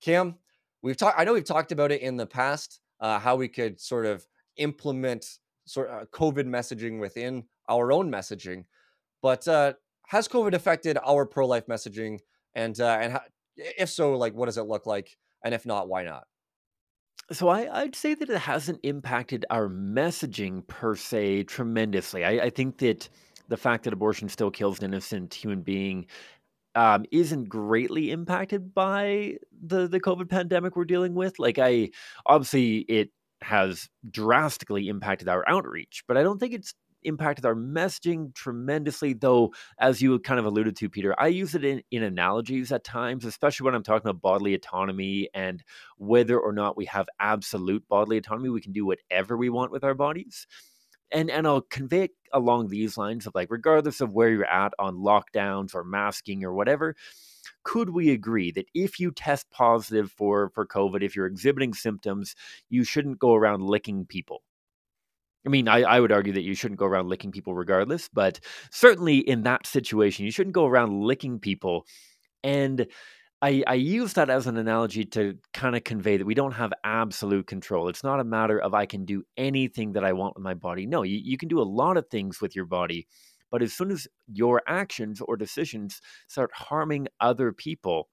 Cam, 0.00 0.36
we've 0.82 0.96
talked, 0.96 1.18
I 1.18 1.24
know 1.24 1.32
we've 1.32 1.44
talked 1.44 1.72
about 1.72 1.92
it 1.92 2.02
in 2.02 2.16
the 2.16 2.26
past, 2.26 2.80
uh, 3.00 3.18
how 3.18 3.36
we 3.36 3.48
could 3.48 3.80
sort 3.80 4.06
of 4.06 4.26
implement 4.56 5.26
sort 5.66 5.88
of 5.88 6.02
uh, 6.02 6.04
COVID 6.06 6.46
messaging 6.46 7.00
within 7.00 7.44
our 7.68 7.92
own 7.92 8.10
messaging. 8.10 8.64
But 9.22 9.48
uh, 9.48 9.74
has 10.08 10.28
COVID 10.28 10.52
affected 10.52 10.98
our 11.04 11.24
pro 11.26 11.46
life 11.46 11.66
messaging? 11.66 12.18
And 12.54 12.78
uh, 12.78 12.98
and 13.00 13.12
how, 13.14 13.20
if 13.56 13.88
so, 13.88 14.16
like 14.16 14.34
what 14.34 14.46
does 14.46 14.58
it 14.58 14.66
look 14.66 14.86
like? 14.86 15.16
And 15.44 15.54
if 15.54 15.66
not, 15.66 15.88
why 15.88 16.04
not? 16.04 16.24
So 17.32 17.48
I, 17.48 17.82
I'd 17.82 17.94
say 17.94 18.14
that 18.14 18.28
it 18.28 18.38
hasn't 18.38 18.80
impacted 18.82 19.46
our 19.48 19.68
messaging 19.68 20.66
per 20.66 20.94
se 20.94 21.44
tremendously. 21.44 22.24
I, 22.24 22.44
I 22.44 22.50
think 22.50 22.78
that 22.78 23.08
the 23.54 23.60
fact 23.60 23.84
that 23.84 23.92
abortion 23.92 24.28
still 24.28 24.50
kills 24.50 24.80
an 24.80 24.86
innocent 24.86 25.32
human 25.32 25.62
being 25.62 26.06
um, 26.74 27.04
isn't 27.12 27.48
greatly 27.48 28.10
impacted 28.10 28.74
by 28.74 29.36
the 29.64 29.86
the 29.86 30.00
COVID 30.00 30.28
pandemic 30.28 30.74
we're 30.74 30.84
dealing 30.84 31.14
with. 31.14 31.38
Like 31.38 31.56
I 31.60 31.90
obviously 32.26 32.78
it 32.88 33.10
has 33.42 33.88
drastically 34.10 34.88
impacted 34.88 35.28
our 35.28 35.48
outreach, 35.48 36.02
but 36.08 36.16
I 36.16 36.24
don't 36.24 36.40
think 36.40 36.52
it's 36.52 36.74
impacted 37.04 37.46
our 37.46 37.54
messaging 37.54 38.34
tremendously, 38.34 39.12
though, 39.12 39.54
as 39.78 40.02
you 40.02 40.18
kind 40.18 40.40
of 40.40 40.46
alluded 40.46 40.74
to, 40.74 40.88
Pieter, 40.88 41.14
I 41.16 41.28
use 41.28 41.54
it 41.54 41.64
in, 41.64 41.80
in 41.92 42.02
analogies 42.02 42.72
at 42.72 42.82
times, 42.82 43.24
especially 43.24 43.66
when 43.66 43.76
I'm 43.76 43.84
talking 43.84 44.08
about 44.08 44.22
bodily 44.22 44.54
autonomy 44.54 45.28
and 45.32 45.62
whether 45.96 46.40
or 46.40 46.52
not 46.52 46.76
we 46.76 46.86
have 46.86 47.06
absolute 47.20 47.86
bodily 47.88 48.16
autonomy. 48.16 48.48
We 48.48 48.60
can 48.60 48.72
do 48.72 48.84
whatever 48.84 49.36
we 49.36 49.48
want 49.48 49.70
with 49.70 49.84
our 49.84 49.94
bodies. 49.94 50.48
And, 51.14 51.30
and 51.30 51.46
I'll 51.46 51.62
convey 51.62 52.04
it 52.04 52.10
along 52.32 52.68
these 52.68 52.98
lines 52.98 53.26
of 53.26 53.34
like, 53.34 53.50
regardless 53.50 54.02
of 54.02 54.12
where 54.12 54.28
you're 54.30 54.44
at 54.44 54.74
on 54.78 54.96
lockdowns 54.96 55.74
or 55.74 55.84
masking 55.84 56.44
or 56.44 56.52
whatever, 56.52 56.96
could 57.62 57.90
we 57.90 58.10
agree 58.10 58.50
that 58.52 58.66
if 58.74 59.00
you 59.00 59.10
test 59.10 59.50
positive 59.50 60.10
for 60.10 60.50
for 60.54 60.66
covid 60.66 61.02
if 61.02 61.14
you're 61.14 61.26
exhibiting 61.26 61.74
symptoms 61.74 62.34
you 62.70 62.84
shouldn't 62.84 63.18
go 63.18 63.34
around 63.34 63.62
licking 63.62 64.06
people 64.06 64.42
I 65.46 65.50
mean, 65.50 65.68
I, 65.68 65.82
I 65.82 66.00
would 66.00 66.12
argue 66.12 66.32
that 66.32 66.42
you 66.42 66.54
shouldn't 66.54 66.78
go 66.80 66.86
around 66.86 67.08
licking 67.08 67.30
people 67.30 67.54
regardless, 67.54 68.08
but 68.08 68.40
certainly 68.70 69.18
in 69.18 69.42
that 69.42 69.66
situation, 69.66 70.24
you 70.24 70.30
shouldn't 70.30 70.54
go 70.54 70.66
around 70.66 71.02
licking 71.02 71.38
people. 71.38 71.86
And 72.42 72.86
I, 73.44 73.62
I 73.66 73.74
use 73.74 74.14
that 74.14 74.30
as 74.30 74.46
an 74.46 74.56
analogy 74.56 75.04
to 75.04 75.36
kind 75.52 75.76
of 75.76 75.84
convey 75.84 76.16
that 76.16 76.24
we 76.24 76.32
don't 76.32 76.52
have 76.52 76.72
absolute 76.82 77.46
control. 77.46 77.88
It's 77.88 78.02
not 78.02 78.18
a 78.18 78.24
matter 78.24 78.58
of 78.58 78.72
I 78.72 78.86
can 78.86 79.04
do 79.04 79.22
anything 79.36 79.92
that 79.92 80.04
I 80.04 80.14
want 80.14 80.34
with 80.34 80.42
my 80.42 80.54
body. 80.54 80.86
No, 80.86 81.02
you, 81.02 81.20
you 81.22 81.36
can 81.36 81.50
do 81.50 81.60
a 81.60 81.62
lot 81.62 81.98
of 81.98 82.08
things 82.08 82.40
with 82.40 82.56
your 82.56 82.64
body. 82.64 83.06
But 83.50 83.60
as 83.60 83.74
soon 83.74 83.90
as 83.90 84.08
your 84.32 84.62
actions 84.66 85.20
or 85.20 85.36
decisions 85.36 86.00
start 86.26 86.52
harming 86.54 87.08
other 87.20 87.52
people, 87.52 88.08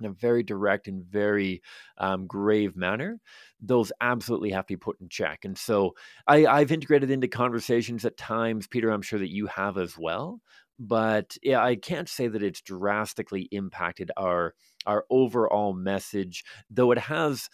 in 0.00 0.06
a 0.06 0.12
very 0.12 0.42
direct 0.42 0.88
and 0.88 1.04
very 1.04 1.62
um, 1.98 2.26
grave 2.26 2.74
manner, 2.74 3.20
those 3.60 3.92
absolutely 4.00 4.50
have 4.50 4.66
to 4.66 4.74
be 4.74 4.78
put 4.78 5.00
in 5.00 5.08
check. 5.08 5.44
And 5.44 5.56
so 5.56 5.94
I, 6.26 6.46
I've 6.46 6.72
integrated 6.72 7.10
into 7.10 7.28
conversations 7.28 8.04
at 8.04 8.16
times, 8.16 8.66
Pieter, 8.66 8.90
I'm 8.90 9.02
sure 9.02 9.18
that 9.18 9.32
you 9.32 9.46
have 9.46 9.78
as 9.78 9.96
well. 9.96 10.40
But 10.78 11.36
yeah, 11.42 11.62
I 11.62 11.76
can't 11.76 12.08
say 12.08 12.28
that 12.28 12.42
it's 12.42 12.60
drastically 12.60 13.48
impacted 13.50 14.10
our 14.16 14.54
our 14.86 15.04
overall 15.10 15.72
message, 15.72 16.44
though 16.70 16.90
it 16.90 16.98
has 16.98 17.48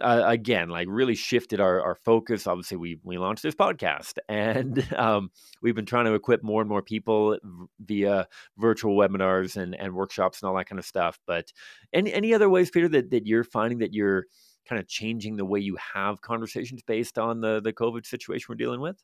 uh, 0.00 0.22
again 0.26 0.68
like 0.68 0.86
really 0.90 1.14
shifted 1.14 1.60
our, 1.60 1.80
our 1.80 1.94
focus. 1.94 2.46
Obviously 2.46 2.76
we 2.76 2.98
we 3.02 3.18
launched 3.18 3.42
this 3.42 3.54
podcast 3.54 4.14
and 4.28 4.92
um, 4.94 5.30
we've 5.62 5.74
been 5.74 5.86
trying 5.86 6.06
to 6.06 6.14
equip 6.14 6.42
more 6.42 6.60
and 6.60 6.68
more 6.68 6.82
people 6.82 7.38
via 7.80 8.26
virtual 8.58 8.96
webinars 8.96 9.56
and, 9.56 9.74
and 9.74 9.94
workshops 9.94 10.40
and 10.40 10.48
all 10.48 10.56
that 10.56 10.66
kind 10.66 10.78
of 10.78 10.84
stuff 10.84 11.18
but 11.26 11.52
any 11.92 12.12
any 12.12 12.34
other 12.34 12.48
ways 12.48 12.70
pieter 12.70 12.88
that, 12.88 13.10
that 13.10 13.26
you're 13.26 13.44
finding 13.44 13.78
that 13.78 13.92
you're 13.92 14.24
kind 14.68 14.80
of 14.80 14.88
changing 14.88 15.36
the 15.36 15.44
way 15.44 15.60
you 15.60 15.76
have 15.94 16.20
conversations 16.20 16.82
based 16.82 17.18
on 17.18 17.40
the 17.40 17.60
the 17.60 17.72
covid 17.72 18.06
situation 18.06 18.46
we're 18.48 18.54
dealing 18.56 18.80
with 18.80 19.02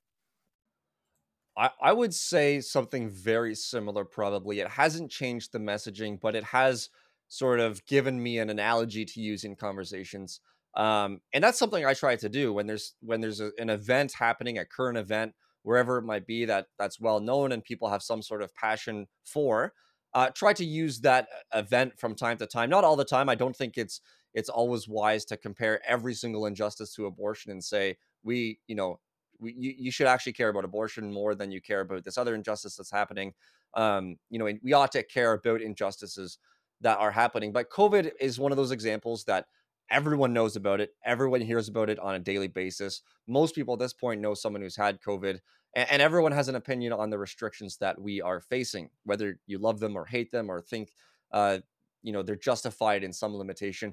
I, 1.83 1.93
would 1.93 2.15
say 2.15 2.61
something 2.61 3.11
very 3.11 3.55
similar 3.55 4.05
probably 4.05 4.61
it 4.61 4.69
hasn't 4.69 5.11
changed 5.11 5.53
the 5.53 5.59
messaging 5.59 6.19
but 6.21 6.35
it 6.35 6.45
has 6.45 6.89
sort 7.29 7.61
of 7.61 7.85
given 7.87 8.23
me 8.23 8.39
an 8.39 8.51
analogy 8.51 9.05
to 9.05 9.21
use 9.21 9.45
in 9.45 9.57
conversations 9.57 10.41
um, 10.75 11.21
and 11.33 11.43
that's 11.43 11.59
something 11.59 11.85
I 11.85 11.95
try 11.95 12.17
to 12.17 12.29
do 12.29 12.53
when 12.53 12.67
there's 12.67 12.95
when 13.01 13.21
there's 13.21 13.41
a, 13.41 13.51
an 13.59 13.71
event 13.71 14.13
happening, 14.13 14.59
a 14.59 14.65
current 14.65 14.99
event, 14.99 15.35
wherever 15.63 15.99
it 15.99 16.05
might 16.05 16.27
be 16.27 16.45
that 16.45 16.67
that's 16.79 17.01
well 17.01 17.21
known 17.21 17.53
and 17.53 17.65
people 17.65 17.91
have 17.91 18.03
some 18.03 18.23
sort 18.23 18.43
of 18.43 18.55
passion 18.55 19.07
for. 19.25 19.73
Uh, 20.13 20.29
try 20.35 20.53
to 20.53 20.65
use 20.65 21.01
that 21.01 21.29
uh, 21.55 21.59
event 21.59 21.93
from 21.99 22.15
time 22.15 22.37
to 22.37 22.47
time. 22.47 22.71
Not 22.71 22.85
all 22.85 22.97
the 22.97 23.05
time. 23.05 23.29
I 23.29 23.35
don't 23.35 23.57
think 23.57 23.77
it's 23.77 24.01
it's 24.33 24.49
always 24.49 24.89
wise 24.89 25.25
to 25.27 25.37
compare 25.37 25.81
every 25.87 26.15
single 26.15 26.47
injustice 26.47 26.95
to 26.95 27.07
abortion 27.07 27.51
and 27.51 27.63
say 27.63 27.97
we, 28.23 28.61
you 28.69 28.77
know, 28.77 29.01
we, 29.41 29.55
you, 29.59 29.75
you 29.79 29.91
should 29.91 30.07
actually 30.07 30.33
care 30.35 30.49
about 30.49 30.65
abortion 30.65 31.13
more 31.13 31.35
than 31.35 31.51
you 31.51 31.61
care 31.61 31.81
about 31.81 32.05
this 32.05 32.19
other 32.19 32.35
injustice 32.35 32.77
that's 32.77 32.91
happening. 32.91 33.33
Um, 33.75 34.17
you 34.31 34.39
know, 34.39 34.49
we 34.63 34.73
ought 34.73 34.93
to 34.93 35.03
care 35.03 35.33
about 35.33 35.63
injustices 35.63 36.39
that 36.81 36.99
are 36.99 37.11
happening. 37.11 37.53
But 37.53 37.71
COVID 37.71 38.13
is 38.21 38.39
one 38.39 38.53
of 38.53 38.57
those 38.57 38.71
examples 38.71 39.25
that 39.25 39.47
Everyone 39.91 40.33
knows 40.33 40.55
about 40.55 40.81
it. 40.81 40.95
Everyone 41.05 41.41
hears 41.41 41.69
about 41.69 41.91
it 41.91 41.99
on 41.99 42.15
a 42.15 42.21
daily 42.21 42.47
basis. 42.47 43.03
Most 43.27 43.57
people 43.57 43.75
at 43.75 43.81
this 43.81 43.93
point 43.93 44.21
know 44.21 44.35
someone 44.35 44.63
who's 44.63 44.77
had 44.77 45.01
COVID, 45.03 45.41
and, 45.75 45.91
and 45.91 46.01
everyone 46.01 46.31
has 46.31 46.49
an 46.49 46.55
opinion 46.55 46.93
on 46.93 47.11
the 47.11 47.19
restrictions 47.19 47.77
that 47.79 48.01
we 48.01 48.23
are 48.23 48.41
facing, 48.41 48.91
whether 49.03 49.41
you 49.47 49.59
love 49.59 49.81
them 49.81 49.97
or 49.97 50.07
hate 50.07 50.31
them 50.31 50.49
or 50.49 50.61
think, 50.61 50.93
uh, 51.33 51.59
you 52.03 52.13
know, 52.13 52.23
they're 52.23 52.37
justified 52.37 53.03
in 53.03 53.13
some 53.13 53.35
limitation. 53.35 53.93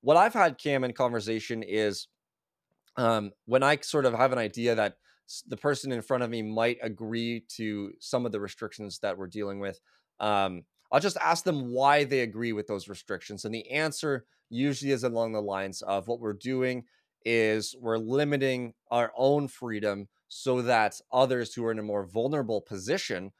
What 0.00 0.16
I've 0.16 0.32
had, 0.32 0.56
Cam, 0.56 0.82
in 0.82 0.94
conversation 0.94 1.62
is 1.62 2.08
um, 2.96 3.32
when 3.46 3.62
I 3.62 3.78
sort 3.78 4.06
of 4.06 4.14
have 4.14 4.32
an 4.32 4.38
idea 4.38 4.74
that 4.74 4.96
the 5.46 5.56
person 5.56 5.92
in 5.92 6.02
front 6.02 6.22
of 6.22 6.30
me 6.30 6.42
might 6.42 6.78
agree 6.82 7.44
to 7.56 7.92
some 7.98 8.26
of 8.26 8.32
the 8.32 8.40
restrictions 8.40 8.98
that 9.00 9.16
we're 9.16 9.26
dealing 9.26 9.58
with. 9.58 9.80
Um, 10.20 10.64
I'll 10.92 11.00
just 11.00 11.16
ask 11.16 11.44
them 11.44 11.72
why 11.72 12.04
they 12.04 12.20
agree 12.20 12.52
with 12.52 12.66
those 12.66 12.88
restrictions. 12.88 13.44
And 13.44 13.54
the 13.54 13.68
answer 13.70 14.26
usually 14.50 14.92
is 14.92 15.02
along 15.02 15.32
the 15.32 15.42
lines 15.42 15.82
of 15.82 16.08
what 16.08 16.20
we're 16.20 16.34
doing 16.34 16.84
is 17.24 17.74
we're 17.80 17.98
limiting 17.98 18.74
our 18.90 19.12
own 19.16 19.48
freedom 19.48 20.08
so 20.28 20.62
that 20.62 21.00
others 21.12 21.54
who 21.54 21.64
are 21.64 21.72
in 21.72 21.78
a 21.78 21.82
more 21.82 22.06
vulnerable 22.06 22.60
position 22.60 23.32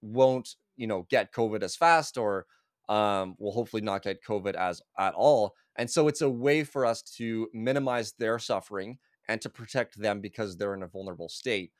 won't, 0.00 0.56
you 0.76 0.86
know, 0.86 1.06
get 1.10 1.32
COVID 1.32 1.62
as 1.62 1.76
fast 1.76 2.16
or 2.16 2.46
um, 2.88 3.36
will 3.38 3.52
hopefully 3.52 3.82
not 3.82 4.02
get 4.02 4.24
COVID 4.24 4.54
as 4.54 4.80
at 4.98 5.14
all. 5.14 5.54
And 5.76 5.90
so 5.90 6.08
it's 6.08 6.22
a 6.22 6.30
way 6.30 6.64
for 6.64 6.86
us 6.86 7.02
to 7.16 7.48
minimize 7.52 8.12
their 8.18 8.38
suffering 8.38 8.98
and 9.28 9.40
to 9.40 9.50
protect 9.50 9.98
them 9.98 10.20
because 10.20 10.56
they're 10.56 10.74
in 10.74 10.82
a 10.82 10.88
vulnerable 10.88 11.28
state. 11.28 11.72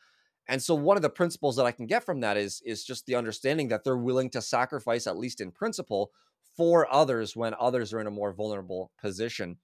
And 0.49 0.63
so 0.63 0.75
one 0.75 0.97
of 0.97 1.03
the 1.03 1.11
principles 1.11 1.57
that 1.57 1.67
I 1.67 1.73
can 1.73 1.87
get 1.87 2.05
from 2.05 2.21
that 2.21 2.37
is 2.37 2.63
is 2.65 2.85
just 2.85 3.07
the 3.07 3.17
understanding 3.17 3.69
that 3.69 3.85
they're 3.85 3.97
willing 3.97 4.31
to 4.31 4.43
sacrifice 4.43 5.07
at 5.07 5.19
least 5.19 5.41
in 5.41 5.51
principle 5.51 6.13
for 6.57 6.93
others 6.93 7.37
when 7.37 7.55
others 7.59 7.93
are 7.93 8.01
in 8.01 8.07
a 8.07 8.13
more 8.13 8.33
vulnerable 8.33 8.93
position. 9.01 9.59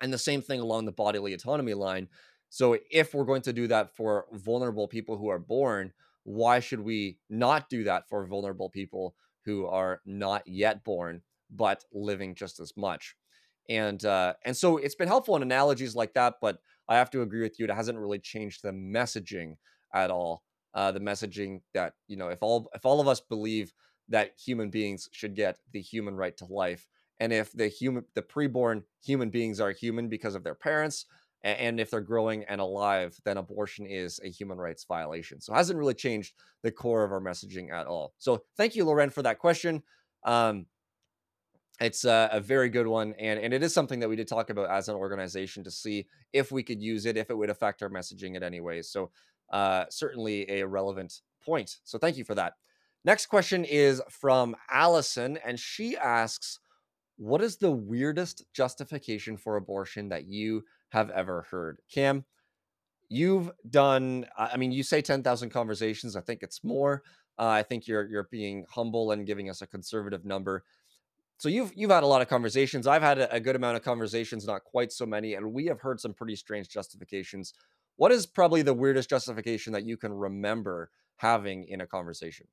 And 0.00 0.12
the 0.12 0.18
same 0.18 0.42
thing 0.42 0.60
along 0.60 0.84
the 0.84 0.92
bodily 0.92 1.32
autonomy 1.32 1.74
line. 1.74 2.08
So 2.50 2.76
if 2.90 3.14
we're 3.14 3.24
going 3.24 3.42
to 3.42 3.52
do 3.52 3.66
that 3.68 3.96
for 3.96 4.26
vulnerable 4.32 4.86
people 4.86 5.16
who 5.16 5.28
are 5.28 5.38
born, 5.38 5.92
why 6.24 6.60
should 6.60 6.80
we 6.80 7.18
not 7.28 7.68
do 7.68 7.84
that 7.84 8.08
for 8.08 8.26
vulnerable 8.26 8.70
people 8.70 9.14
who 9.44 9.66
are 9.66 10.00
not 10.06 10.46
yet 10.46 10.84
born 10.84 11.22
but 11.50 11.84
living 11.92 12.34
just 12.34 12.60
as 12.60 12.72
much? 12.76 13.16
And 13.68 14.04
uh, 14.04 14.34
and 14.44 14.56
so 14.56 14.76
it's 14.76 14.94
been 14.94 15.08
helpful 15.08 15.36
in 15.36 15.42
analogies 15.42 15.94
like 15.94 16.14
that, 16.14 16.34
but 16.40 16.58
I 16.88 16.96
have 16.96 17.10
to 17.10 17.22
agree 17.22 17.42
with 17.42 17.58
you. 17.58 17.64
It 17.64 17.70
hasn't 17.70 17.98
really 17.98 18.18
changed 18.18 18.62
the 18.62 18.72
messaging 18.72 19.56
at 19.94 20.10
all 20.10 20.42
uh, 20.74 20.90
the 20.90 21.00
messaging 21.00 21.60
that 21.72 21.94
you 22.08 22.16
know 22.16 22.28
if 22.28 22.42
all 22.42 22.68
if 22.74 22.84
all 22.84 23.00
of 23.00 23.08
us 23.08 23.20
believe 23.20 23.72
that 24.08 24.32
human 24.44 24.68
beings 24.68 25.08
should 25.12 25.34
get 25.34 25.58
the 25.72 25.80
human 25.80 26.14
right 26.14 26.36
to 26.36 26.44
life, 26.46 26.86
and 27.20 27.32
if 27.32 27.52
the 27.52 27.68
human 27.68 28.04
the 28.14 28.22
preborn 28.22 28.82
human 29.02 29.30
beings 29.30 29.60
are 29.60 29.70
human 29.70 30.08
because 30.08 30.34
of 30.34 30.44
their 30.44 30.54
parents, 30.54 31.06
and, 31.44 31.78
if 31.78 31.90
they're 31.90 32.00
growing 32.00 32.44
and 32.44 32.60
alive, 32.60 33.16
then 33.24 33.36
abortion 33.36 33.86
is 33.86 34.18
a 34.24 34.30
human 34.30 34.58
rights 34.58 34.84
violation. 34.84 35.40
So 35.40 35.52
it 35.52 35.56
hasn't 35.56 35.78
really 35.78 35.94
changed 35.94 36.34
the 36.62 36.72
core 36.72 37.04
of 37.04 37.12
our 37.12 37.20
messaging 37.20 37.70
at 37.70 37.86
all. 37.86 38.14
So 38.18 38.44
thank 38.56 38.74
you, 38.74 38.84
Loren, 38.84 39.10
for 39.10 39.22
that 39.22 39.38
question. 39.38 39.82
Um, 40.24 40.66
it's 41.80 42.04
a, 42.04 42.30
a, 42.32 42.40
very 42.40 42.68
good 42.68 42.86
one 42.86 43.14
and, 43.18 43.38
and 43.38 43.52
it 43.52 43.62
is 43.62 43.74
something 43.74 43.98
that 43.98 44.08
we 44.08 44.14
did 44.14 44.28
talk 44.28 44.48
about 44.48 44.70
as 44.70 44.88
an 44.88 44.94
organization 44.94 45.64
to 45.64 45.72
see 45.72 46.06
if 46.32 46.52
we 46.52 46.62
could 46.62 46.80
use 46.80 47.04
it 47.04 47.16
if 47.16 47.30
it 47.30 47.36
would 47.36 47.50
affect 47.50 47.82
our 47.82 47.90
messaging 47.90 48.36
in 48.36 48.44
any 48.44 48.60
way 48.60 48.80
so 48.80 49.10
uh, 49.52 49.84
certainly 49.90 50.48
a 50.50 50.66
relevant 50.66 51.20
point. 51.44 51.78
So 51.84 51.98
thank 51.98 52.16
you 52.16 52.24
for 52.24 52.34
that. 52.34 52.54
Next 53.04 53.26
question 53.26 53.64
is 53.64 54.02
from 54.08 54.56
Allison, 54.70 55.38
and 55.44 55.60
she 55.60 55.96
asks, 55.96 56.58
What 57.16 57.42
is 57.42 57.58
the 57.58 57.70
weirdest 57.70 58.44
justification 58.54 59.36
for 59.36 59.56
abortion 59.56 60.08
that 60.08 60.24
you 60.24 60.64
have 60.94 61.10
ever 61.10 61.46
heard? 61.50 61.80
Cam, 61.92 62.24
you've 63.08 63.50
done, 63.68 64.26
I 64.36 64.56
mean, 64.56 64.72
you 64.72 64.82
say 64.82 65.02
10,000 65.02 65.50
conversations. 65.50 66.16
I 66.16 66.22
think 66.22 66.42
it's 66.42 66.64
more. 66.64 67.02
Uh, 67.38 67.48
I 67.48 67.62
think 67.62 67.86
you're 67.86 68.08
you're 68.08 68.28
being 68.30 68.64
humble 68.70 69.10
and 69.10 69.26
giving 69.26 69.50
us 69.50 69.60
a 69.60 69.66
conservative 69.66 70.24
number. 70.24 70.64
So 71.38 71.48
you've 71.48 71.72
you've 71.74 71.90
had 71.90 72.04
a 72.04 72.06
lot 72.06 72.22
of 72.22 72.28
conversations. 72.28 72.86
I've 72.86 73.02
had 73.02 73.18
a, 73.18 73.34
a 73.34 73.40
good 73.40 73.56
amount 73.56 73.76
of 73.76 73.82
conversations, 73.82 74.46
not 74.46 74.62
quite 74.62 74.92
so 74.92 75.04
many, 75.04 75.34
and 75.34 75.52
we 75.52 75.66
have 75.66 75.80
heard 75.80 75.98
some 75.98 76.14
pretty 76.14 76.36
strange 76.36 76.68
justifications 76.68 77.52
what 77.96 78.12
is 78.12 78.26
probably 78.26 78.62
the 78.62 78.74
weirdest 78.74 79.08
justification 79.08 79.72
that 79.72 79.84
you 79.84 79.96
can 79.96 80.12
remember 80.12 80.90
having 81.16 81.64
in 81.64 81.80
a 81.80 81.86
conversation? 81.86 82.46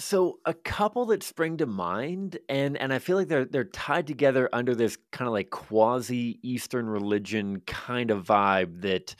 So 0.00 0.38
a 0.44 0.54
couple 0.54 1.06
that 1.06 1.24
spring 1.24 1.56
to 1.56 1.66
mind, 1.66 2.38
and 2.48 2.76
and 2.76 2.92
I 2.92 3.00
feel 3.00 3.16
like 3.16 3.26
they're 3.26 3.44
they're 3.44 3.64
tied 3.64 4.06
together 4.06 4.48
under 4.52 4.74
this 4.74 4.96
kind 5.10 5.26
of 5.26 5.32
like 5.32 5.50
quasi 5.50 6.38
Eastern 6.42 6.86
religion 6.86 7.62
kind 7.66 8.12
of 8.12 8.24
vibe 8.24 8.82
that, 8.82 9.16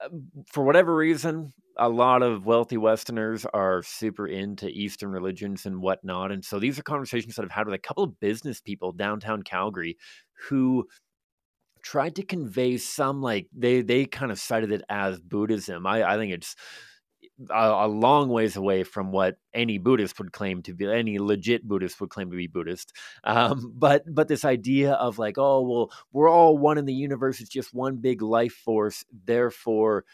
uh, 0.00 0.08
for 0.52 0.64
whatever 0.64 0.94
reason, 0.96 1.52
a 1.76 1.88
lot 1.88 2.22
of 2.22 2.44
wealthy 2.46 2.76
Westerners 2.76 3.46
are 3.46 3.82
super 3.82 4.26
into 4.26 4.68
Eastern 4.68 5.10
religions 5.10 5.64
and 5.66 5.80
whatnot, 5.80 6.32
and 6.32 6.44
so 6.44 6.58
these 6.58 6.78
are 6.78 6.82
conversations 6.82 7.36
that 7.36 7.44
I've 7.44 7.50
had 7.52 7.66
with 7.66 7.74
a 7.74 7.78
couple 7.78 8.04
of 8.04 8.18
business 8.20 8.60
people 8.60 8.92
downtown 8.92 9.42
Calgary 9.42 9.96
who 10.48 10.86
tried 11.82 12.16
to 12.16 12.22
convey 12.24 12.76
some 12.76 13.22
like 13.22 13.46
they 13.56 13.82
they 13.82 14.04
kind 14.04 14.32
of 14.32 14.38
cited 14.40 14.72
it 14.72 14.82
as 14.88 15.20
Buddhism. 15.20 15.86
I, 15.86 16.02
I 16.14 16.16
think 16.16 16.32
it's 16.32 16.56
a, 17.50 17.86
a, 17.86 17.88
long 17.88 18.28
ways 18.28 18.56
away 18.56 18.82
from 18.82 19.12
what 19.12 19.36
any 19.54 19.78
Buddhist 19.78 20.18
would 20.18 20.32
claim 20.32 20.62
to 20.62 20.74
be, 20.74 20.90
any 20.90 21.18
legit 21.18 21.66
Buddhist 21.66 22.00
would 22.00 22.10
claim 22.10 22.30
to 22.30 22.36
be 22.36 22.46
Buddhist. 22.46 22.92
Um, 23.24 23.72
but 23.76 24.02
but 24.06 24.28
this 24.28 24.44
idea 24.44 24.92
of 24.94 25.18
like, 25.18 25.38
oh 25.38 25.62
well, 25.62 25.92
we're 26.12 26.30
all 26.30 26.58
one 26.58 26.78
in 26.78 26.84
the 26.84 26.94
universe. 26.94 27.40
It's 27.40 27.50
just 27.50 27.74
one 27.74 27.96
big 27.96 28.22
life 28.22 28.54
force. 28.54 29.04
Therefore, 29.24 30.04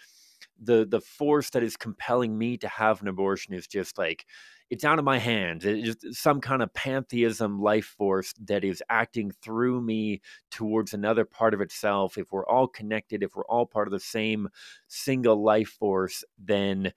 the 0.63 0.87
the 0.89 1.01
force 1.01 1.51
that 1.51 1.63
is 1.63 1.77
compelling 1.77 2.37
me 2.37 2.57
to 2.59 2.69
have 2.69 3.01
an 3.01 3.09
abortion 3.09 3.55
is 3.55 3.67
just 3.67 3.99
like 3.99 4.27
it's 4.71 4.85
out 4.85 4.99
of 4.99 5.05
my 5.05 5.19
hands. 5.19 5.65
It's 5.65 5.85
just 5.85 6.21
some 6.21 6.41
kind 6.41 6.63
of 6.63 6.73
pantheism 6.75 7.61
life 7.61 7.85
force 7.85 8.33
that 8.45 8.65
is 8.65 8.83
acting 8.89 9.31
through 9.43 9.81
me 9.83 10.21
towards 10.51 10.95
another 10.95 11.25
part 11.25 11.55
of 11.55 11.61
itself. 11.61 12.17
If 12.17 12.33
we're 12.33 12.47
all 12.47 12.67
connected, 12.67 13.23
if 13.23 13.37
we're 13.37 13.47
all 13.47 13.67
part 13.67 13.89
of 13.89 13.93
the 13.93 14.01
same 14.01 14.49
single 14.89 15.43
life 15.43 15.69
force, 15.69 16.25
then 16.39 16.93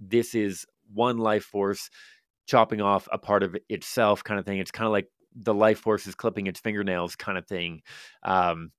this 0.00 0.34
is 0.34 0.66
one 0.92 1.18
life 1.18 1.44
force 1.44 1.90
chopping 2.46 2.80
off 2.80 3.08
a 3.12 3.18
part 3.18 3.42
of 3.42 3.56
itself, 3.68 4.24
kind 4.24 4.40
of 4.40 4.46
thing. 4.46 4.58
It's 4.58 4.70
kind 4.70 4.86
of 4.86 4.92
like 4.92 5.08
the 5.34 5.54
life 5.54 5.78
force 5.78 6.06
is 6.06 6.14
clipping 6.14 6.46
its 6.46 6.60
fingernails, 6.60 7.14
kind 7.16 7.38
of 7.38 7.46
thing. 7.46 7.82
Um, 8.22 8.72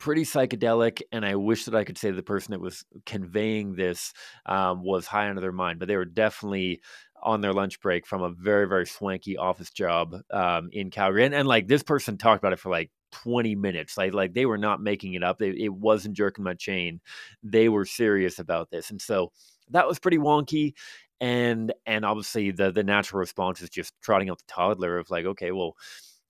pretty 0.00 0.22
psychedelic 0.22 1.02
and 1.12 1.26
i 1.26 1.36
wish 1.36 1.66
that 1.66 1.74
i 1.74 1.84
could 1.84 1.98
say 1.98 2.10
the 2.10 2.22
person 2.22 2.52
that 2.52 2.60
was 2.60 2.84
conveying 3.04 3.74
this 3.74 4.14
um, 4.46 4.82
was 4.82 5.06
high 5.06 5.28
under 5.28 5.42
their 5.42 5.52
mind 5.52 5.78
but 5.78 5.86
they 5.86 5.96
were 5.96 6.06
definitely 6.06 6.80
on 7.22 7.40
their 7.40 7.52
lunch 7.52 7.80
break 7.80 8.06
from 8.06 8.22
a 8.22 8.30
very 8.30 8.66
very 8.66 8.86
swanky 8.86 9.36
office 9.36 9.70
job 9.70 10.16
um, 10.30 10.70
in 10.72 10.90
Calgary, 10.90 11.24
and, 11.24 11.34
and 11.34 11.48
like 11.48 11.68
this 11.68 11.82
person 11.82 12.16
talked 12.16 12.42
about 12.42 12.52
it 12.52 12.58
for 12.58 12.70
like 12.70 12.90
20 13.12 13.56
minutes 13.56 13.96
like 13.96 14.14
like 14.14 14.34
they 14.34 14.46
were 14.46 14.58
not 14.58 14.80
making 14.80 15.14
it 15.14 15.22
up 15.22 15.38
they, 15.38 15.50
it 15.50 15.72
wasn't 15.72 16.16
jerking 16.16 16.44
my 16.44 16.54
chain 16.54 17.00
they 17.42 17.68
were 17.68 17.84
serious 17.84 18.38
about 18.38 18.70
this 18.70 18.90
and 18.90 19.02
so 19.02 19.32
that 19.70 19.86
was 19.86 19.98
pretty 19.98 20.18
wonky 20.18 20.74
and 21.20 21.72
and 21.86 22.04
obviously 22.04 22.50
the 22.50 22.70
the 22.70 22.84
natural 22.84 23.18
response 23.18 23.60
is 23.60 23.68
just 23.68 23.92
trotting 24.00 24.30
out 24.30 24.38
the 24.38 24.44
toddler 24.46 24.98
of 24.98 25.10
like 25.10 25.24
okay 25.24 25.50
well 25.50 25.76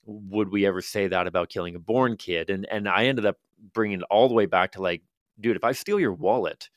would 0.05 0.51
we 0.51 0.67
ever 0.67 0.81
say 0.81 1.07
that 1.09 1.27
about 1.27 1.51
killing 1.51 1.75
a 1.75 1.79
born 1.79 2.17
kid? 2.17 2.51
And 2.51 2.67
and 2.71 2.89
i 2.89 3.07
ended 3.07 3.27
up 3.27 3.37
bringing 3.73 4.01
it 4.01 4.07
all 4.11 4.29
the 4.29 4.35
way 4.35 4.47
back 4.47 4.73
to 4.73 4.83
like 4.83 5.03
dude 5.39 5.57
if 5.57 5.65
i 5.65 5.73
steal 5.73 6.01
your 6.01 6.15
wallet 6.15 6.69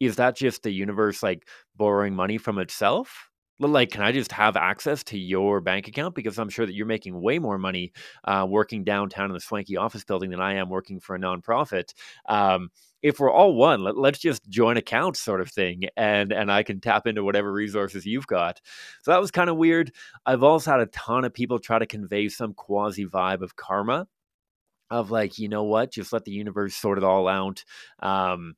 is 0.00 0.16
that 0.16 0.36
just 0.36 0.62
the 0.62 0.72
universe 0.72 1.22
like 1.22 1.46
borrowing 1.76 2.14
money 2.14 2.38
from 2.38 2.58
itself 2.58 3.30
like 3.70 3.90
can 3.90 4.02
i 4.02 4.12
just 4.12 4.32
have 4.32 4.56
access 4.56 5.02
to 5.04 5.18
your 5.18 5.60
bank 5.60 5.88
account? 5.88 6.14
Because 6.14 6.38
i'm 6.38 6.48
sure 6.48 6.66
that 6.66 6.74
you're 6.74 6.86
making 6.86 7.20
way 7.20 7.38
more 7.38 7.58
money 7.58 7.92
uh, 8.24 8.46
working 8.48 8.84
downtown 8.84 9.26
in 9.26 9.34
the 9.34 9.40
swanky 9.40 9.76
office 9.76 10.04
building 10.04 10.30
than 10.30 10.40
i 10.40 10.54
am 10.54 10.68
working 10.68 11.00
for 11.00 11.14
a 11.16 11.18
nonprofit. 11.18 11.92
Um, 12.26 12.70
if 13.02 13.18
we're 13.18 13.32
all 13.32 13.54
one 13.54 13.82
let, 13.82 14.14
us 14.14 14.20
just 14.20 14.48
join 14.48 14.76
accounts 14.76 15.20
sort 15.20 15.40
of 15.40 15.50
thing 15.50 15.84
and 15.96 16.32
and 16.32 16.50
i 16.52 16.62
can 16.62 16.80
tap 16.80 17.06
into 17.06 17.24
whatever 17.24 17.52
resources 17.52 18.06
you've 18.06 18.26
got. 18.26 18.60
So 19.02 19.10
that 19.10 19.20
was 19.20 19.30
kind 19.30 19.50
of 19.50 19.56
weird. 19.56 19.92
I've 20.26 20.42
also 20.42 20.70
had 20.70 20.80
a 20.80 20.86
ton 20.86 21.24
of 21.24 21.34
people 21.34 21.58
try 21.58 21.78
to 21.78 21.86
convey 21.86 22.28
some 22.28 22.54
quasi 22.54 23.06
vibe 23.06 23.42
of 23.42 23.56
karma 23.56 24.06
of 24.90 25.10
like 25.10 25.38
you 25.38 25.48
know 25.48 25.64
what? 25.64 25.90
Just 25.90 26.12
let 26.12 26.24
the 26.24 26.32
universe 26.32 26.76
sort 26.76 26.98
it 26.98 27.04
all 27.04 27.26
out. 27.26 27.64
Um, 28.00 28.54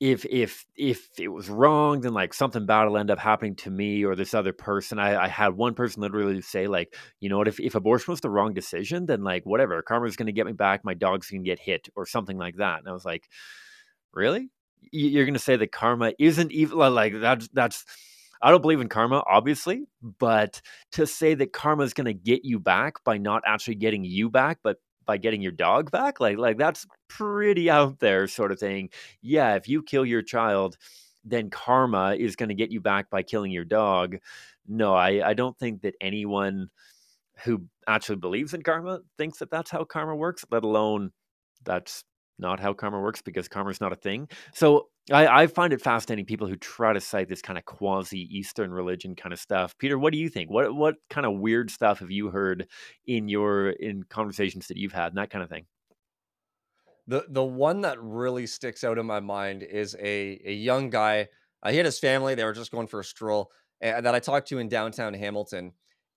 if 0.00 0.24
if 0.24 0.64
if 0.76 1.08
it 1.18 1.28
was 1.28 1.50
wrong, 1.50 2.00
then 2.00 2.14
like 2.14 2.32
something 2.32 2.64
bad 2.64 2.84
will 2.84 2.96
end 2.96 3.10
up 3.10 3.18
happening 3.18 3.54
to 3.56 3.70
me 3.70 4.02
or 4.04 4.16
this 4.16 4.32
other 4.32 4.54
person. 4.54 4.98
I, 4.98 5.24
I 5.24 5.28
had 5.28 5.54
one 5.54 5.74
person 5.74 6.00
literally 6.00 6.40
say 6.40 6.66
like, 6.66 6.94
you 7.20 7.28
know 7.28 7.36
what, 7.36 7.48
if, 7.48 7.60
if 7.60 7.74
abortion 7.74 8.10
was 8.10 8.22
the 8.22 8.30
wrong 8.30 8.54
decision, 8.54 9.04
then 9.04 9.22
like 9.22 9.44
whatever, 9.44 9.82
karma's 9.82 10.16
gonna 10.16 10.32
get 10.32 10.46
me 10.46 10.52
back, 10.52 10.84
my 10.84 10.94
dog's 10.94 11.30
gonna 11.30 11.42
get 11.42 11.58
hit 11.58 11.90
or 11.94 12.06
something 12.06 12.38
like 12.38 12.56
that. 12.56 12.78
And 12.78 12.88
I 12.88 12.92
was 12.92 13.04
like, 13.04 13.28
really? 14.14 14.48
You're 14.90 15.26
gonna 15.26 15.38
say 15.38 15.56
that 15.56 15.70
karma 15.70 16.14
isn't 16.18 16.50
even 16.50 16.78
like 16.78 17.20
that's 17.20 17.48
that's 17.52 17.84
I 18.42 18.50
don't 18.50 18.62
believe 18.62 18.80
in 18.80 18.88
karma, 18.88 19.22
obviously, 19.30 19.84
but 20.18 20.62
to 20.92 21.06
say 21.06 21.34
that 21.34 21.52
karma 21.52 21.82
is 21.82 21.92
going 21.92 22.06
to 22.06 22.14
get 22.14 22.42
you 22.42 22.58
back 22.58 23.04
by 23.04 23.18
not 23.18 23.42
actually 23.46 23.74
getting 23.74 24.02
you 24.02 24.30
back, 24.30 24.60
but 24.62 24.78
by 25.10 25.16
getting 25.16 25.42
your 25.42 25.50
dog 25.52 25.90
back? 25.90 26.20
Like 26.20 26.38
like 26.38 26.56
that's 26.56 26.86
pretty 27.08 27.68
out 27.68 27.98
there 27.98 28.28
sort 28.28 28.52
of 28.52 28.60
thing. 28.60 28.90
Yeah 29.22 29.56
if 29.56 29.68
you 29.68 29.82
kill 29.82 30.06
your 30.06 30.22
child 30.22 30.76
then 31.24 31.50
karma 31.50 32.14
is 32.18 32.36
going 32.36 32.48
to 32.48 32.54
get 32.54 32.70
you 32.70 32.80
back 32.80 33.10
by 33.10 33.22
killing 33.22 33.50
your 33.50 33.64
dog. 33.64 34.16
No 34.68 34.94
i 34.94 35.30
i 35.30 35.34
don't 35.34 35.58
think 35.58 35.82
that 35.82 35.96
anyone 36.00 36.70
who 37.44 37.66
actually 37.88 38.16
believes 38.16 38.54
in 38.54 38.62
karma 38.62 39.00
thinks 39.18 39.38
that 39.38 39.50
that's 39.50 39.70
how 39.70 39.82
karma 39.84 40.14
works 40.14 40.44
let 40.52 40.62
alone 40.62 41.10
that's 41.64 42.04
not 42.40 42.60
how 42.60 42.72
karma 42.72 43.00
works 43.00 43.22
because 43.22 43.48
karma 43.48 43.70
is 43.70 43.80
not 43.80 43.92
a 43.92 43.96
thing. 43.96 44.28
So 44.54 44.88
I, 45.12 45.42
I, 45.42 45.46
find 45.46 45.72
it 45.72 45.80
fascinating 45.80 46.24
people 46.24 46.46
who 46.46 46.56
try 46.56 46.92
to 46.92 47.00
cite 47.00 47.28
this 47.28 47.42
kind 47.42 47.58
of 47.58 47.64
quasi 47.64 48.28
Eastern 48.36 48.70
religion 48.70 49.16
kind 49.16 49.32
of 49.32 49.40
stuff. 49.40 49.76
Pieter, 49.78 49.98
what 49.98 50.12
do 50.12 50.18
you 50.18 50.28
think? 50.28 50.50
What 50.50 50.74
what 50.74 50.96
kind 51.08 51.26
of 51.26 51.38
weird 51.38 51.70
stuff 51.70 51.98
have 52.00 52.10
you 52.10 52.30
heard 52.30 52.66
in 53.06 53.28
your 53.28 53.70
in 53.70 54.04
conversations 54.04 54.68
that 54.68 54.76
you've 54.76 54.92
had 54.92 55.08
and 55.08 55.18
that 55.18 55.30
kind 55.30 55.42
of 55.42 55.50
thing? 55.50 55.66
The 57.06 57.24
the 57.28 57.44
one 57.44 57.80
that 57.82 58.00
really 58.00 58.46
sticks 58.46 58.84
out 58.84 58.98
in 58.98 59.06
my 59.06 59.20
mind 59.20 59.62
is 59.62 59.96
a 60.00 60.40
a 60.44 60.52
young 60.52 60.90
guy. 60.90 61.28
Uh, 61.62 61.70
he 61.70 61.76
had 61.76 61.86
his 61.86 61.98
family. 61.98 62.34
They 62.34 62.44
were 62.44 62.52
just 62.52 62.70
going 62.72 62.86
for 62.86 63.00
a 63.00 63.04
stroll. 63.04 63.50
Uh, 63.82 64.00
that 64.00 64.14
I 64.14 64.20
talked 64.20 64.48
to 64.48 64.58
in 64.58 64.68
downtown 64.68 65.14
Hamilton, 65.14 65.72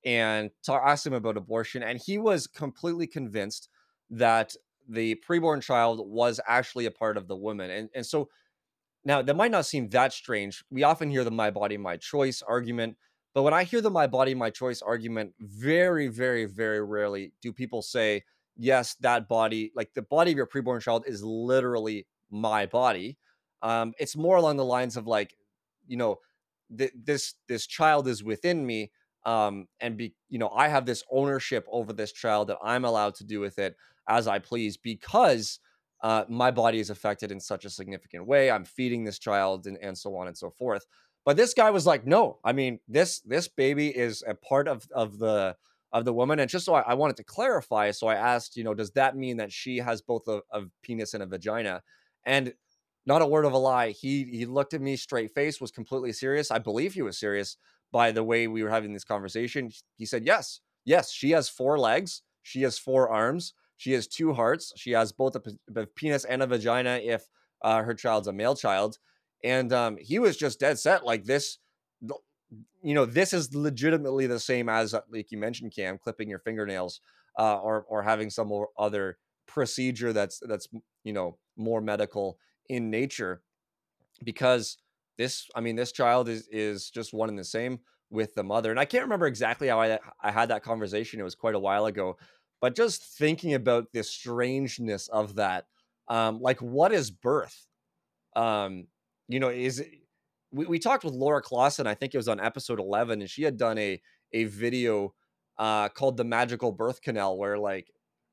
and 0.05 0.51
talk, 0.65 0.83
asked 0.85 1.07
him 1.07 1.13
about 1.13 1.37
abortion, 1.37 1.81
and 1.81 1.99
he 2.03 2.17
was 2.17 2.47
completely 2.47 3.07
convinced 3.07 3.69
that 4.09 4.55
the 4.87 5.15
preborn 5.27 5.61
child 5.61 6.07
was 6.07 6.39
actually 6.47 6.85
a 6.85 6.91
part 6.91 7.17
of 7.17 7.27
the 7.27 7.35
woman. 7.35 7.69
And 7.69 7.89
and 7.95 8.05
so 8.05 8.29
now 9.05 9.21
that 9.21 9.35
might 9.35 9.51
not 9.51 9.65
seem 9.65 9.89
that 9.89 10.13
strange. 10.13 10.63
We 10.69 10.83
often 10.83 11.09
hear 11.09 11.23
the 11.23 11.31
my 11.31 11.51
body, 11.51 11.77
my 11.77 11.97
choice 11.97 12.41
argument. 12.41 12.97
But 13.33 13.43
when 13.43 13.53
I 13.53 13.63
hear 13.63 13.81
the 13.81 13.89
my 13.89 14.07
body, 14.07 14.35
my 14.35 14.49
choice 14.49 14.81
argument, 14.81 15.33
very, 15.39 16.07
very, 16.07 16.45
very 16.45 16.81
rarely 16.83 17.33
do 17.41 17.51
people 17.51 17.81
say, 17.81 18.23
yes, 18.55 18.95
that 19.01 19.27
body, 19.27 19.71
like 19.75 19.93
the 19.93 20.03
body 20.03 20.31
of 20.31 20.37
your 20.37 20.47
preborn 20.47 20.81
child 20.81 21.03
is 21.07 21.23
literally 21.23 22.05
my 22.29 22.67
body. 22.67 23.17
Um, 23.63 23.93
it's 23.97 24.15
more 24.15 24.37
along 24.37 24.57
the 24.57 24.65
lines 24.65 24.97
of 24.97 25.07
like, 25.07 25.35
you 25.87 25.97
know, 25.97 26.19
th- 26.77 26.93
this 26.95 27.35
this 27.47 27.65
child 27.67 28.07
is 28.07 28.23
within 28.23 28.65
me 28.65 28.91
um, 29.25 29.67
and 29.79 29.97
be 29.97 30.15
you 30.29 30.37
know 30.39 30.49
i 30.49 30.67
have 30.67 30.85
this 30.85 31.03
ownership 31.11 31.65
over 31.71 31.93
this 31.93 32.11
child 32.11 32.47
that 32.49 32.57
i'm 32.63 32.85
allowed 32.85 33.15
to 33.15 33.23
do 33.23 33.39
with 33.39 33.59
it 33.59 33.75
as 34.07 34.27
i 34.27 34.39
please 34.39 34.77
because 34.77 35.59
uh, 36.03 36.25
my 36.27 36.51
body 36.51 36.79
is 36.79 36.89
affected 36.89 37.31
in 37.31 37.39
such 37.39 37.63
a 37.63 37.69
significant 37.69 38.27
way. 38.27 38.51
I'm 38.51 38.65
feeding 38.65 39.05
this 39.05 39.17
child 39.17 39.65
and, 39.65 39.77
and 39.81 39.97
so 39.97 40.15
on 40.17 40.27
and 40.27 40.37
so 40.37 40.49
forth. 40.49 40.85
But 41.25 41.37
this 41.37 41.53
guy 41.53 41.69
was 41.69 41.85
like, 41.85 42.05
no, 42.05 42.39
I 42.43 42.51
mean, 42.51 42.79
this 42.89 43.21
this 43.21 43.47
baby 43.47 43.87
is 43.87 44.21
a 44.27 44.35
part 44.35 44.67
of 44.67 44.85
of 44.93 45.17
the 45.17 45.55
of 45.93 46.03
the 46.03 46.11
woman. 46.13 46.39
And 46.39 46.49
just 46.49 46.65
so 46.65 46.73
I, 46.73 46.81
I 46.81 46.93
wanted 46.95 47.15
to 47.17 47.23
clarify, 47.23 47.91
so 47.91 48.07
I 48.07 48.15
asked, 48.15 48.57
you 48.57 48.65
know, 48.65 48.73
does 48.73 48.91
that 48.91 49.15
mean 49.15 49.37
that 49.37 49.53
she 49.53 49.77
has 49.77 50.01
both 50.01 50.27
a, 50.27 50.41
a 50.51 50.63
penis 50.81 51.13
and 51.13 51.23
a 51.23 51.25
vagina? 51.25 51.81
And 52.25 52.53
not 53.05 53.21
a 53.21 53.27
word 53.27 53.45
of 53.45 53.53
a 53.53 53.57
lie. 53.57 53.91
He 53.91 54.25
he 54.25 54.45
looked 54.45 54.73
at 54.73 54.81
me 54.81 54.97
straight 54.97 55.31
face, 55.31 55.61
was 55.61 55.71
completely 55.71 56.11
serious. 56.11 56.51
I 56.51 56.59
believe 56.59 56.93
he 56.93 57.01
was 57.01 57.17
serious 57.17 57.55
by 57.93 58.11
the 58.11 58.23
way 58.25 58.47
we 58.47 58.61
were 58.61 58.69
having 58.69 58.91
this 58.91 59.05
conversation. 59.05 59.71
He 59.95 60.05
said, 60.05 60.25
Yes, 60.25 60.59
yes, 60.83 61.13
she 61.13 61.31
has 61.31 61.47
four 61.47 61.79
legs, 61.79 62.23
she 62.41 62.63
has 62.63 62.77
four 62.77 63.09
arms, 63.09 63.53
she 63.83 63.91
has 63.91 64.07
two 64.07 64.31
hearts, 64.31 64.71
she 64.77 64.91
has 64.91 65.11
both 65.11 65.35
a, 65.35 65.85
penis 65.87 66.23
and 66.23 66.41
a 66.41 66.47
vagina 66.47 67.01
if 67.03 67.27
uh, 67.61 67.83
her 67.83 67.93
child's 67.93 68.29
a 68.29 68.31
male 68.31 68.55
child. 68.55 68.97
And 69.43 69.73
um, 69.73 69.97
he 69.99 70.19
was 70.19 70.37
just 70.37 70.61
dead 70.61 70.79
set 70.79 71.05
like 71.05 71.25
this. 71.25 71.57
You 72.81 72.93
know, 72.93 73.03
this 73.03 73.33
is 73.33 73.53
legitimately 73.53 74.25
the 74.25 74.39
same 74.39 74.69
as, 74.69 74.93
uh, 74.93 75.01
like 75.11 75.31
you 75.31 75.37
mentioned, 75.37 75.73
Cam, 75.75 75.97
clipping 75.97 76.29
your 76.29 76.39
fingernails 76.39 77.01
uh, 77.37 77.57
or 77.57 77.85
or 77.89 78.03
having 78.03 78.29
some 78.29 78.53
other 78.77 79.17
procedure 79.47 80.13
that's 80.13 80.39
that's 80.47 80.69
you 81.03 81.11
know 81.11 81.37
more 81.57 81.81
medical 81.81 82.37
in 82.69 82.89
nature 82.89 83.41
because 84.23 84.77
this 85.17 85.49
i 85.53 85.59
mean 85.59 85.75
this 85.75 85.91
child 85.91 86.29
is 86.29 86.47
is 86.49 86.89
just 86.89 87.13
one 87.13 87.27
and 87.27 87.37
the 87.37 87.43
same 87.43 87.79
with 88.09 88.33
the 88.35 88.43
mother 88.43 88.71
and 88.71 88.79
i 88.79 88.85
can't 88.85 89.03
remember 89.03 89.27
exactly 89.27 89.67
how 89.67 89.81
i 89.81 89.99
i 90.21 90.31
had 90.31 90.49
that 90.49 90.63
conversation 90.63 91.19
it 91.19 91.23
was 91.23 91.35
quite 91.35 91.55
a 91.55 91.59
while 91.59 91.87
ago 91.87 92.15
but 92.63 92.77
just 92.77 93.03
thinking 93.03 93.53
about 93.53 93.91
the 93.91 94.01
strangeness 94.05 95.09
of 95.09 95.35
that 95.35 95.65
um 96.07 96.39
like 96.39 96.61
what 96.61 96.93
is 96.93 97.11
birth? 97.11 97.67
Um 98.37 98.87
you 99.27 99.41
know 99.41 99.49
is 99.49 99.79
it, 99.79 99.89
we, 100.53 100.65
we 100.65 100.79
talked 100.79 101.03
with 101.03 101.13
laura 101.13 101.41
klassen 101.41 101.87
i 101.87 101.93
think 101.93 102.13
it 102.13 102.17
was 102.17 102.29
on 102.29 102.39
episode 102.39 102.79
11 102.79 103.19
and 103.21 103.29
she 103.29 103.43
had 103.43 103.57
done 103.57 103.77
a 103.77 104.01
a 104.31 104.45
video 104.45 105.13
uh 105.57 105.89
called 105.89 106.15
the 106.15 106.23
magical 106.23 106.71
birth 106.71 107.01
canal 107.01 107.37
where 107.37 107.57
like 107.57 107.87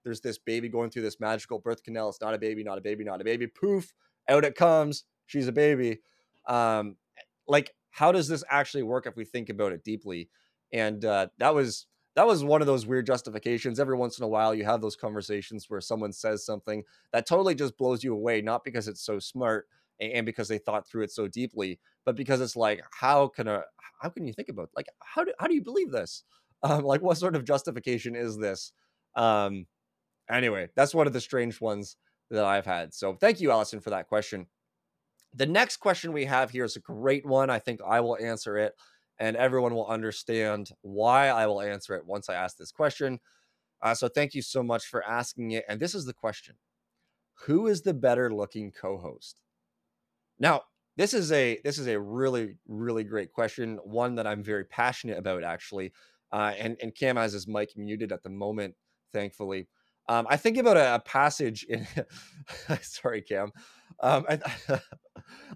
there's 0.04 0.20
this 0.20 0.38
baby 0.38 0.68
going 0.68 0.90
through 0.90 1.02
this 1.02 1.20
magical 1.20 1.58
birth 1.58 1.82
canal. 1.82 2.08
It's 2.08 2.20
not 2.20 2.32
a 2.34 2.38
baby 2.38 2.62
not 2.62 2.78
a 2.78 2.80
baby 2.80 3.02
not 3.02 3.20
a 3.20 3.24
baby. 3.24 3.48
Poof 3.48 3.92
out 4.28 4.44
it 4.44 4.54
comes. 4.54 5.04
She's 5.26 5.48
a 5.48 5.52
baby. 5.52 5.98
Um 6.48 6.96
like 7.48 7.74
how 7.90 8.12
does 8.12 8.28
this 8.28 8.44
actually 8.48 8.84
work 8.84 9.06
if 9.06 9.16
we 9.16 9.24
think 9.24 9.48
about 9.48 9.72
it 9.72 9.82
deeply? 9.82 10.30
And 10.72 11.04
uh 11.04 11.28
that 11.38 11.52
was 11.52 11.86
that 12.16 12.26
was 12.26 12.42
one 12.42 12.60
of 12.60 12.66
those 12.66 12.86
weird 12.86 13.06
justifications. 13.06 13.78
Every 13.78 13.96
once 13.96 14.18
in 14.18 14.24
a 14.24 14.28
while 14.28 14.54
you 14.54 14.64
have 14.64 14.80
those 14.80 14.96
conversations 14.96 15.66
where 15.68 15.80
someone 15.80 16.12
says 16.12 16.44
something 16.44 16.82
that 17.12 17.26
totally 17.26 17.54
just 17.54 17.78
blows 17.78 18.02
you 18.02 18.14
away 18.14 18.40
not 18.42 18.64
because 18.64 18.88
it's 18.88 19.02
so 19.02 19.18
smart 19.18 19.66
and 20.00 20.26
because 20.26 20.48
they 20.48 20.58
thought 20.58 20.88
through 20.88 21.02
it 21.02 21.12
so 21.12 21.28
deeply 21.28 21.78
but 22.04 22.16
because 22.16 22.40
it's 22.40 22.56
like 22.56 22.82
how 22.90 23.28
can 23.28 23.46
a 23.46 23.62
how 24.00 24.08
can 24.08 24.26
you 24.26 24.32
think 24.32 24.48
about 24.48 24.70
like 24.74 24.86
how 25.00 25.24
do, 25.24 25.32
how 25.38 25.46
do 25.46 25.54
you 25.54 25.62
believe 25.62 25.90
this? 25.90 26.24
Um 26.62 26.84
like 26.84 27.00
what 27.00 27.16
sort 27.16 27.36
of 27.36 27.44
justification 27.46 28.14
is 28.14 28.36
this? 28.36 28.72
Um 29.16 29.66
anyway 30.30 30.68
that's 30.76 30.94
one 30.94 31.06
of 31.06 31.14
the 31.14 31.20
strange 31.20 31.60
ones 31.60 31.96
that 32.30 32.44
i've 32.44 32.66
had. 32.66 32.92
So 32.92 33.14
thank 33.14 33.40
you 33.40 33.50
allison 33.50 33.80
for 33.80 33.90
that 33.90 34.08
question. 34.08 34.46
The 35.34 35.46
next 35.46 35.78
question 35.78 36.12
we 36.12 36.24
have 36.26 36.50
here 36.50 36.64
is 36.64 36.76
a 36.76 36.80
great 36.80 37.24
one. 37.24 37.50
I 37.50 37.60
think 37.60 37.80
I 37.86 38.00
will 38.00 38.18
answer 38.18 38.58
it, 38.58 38.74
and 39.20 39.36
everyone 39.36 39.74
will 39.76 39.86
understand 39.88 40.72
why 40.82 41.28
I 41.28 41.46
will 41.46 41.62
answer 41.62 41.94
it 41.96 42.06
once 42.06 42.30
I 42.30 42.34
ask 42.34 42.58
this 42.58 42.72
question. 42.72 43.20
Uh, 43.82 43.94
so 43.94 44.08
thank 44.08 44.34
you 44.34 44.42
so 44.42 44.62
much 44.62 44.86
for 44.86 45.04
asking 45.06 45.52
it. 45.52 45.64
And 45.68 45.80
this 45.80 45.94
is 45.94 46.06
the 46.06 46.14
question: 46.14 46.56
Who 47.46 47.66
is 47.66 47.82
the 47.82 47.94
better 47.94 48.32
looking 48.34 48.72
co-host? 48.72 49.40
Now, 50.38 50.62
this 50.96 51.14
is 51.14 51.32
a 51.32 51.60
this 51.64 51.78
is 51.78 51.86
a 51.86 52.00
really 52.00 52.56
really 52.66 53.04
great 53.04 53.32
question, 53.32 53.78
one 53.84 54.14
that 54.16 54.26
I'm 54.26 54.42
very 54.42 54.64
passionate 54.64 55.18
about 55.18 55.44
actually. 55.44 55.92
Uh, 56.32 56.52
and 56.58 56.76
and 56.82 56.94
Cam 56.94 57.16
has 57.16 57.32
his 57.32 57.48
mic 57.48 57.76
muted 57.76 58.12
at 58.12 58.22
the 58.22 58.30
moment, 58.30 58.74
thankfully. 59.12 59.68
Um, 60.10 60.26
I 60.28 60.36
think 60.36 60.58
about 60.58 60.76
a, 60.76 60.96
a 60.96 60.98
passage 60.98 61.62
in. 61.68 61.86
sorry, 62.82 63.22
Cam. 63.22 63.52
Um, 64.00 64.26
I, 64.28 64.40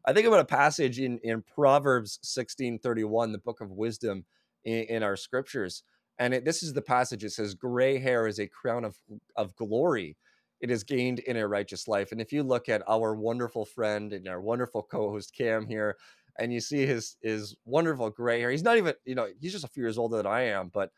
I, 0.05 0.13
think 0.13 0.29
about 0.29 0.39
a 0.39 0.45
passage 0.45 1.01
in 1.01 1.19
in 1.25 1.43
Proverbs 1.43 2.21
sixteen 2.23 2.79
thirty 2.79 3.03
one, 3.03 3.33
the 3.33 3.39
book 3.39 3.61
of 3.61 3.73
wisdom 3.73 4.25
in, 4.65 4.85
in 4.85 5.03
our 5.03 5.17
scriptures, 5.17 5.83
and 6.21 6.33
it, 6.35 6.45
this 6.45 6.63
is 6.63 6.73
the 6.73 6.83
passage. 6.83 7.25
It 7.25 7.33
says, 7.33 7.57
"Gray 7.57 7.99
hair 7.99 8.29
is 8.29 8.39
a 8.39 8.47
crown 8.47 8.85
of 8.85 8.97
of 9.35 9.57
glory." 9.57 10.17
It 10.61 10.71
is 10.71 10.85
gained 10.85 11.19
in 11.19 11.37
a 11.37 11.49
righteous 11.49 11.89
life. 11.89 12.13
And 12.13 12.21
if 12.21 12.33
you 12.33 12.45
look 12.45 12.69
at 12.69 12.89
our 12.89 13.17
wonderful 13.17 13.67
friend 13.67 14.13
and 14.13 14.29
our 14.29 14.41
wonderful 14.41 14.85
co-host 14.85 15.35
Cam 15.37 15.67
here, 15.67 15.97
and 16.39 16.53
you 16.53 16.61
see 16.61 16.87
his 16.87 17.17
his 17.23 17.57
wonderful 17.65 18.09
gray 18.09 18.39
hair, 18.39 18.53
he's 18.53 18.63
not 18.63 18.77
even 18.77 18.95
you 19.05 19.17
know 19.17 19.27
he's 19.41 19.51
just 19.51 19.65
a 19.65 19.69
few 19.69 19.83
years 19.83 19.99
older 19.99 20.17
than 20.17 20.27
I 20.27 20.43
am, 20.43 20.71
but 20.73 20.91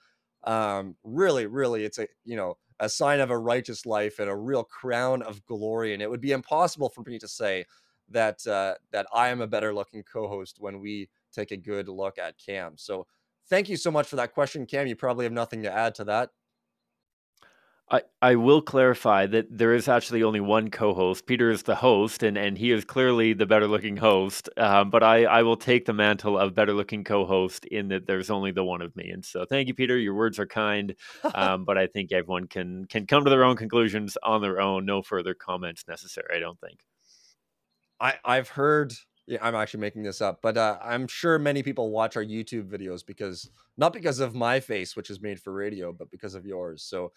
um, 0.47 0.95
really, 1.05 1.47
really, 1.47 1.85
it's 1.85 1.99
a 1.99 2.07
you 2.27 2.37
know 2.37 2.59
a 2.81 2.89
sign 2.89 3.20
of 3.20 3.31
a 3.31 3.39
righteous 3.39 3.87
life 3.87 4.18
and 4.18 4.29
a 4.29 4.37
real 4.37 4.64
crown 4.64 5.22
of 5.22 5.45
glory. 5.47 5.95
And 5.95 6.03
it 6.03 6.11
would 6.11 6.20
be 6.20 6.33
impossible 6.33 6.89
for 6.89 7.03
me 7.03 7.18
to 7.18 7.29
say 7.29 7.64
that 8.11 8.47
uh, 8.47 8.74
that 8.93 9.07
I 9.12 9.29
am 9.29 9.41
a 9.41 9.47
better 9.47 9.74
looking 9.74 10.03
co-host 10.03 10.57
when 10.61 10.81
we 10.81 11.09
take 11.33 11.51
a 11.51 11.57
good 11.57 11.89
look 11.89 12.18
at 12.18 12.39
Cam. 12.39 12.74
So 12.77 13.07
thank 13.49 13.68
you 13.68 13.77
so 13.77 13.91
much 13.91 14.07
for 14.09 14.16
that 14.16 14.33
question, 14.33 14.66
Cam. 14.66 14.87
You 14.87 14.97
probably 14.97 15.24
have 15.24 15.33
nothing 15.33 15.62
to 15.62 15.72
add 15.72 15.95
to 15.97 16.05
that. 16.05 16.31
I, 17.89 18.03
I 18.20 18.34
will 18.34 18.62
clarify 18.62 19.26
that 19.26 19.47
there 19.49 19.72
is 19.72 19.87
actually 19.87 20.24
only 20.24 20.41
one 20.41 20.70
co-host. 20.70 21.24
Pieter 21.24 21.53
is 21.53 21.62
the 21.62 21.76
host, 21.76 22.24
and, 22.24 22.37
and 22.37 22.59
he 22.59 22.72
is 22.72 22.84
clearly 22.84 23.32
the 23.32 23.47
better 23.47 23.68
looking 23.68 23.97
host. 23.97 24.49
Um, 24.57 24.91
but 24.91 25.05
I, 25.05 25.24
I 25.24 25.43
will 25.43 25.57
take 25.57 25.84
the 25.84 25.93
mantle 25.93 26.37
of 26.37 26.53
better 26.53 26.72
looking 26.72 27.05
co-host 27.05 27.64
in 27.66 27.89
that 27.89 28.09
there's 28.09 28.28
only 28.28 28.51
the 28.51 28.64
one 28.64 28.82
of 28.82 28.97
me. 28.97 29.11
And 29.11 29.24
so 29.24 29.45
thank 29.45 29.68
you, 29.68 29.74
Pieter. 29.74 29.97
Your 29.99 30.14
words 30.14 30.41
are 30.41 30.47
kind, 30.47 30.97
um, 31.34 31.64
but 31.64 31.78
I 31.78 31.87
think 31.87 32.11
everyone 32.11 32.49
can 32.49 32.87
can 32.87 33.07
come 33.07 33.22
to 33.22 33.30
their 33.30 33.45
own 33.45 33.57
conclusions 33.57 34.18
on 34.20 34.43
their 34.43 34.61
own. 34.61 34.84
No 34.84 35.01
further 35.01 35.34
comments 35.34 35.84
necessary. 35.87 36.26
I 36.34 36.41
don't 36.41 36.61
think. 36.61 36.80
I 38.01 38.14
I've 38.24 38.49
heard. 38.49 38.95
Yeah, 39.28 39.39
I'm 39.43 39.57
actually 39.57 39.80
making 39.80 40.05
this 40.05 40.20
up, 40.20 40.39
but 40.41 40.57
uh, 40.57 40.78
I'm 40.80 41.09
sure 41.09 41.37
many 41.37 41.64
people 41.64 41.91
watch 41.91 42.16
our 42.16 42.24
YouTube 42.24 42.68
videos 42.68 43.05
because 43.05 43.51
not 43.76 43.93
because 43.93 44.20
of 44.20 44.37
my 44.37 44.61
face, 44.61 44.95
which 44.95 45.11
is 45.11 45.20
made 45.20 45.41
for 45.41 45.53
radio, 45.53 45.93
but 45.93 46.12
because 46.12 46.37
of 46.37 46.47
yours. 46.47 46.84
So 46.84 47.11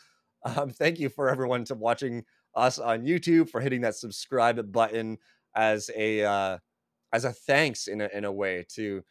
um, 0.43 0.69
thank 0.69 0.99
you 0.99 1.09
for 1.09 1.29
everyone 1.29 1.63
to 1.65 1.75
watching 1.75 2.25
us 2.55 2.79
on 2.79 3.05
YouTube 3.05 3.49
for 3.49 3.61
hitting 3.61 3.81
that 3.81 3.95
subscribe 3.95 4.71
button 4.71 5.17
as 5.55 5.89
a 5.95 6.23
uh, 6.23 6.57
as 7.13 7.25
a 7.25 7.31
thanks 7.31 7.87
in 7.87 8.01
a 8.01 8.09
in 8.13 8.25
a 8.25 8.31
way 8.31 8.65
to 8.75 9.03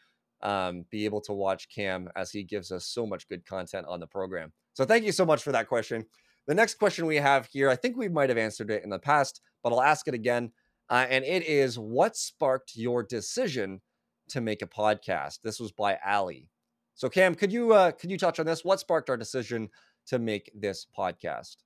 um, 0.43 0.85
be 0.91 1.05
able 1.05 1.20
to 1.22 1.33
watch 1.33 1.68
Cam 1.68 2.09
as 2.16 2.31
he 2.31 2.43
gives 2.43 2.70
us 2.70 2.87
so 2.87 3.07
much 3.07 3.29
good 3.29 3.45
content 3.45 3.87
on 3.89 4.01
the 4.01 4.07
program. 4.07 4.53
So 4.74 4.85
thank 4.85 5.05
you 5.05 5.12
so 5.12 5.26
much 5.26 5.43
for 5.43 5.53
that 5.53 5.68
question. 5.68 6.05
The 6.47 6.55
next 6.55 6.76
question 6.76 7.07
we 7.07 7.16
have 7.16 7.47
here, 7.47 7.68
I 7.68 7.76
think 7.76 7.97
we 7.97 8.09
might 8.09 8.31
have 8.31 8.39
answered 8.39 8.70
it 8.70 8.85
in 8.85 8.91
the 8.91 8.99
past, 8.99 9.41
but 9.62 9.72
I'll 9.72 9.83
ask 9.83 10.09
it 10.09 10.14
again. 10.14 10.53
Uh, 10.89 11.07
and 11.11 11.24
it 11.24 11.45
is 11.45 11.79
what 11.79 12.16
sparked 12.16 12.74
your 12.74 13.03
decision 13.03 13.83
to 14.29 14.41
make 14.41 14.62
a 14.62 14.66
podcast? 14.66 15.41
This 15.43 15.61
was 15.61 15.72
by 15.72 15.99
Ali. 16.07 16.49
So 16.95 17.09
Cam, 17.09 17.35
could 17.35 17.53
you 17.53 17.72
uh, 17.74 17.93
could 17.93 18.11
you 18.11 18.18
touch 18.18 18.41
on 18.41 18.47
this? 18.47 18.64
What 18.64 18.81
sparked 18.81 19.11
our 19.11 19.16
decision 19.16 19.68
to 20.09 20.18
make 20.18 20.50
this 20.54 20.86
podcast? 20.96 21.56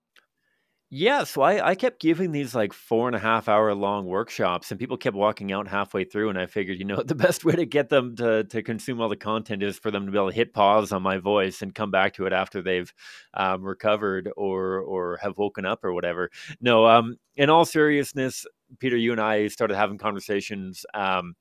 Yeah, 0.95 1.25
so 1.25 1.41
I, 1.41 1.71
I 1.71 1.75
kept 1.75 2.03
giving 2.03 2.33
these 2.33 2.55
like 2.55 2.75
four 2.75 3.07
and 3.07 3.17
a 3.17 3.19
half 3.19 3.49
hour 3.49 3.75
long 3.75 4.05
workshops, 4.05 4.71
and 4.71 4.79
people 4.79 4.99
kept 4.99 5.17
walking 5.17 5.51
out 5.51 5.67
halfway 5.67 6.05
through. 6.05 6.29
And 6.29 6.39
I 6.39 6.45
figured, 6.45 6.79
you 6.79 6.85
know, 6.85 7.03
the 7.07 7.15
best 7.15 7.47
way 7.47 7.55
to 7.55 7.65
get 7.65 7.89
them 7.89 8.15
to, 8.17 8.45
to 8.45 8.63
consume 8.63 9.01
all 9.01 9.09
the 9.09 9.17
content 9.17 9.63
is 9.63 9.79
for 9.79 9.91
them 9.91 10.05
to 10.05 10.13
be 10.13 10.19
able 10.19 10.29
to 10.29 10.37
hit 10.37 10.53
pause 10.53 10.93
on 10.93 11.03
my 11.03 11.17
voice 11.17 11.63
and 11.63 11.75
come 11.75 11.91
back 11.91 12.13
to 12.15 12.27
it 12.27 12.35
after 12.35 12.61
they've 12.61 12.93
um, 13.33 13.63
recovered 13.63 14.31
or 14.37 14.81
or 14.81 15.17
have 15.23 15.39
woken 15.39 15.65
up 15.65 15.83
or 15.83 15.95
whatever. 15.95 16.29
No, 16.61 16.87
um, 16.87 17.17
in 17.37 17.49
all 17.49 17.65
seriousness, 17.65 18.45
Pieter, 18.79 18.99
you 18.99 19.13
and 19.13 19.21
I 19.21 19.49
started 19.49 19.77
having 19.77 19.97
conversations. 19.97 20.85
Um, 20.93 21.37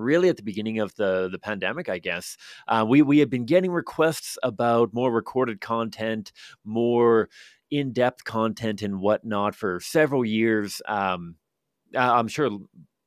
really 0.00 0.28
at 0.28 0.36
the 0.36 0.42
beginning 0.42 0.78
of 0.78 0.94
the 0.96 1.28
the 1.30 1.38
pandemic, 1.38 1.88
I 1.88 1.98
guess. 1.98 2.36
Uh, 2.68 2.84
we 2.88 3.02
we 3.02 3.18
had 3.18 3.30
been 3.30 3.46
getting 3.46 3.70
requests 3.70 4.38
about 4.42 4.94
more 4.94 5.12
recorded 5.12 5.60
content, 5.60 6.32
more 6.64 7.28
in 7.70 7.92
depth 7.92 8.24
content 8.24 8.82
and 8.82 9.00
whatnot 9.00 9.54
for 9.54 9.80
several 9.80 10.24
years. 10.24 10.82
Um, 10.86 11.36
I'm 11.94 12.28
sure 12.28 12.50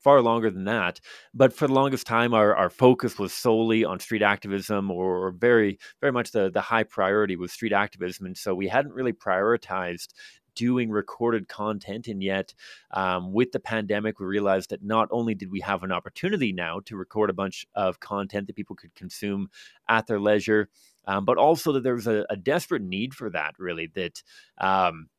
far 0.03 0.21
longer 0.21 0.51
than 0.51 0.65
that. 0.65 0.99
But 1.33 1.53
for 1.53 1.67
the 1.67 1.73
longest 1.73 2.05
time, 2.05 2.33
our, 2.33 2.55
our 2.55 2.69
focus 2.69 3.17
was 3.17 3.33
solely 3.33 3.85
on 3.85 3.99
street 3.99 4.21
activism, 4.21 4.91
or, 4.91 5.27
or, 5.27 5.31
very, 5.31 5.79
very 6.01 6.11
much 6.11 6.31
the, 6.31 6.51
the 6.51 6.61
high 6.61 6.83
priority 6.83 7.35
was 7.35 7.53
street 7.53 7.73
activism. 7.73 8.25
And 8.25 8.37
so 8.37 8.53
we 8.53 8.67
hadn't 8.67 8.93
really 8.93 9.13
prioritized 9.13 10.09
doing 10.55 10.89
recorded 10.89 11.47
content. 11.47 12.07
And 12.07 12.21
yet, 12.21 12.53
um, 12.91 13.33
with 13.33 13.51
the 13.51 13.59
pandemic, 13.59 14.19
we 14.19 14.25
realized 14.25 14.69
that 14.69 14.83
not 14.83 15.07
only 15.11 15.35
did 15.35 15.51
we 15.51 15.59
have 15.61 15.83
an 15.83 15.91
opportunity 15.91 16.53
now 16.53 16.79
to 16.85 16.97
record 16.97 17.29
a 17.29 17.33
bunch 17.33 17.65
of 17.75 17.99
content 17.99 18.47
that 18.47 18.55
people 18.55 18.75
could 18.75 18.93
consume 18.95 19.49
at 19.89 20.07
their 20.07 20.19
leisure, 20.19 20.69
um, 21.05 21.25
but 21.25 21.37
also 21.37 21.71
that 21.73 21.83
there 21.83 21.95
was 21.95 22.07
a, 22.07 22.25
a, 22.29 22.37
desperate 22.37 22.81
need 22.81 23.13
for 23.13 23.29
that, 23.29 23.55
really, 23.59 23.87
that. 23.95 24.23
Um, 24.57 25.09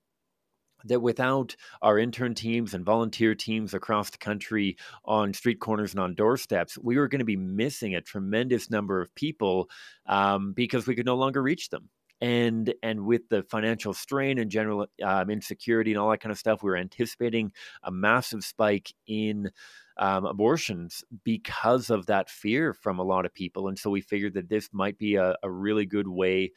that 0.87 1.01
without 1.01 1.57
our 1.81 1.99
intern 1.99 2.35
teams 2.35 2.75
and 2.75 2.85
volunteer 2.85 3.35
teams 3.35 3.73
across 3.73 4.11
the 4.11 4.19
country 4.19 4.77
on 5.07 5.33
street 5.33 5.59
corners 5.59 5.93
and 5.93 6.01
on 6.01 6.15
doorsteps, 6.15 6.77
we 6.77 6.99
were 6.99 7.09
going 7.09 7.21
to 7.21 7.25
be 7.25 7.37
missing 7.37 7.95
a 7.95 8.03
tremendous 8.03 8.71
number 8.71 9.01
of 9.01 9.15
people 9.15 9.71
um, 10.07 10.53
because 10.53 10.87
we 10.87 10.95
could 10.95 11.07
no 11.07 11.17
longer 11.17 11.43
reach 11.43 11.71
them. 11.71 11.89
And 12.25 12.73
and 12.83 13.05
with 13.05 13.29
the 13.29 13.43
financial 13.43 13.93
strain 13.93 14.39
and 14.39 14.51
general 14.51 14.87
um, 15.03 15.29
insecurity 15.29 15.93
and 15.93 16.01
all 16.01 16.11
that 16.11 16.21
kind 16.21 16.33
of 16.33 16.39
stuff, 16.39 16.63
we 16.63 16.71
were 16.71 16.77
anticipating 16.77 17.53
a 17.83 17.91
massive 17.91 18.43
spike 18.45 18.95
in 19.07 19.51
um, 19.99 20.25
abortions 20.25 21.05
because 21.23 21.91
of 21.91 22.07
that 22.07 22.31
fear 22.31 22.73
from 22.73 22.99
a 22.99 23.03
lot 23.05 23.27
of 23.27 23.35
people. 23.35 23.69
And 23.69 23.79
so 23.79 23.91
we 23.91 24.01
figured 24.01 24.35
that 24.35 24.49
this 24.49 24.71
might 24.73 24.97
be 24.97 25.17
a, 25.17 25.37
a 25.43 25.51
really 25.51 25.85
good 25.85 26.09
way 26.09 26.53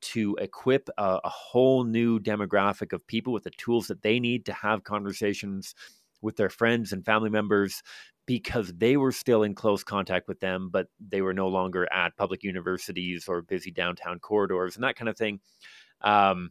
to 0.00 0.36
equip 0.40 0.88
a, 0.98 1.20
a 1.22 1.28
whole 1.28 1.84
new 1.84 2.18
demographic 2.18 2.92
of 2.92 3.06
people 3.06 3.32
with 3.32 3.44
the 3.44 3.50
tools 3.50 3.86
that 3.86 4.02
they 4.02 4.18
need 4.18 4.44
to 4.46 4.52
have 4.52 4.82
conversations 4.82 5.76
with 6.20 6.36
their 6.36 6.50
friends 6.50 6.92
and 6.92 7.04
family 7.04 7.30
members 7.30 7.82
because 8.26 8.72
they 8.76 8.96
were 8.96 9.12
still 9.12 9.42
in 9.42 9.54
close 9.54 9.82
contact 9.82 10.28
with 10.28 10.40
them, 10.40 10.68
but 10.70 10.86
they 11.00 11.22
were 11.22 11.34
no 11.34 11.48
longer 11.48 11.92
at 11.92 12.16
public 12.16 12.42
universities 12.42 13.26
or 13.28 13.42
busy 13.42 13.70
downtown 13.70 14.18
corridors 14.18 14.76
and 14.76 14.84
that 14.84 14.96
kind 14.96 15.08
of 15.08 15.16
thing. 15.16 15.40
Um, 16.02 16.50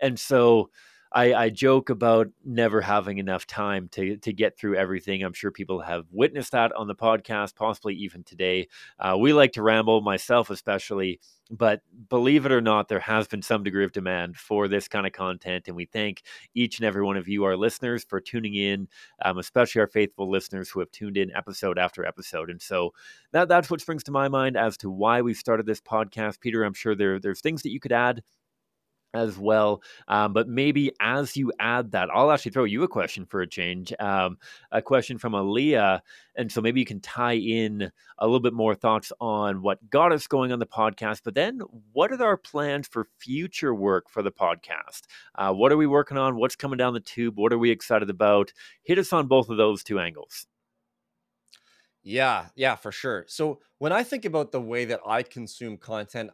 and 0.00 0.18
so 0.18 0.70
I, 1.12 1.34
I, 1.34 1.50
joke 1.50 1.90
about 1.90 2.28
never 2.44 2.80
having 2.80 3.18
enough 3.18 3.46
time 3.46 3.88
to 3.92 4.16
to 4.18 4.32
get 4.32 4.56
through 4.56 4.76
everything. 4.76 5.22
I'm 5.22 5.32
sure 5.32 5.50
people 5.50 5.80
have 5.80 6.06
witnessed 6.12 6.52
that 6.52 6.72
on 6.72 6.86
the 6.86 6.94
podcast, 6.94 7.56
possibly 7.56 7.94
even 7.96 8.22
today. 8.22 8.68
Uh, 8.98 9.16
we 9.18 9.32
like 9.32 9.52
to 9.52 9.62
ramble, 9.62 10.02
myself 10.02 10.50
especially, 10.50 11.18
but 11.50 11.82
believe 12.08 12.46
it 12.46 12.52
or 12.52 12.60
not, 12.60 12.88
there 12.88 13.00
has 13.00 13.26
been 13.26 13.42
some 13.42 13.64
degree 13.64 13.84
of 13.84 13.90
demand 13.90 14.36
for 14.36 14.68
this 14.68 14.86
kind 14.86 15.04
of 15.06 15.12
content, 15.12 15.66
and 15.66 15.76
we 15.76 15.86
thank 15.86 16.22
each 16.54 16.78
and 16.78 16.86
every 16.86 17.02
one 17.02 17.16
of 17.16 17.26
you, 17.26 17.42
our 17.42 17.56
listeners, 17.56 18.04
for 18.04 18.20
tuning 18.20 18.54
in, 18.54 18.86
um, 19.24 19.38
especially 19.38 19.80
our 19.80 19.88
faithful 19.88 20.30
listeners 20.30 20.70
who 20.70 20.78
have 20.78 20.92
tuned 20.92 21.16
in 21.16 21.34
episode 21.34 21.78
after 21.78 22.04
episode. 22.04 22.50
And 22.50 22.62
so 22.62 22.92
that 23.32 23.48
that's 23.48 23.68
what 23.68 23.80
springs 23.80 24.04
to 24.04 24.12
my 24.12 24.28
mind 24.28 24.56
as 24.56 24.76
to 24.78 24.90
why 24.90 25.22
we 25.22 25.34
started 25.34 25.66
this 25.66 25.80
podcast. 25.80 26.40
Pieter, 26.40 26.62
I'm 26.62 26.74
sure 26.74 26.94
there 26.94 27.18
there's 27.18 27.40
things 27.40 27.62
that 27.62 27.70
you 27.70 27.80
could 27.80 27.92
add 27.92 28.22
as 29.14 29.38
well. 29.38 29.82
Um, 30.08 30.32
but 30.32 30.48
maybe 30.48 30.92
as 31.00 31.36
you 31.36 31.52
add 31.58 31.92
that, 31.92 32.08
I'll 32.12 32.30
actually 32.30 32.52
throw 32.52 32.64
you 32.64 32.82
a 32.82 32.88
question 32.88 33.26
for 33.26 33.40
a 33.40 33.46
change. 33.46 33.92
Um, 33.98 34.38
a 34.70 34.80
question 34.82 35.18
from 35.18 35.32
Aaliyah. 35.32 36.00
And 36.36 36.50
so 36.50 36.60
maybe 36.60 36.80
you 36.80 36.86
can 36.86 37.00
tie 37.00 37.34
in 37.34 37.90
a 38.18 38.26
little 38.26 38.40
bit 38.40 38.52
more 38.52 38.74
thoughts 38.74 39.12
on 39.20 39.62
what 39.62 39.90
got 39.90 40.12
us 40.12 40.26
going 40.26 40.52
on 40.52 40.58
the 40.58 40.66
podcast, 40.66 41.22
but 41.24 41.34
then 41.34 41.60
what 41.92 42.12
are 42.12 42.22
our 42.22 42.36
plans 42.36 42.86
for 42.86 43.06
future 43.18 43.74
work 43.74 44.08
for 44.08 44.22
the 44.22 44.32
podcast? 44.32 45.02
Uh, 45.34 45.52
what 45.52 45.72
are 45.72 45.76
we 45.76 45.86
working 45.86 46.18
on? 46.18 46.36
What's 46.36 46.56
coming 46.56 46.76
down 46.76 46.94
the 46.94 47.00
tube? 47.00 47.36
What 47.36 47.52
are 47.52 47.58
we 47.58 47.70
excited 47.70 48.10
about? 48.10 48.52
Hit 48.82 48.98
us 48.98 49.12
on 49.12 49.26
both 49.26 49.48
of 49.48 49.56
those 49.56 49.82
two 49.82 49.98
angles. 49.98 50.46
Yeah, 52.02 52.46
yeah, 52.54 52.76
for 52.76 52.92
sure. 52.92 53.24
So 53.28 53.60
when 53.78 53.92
I 53.92 54.02
think 54.02 54.24
about 54.24 54.52
the 54.52 54.60
way 54.60 54.86
that 54.86 55.00
I 55.06 55.22
consume 55.22 55.76
content, 55.76 56.30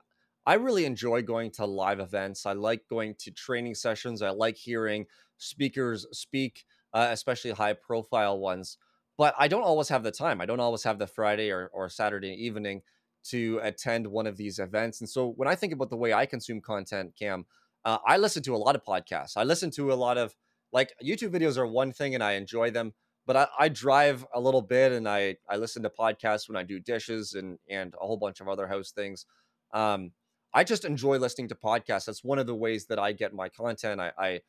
I 0.46 0.54
really 0.54 0.84
enjoy 0.84 1.22
going 1.22 1.50
to 1.52 1.66
live 1.66 1.98
events. 1.98 2.46
I 2.46 2.52
like 2.52 2.86
going 2.88 3.16
to 3.20 3.30
training 3.32 3.74
sessions. 3.74 4.22
I 4.22 4.30
like 4.30 4.56
hearing 4.56 5.06
speakers 5.38 6.06
speak, 6.12 6.64
uh, 6.94 7.08
especially 7.10 7.50
high 7.50 7.72
profile 7.72 8.38
ones. 8.38 8.78
But 9.18 9.34
I 9.38 9.48
don't 9.48 9.62
always 9.62 9.88
have 9.88 10.02
the 10.02 10.12
time. 10.12 10.40
I 10.40 10.46
don't 10.46 10.60
always 10.60 10.84
have 10.84 10.98
the 10.98 11.06
Friday 11.06 11.50
or, 11.50 11.68
or 11.72 11.88
Saturday 11.88 12.32
evening 12.32 12.82
to 13.30 13.58
attend 13.62 14.06
one 14.06 14.26
of 14.26 14.36
these 14.36 14.58
events. 14.58 15.00
And 15.00 15.08
so 15.08 15.32
when 15.36 15.48
I 15.48 15.56
think 15.56 15.72
about 15.72 15.90
the 15.90 15.96
way 15.96 16.12
I 16.12 16.26
consume 16.26 16.60
content, 16.60 17.14
Cam, 17.18 17.44
uh, 17.84 17.98
I 18.06 18.16
listen 18.18 18.42
to 18.44 18.54
a 18.54 18.58
lot 18.58 18.76
of 18.76 18.84
podcasts. 18.84 19.36
I 19.36 19.42
listen 19.42 19.70
to 19.72 19.92
a 19.92 19.94
lot 19.94 20.16
of 20.16 20.36
like 20.72 20.92
YouTube 21.04 21.30
videos 21.30 21.56
are 21.56 21.66
one 21.66 21.92
thing 21.92 22.14
and 22.14 22.22
I 22.22 22.32
enjoy 22.32 22.70
them, 22.70 22.92
but 23.26 23.36
I, 23.36 23.46
I 23.58 23.68
drive 23.68 24.24
a 24.34 24.40
little 24.40 24.62
bit 24.62 24.92
and 24.92 25.08
I 25.08 25.36
I 25.48 25.56
listen 25.56 25.82
to 25.84 25.90
podcasts 25.90 26.48
when 26.48 26.56
I 26.56 26.62
do 26.62 26.78
dishes 26.78 27.34
and 27.34 27.58
and 27.68 27.94
a 27.94 28.06
whole 28.06 28.16
bunch 28.16 28.40
of 28.40 28.48
other 28.48 28.66
house 28.66 28.90
things. 28.90 29.24
Um, 29.72 30.12
I 30.54 30.64
just 30.64 30.84
enjoy 30.84 31.18
listening 31.18 31.48
to 31.48 31.54
podcasts. 31.54 32.06
That's 32.06 32.24
one 32.24 32.38
of 32.38 32.46
the 32.46 32.54
ways 32.54 32.86
that 32.86 32.98
I 32.98 33.12
get 33.12 33.34
my 33.34 33.48
content. 33.48 34.00
I, 34.00 34.12
I 34.18 34.40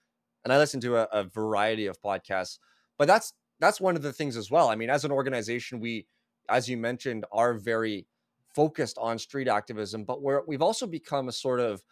and 0.43 0.53
I 0.53 0.57
listen 0.57 0.79
to 0.81 0.97
a, 0.97 1.03
a 1.11 1.23
variety 1.23 1.87
of 1.87 2.01
podcasts, 2.01 2.59
but 2.97 3.07
that's 3.07 3.33
that's 3.59 3.81
one 3.81 3.95
of 3.95 4.01
the 4.01 4.13
things 4.13 4.37
as 4.37 4.49
well. 4.51 4.69
I 4.69 4.75
mean, 4.75 4.89
as 4.89 5.03
an 5.03 5.11
organization, 5.11 5.79
we, 5.79 6.07
as 6.47 6.69
you 6.69 6.77
mentioned, 6.77 7.25
are 7.31 7.53
very 7.53 8.07
focused 8.55 8.97
on 8.99 9.19
street 9.19 9.47
activism, 9.47 10.03
but 10.03 10.21
we're 10.21 10.43
we've 10.47 10.61
also 10.61 10.87
become 10.87 11.27
a 11.27 11.33
sort 11.33 11.59
of 11.59 11.83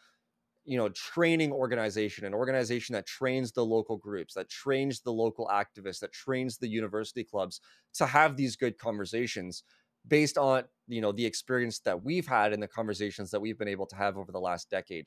you 0.65 0.77
know 0.77 0.89
training 0.89 1.51
organization 1.51 2.25
an 2.25 2.33
organization 2.33 2.93
that 2.93 3.05
trains 3.05 3.51
the 3.51 3.63
local 3.63 3.97
groups 3.97 4.33
that 4.33 4.49
trains 4.49 5.01
the 5.01 5.11
local 5.13 5.47
activists 5.47 5.99
that 5.99 6.11
trains 6.11 6.57
the 6.57 6.67
university 6.67 7.23
clubs 7.23 7.61
to 7.93 8.05
have 8.05 8.35
these 8.35 8.55
good 8.55 8.77
conversations 8.77 9.63
based 10.07 10.37
on 10.37 10.63
you 10.87 11.01
know 11.01 11.11
the 11.11 11.25
experience 11.25 11.79
that 11.79 12.03
we've 12.03 12.27
had 12.27 12.53
and 12.53 12.61
the 12.61 12.67
conversations 12.67 13.31
that 13.31 13.39
we've 13.39 13.57
been 13.57 13.67
able 13.67 13.87
to 13.87 13.95
have 13.95 14.17
over 14.17 14.31
the 14.31 14.39
last 14.39 14.69
decade. 14.69 15.05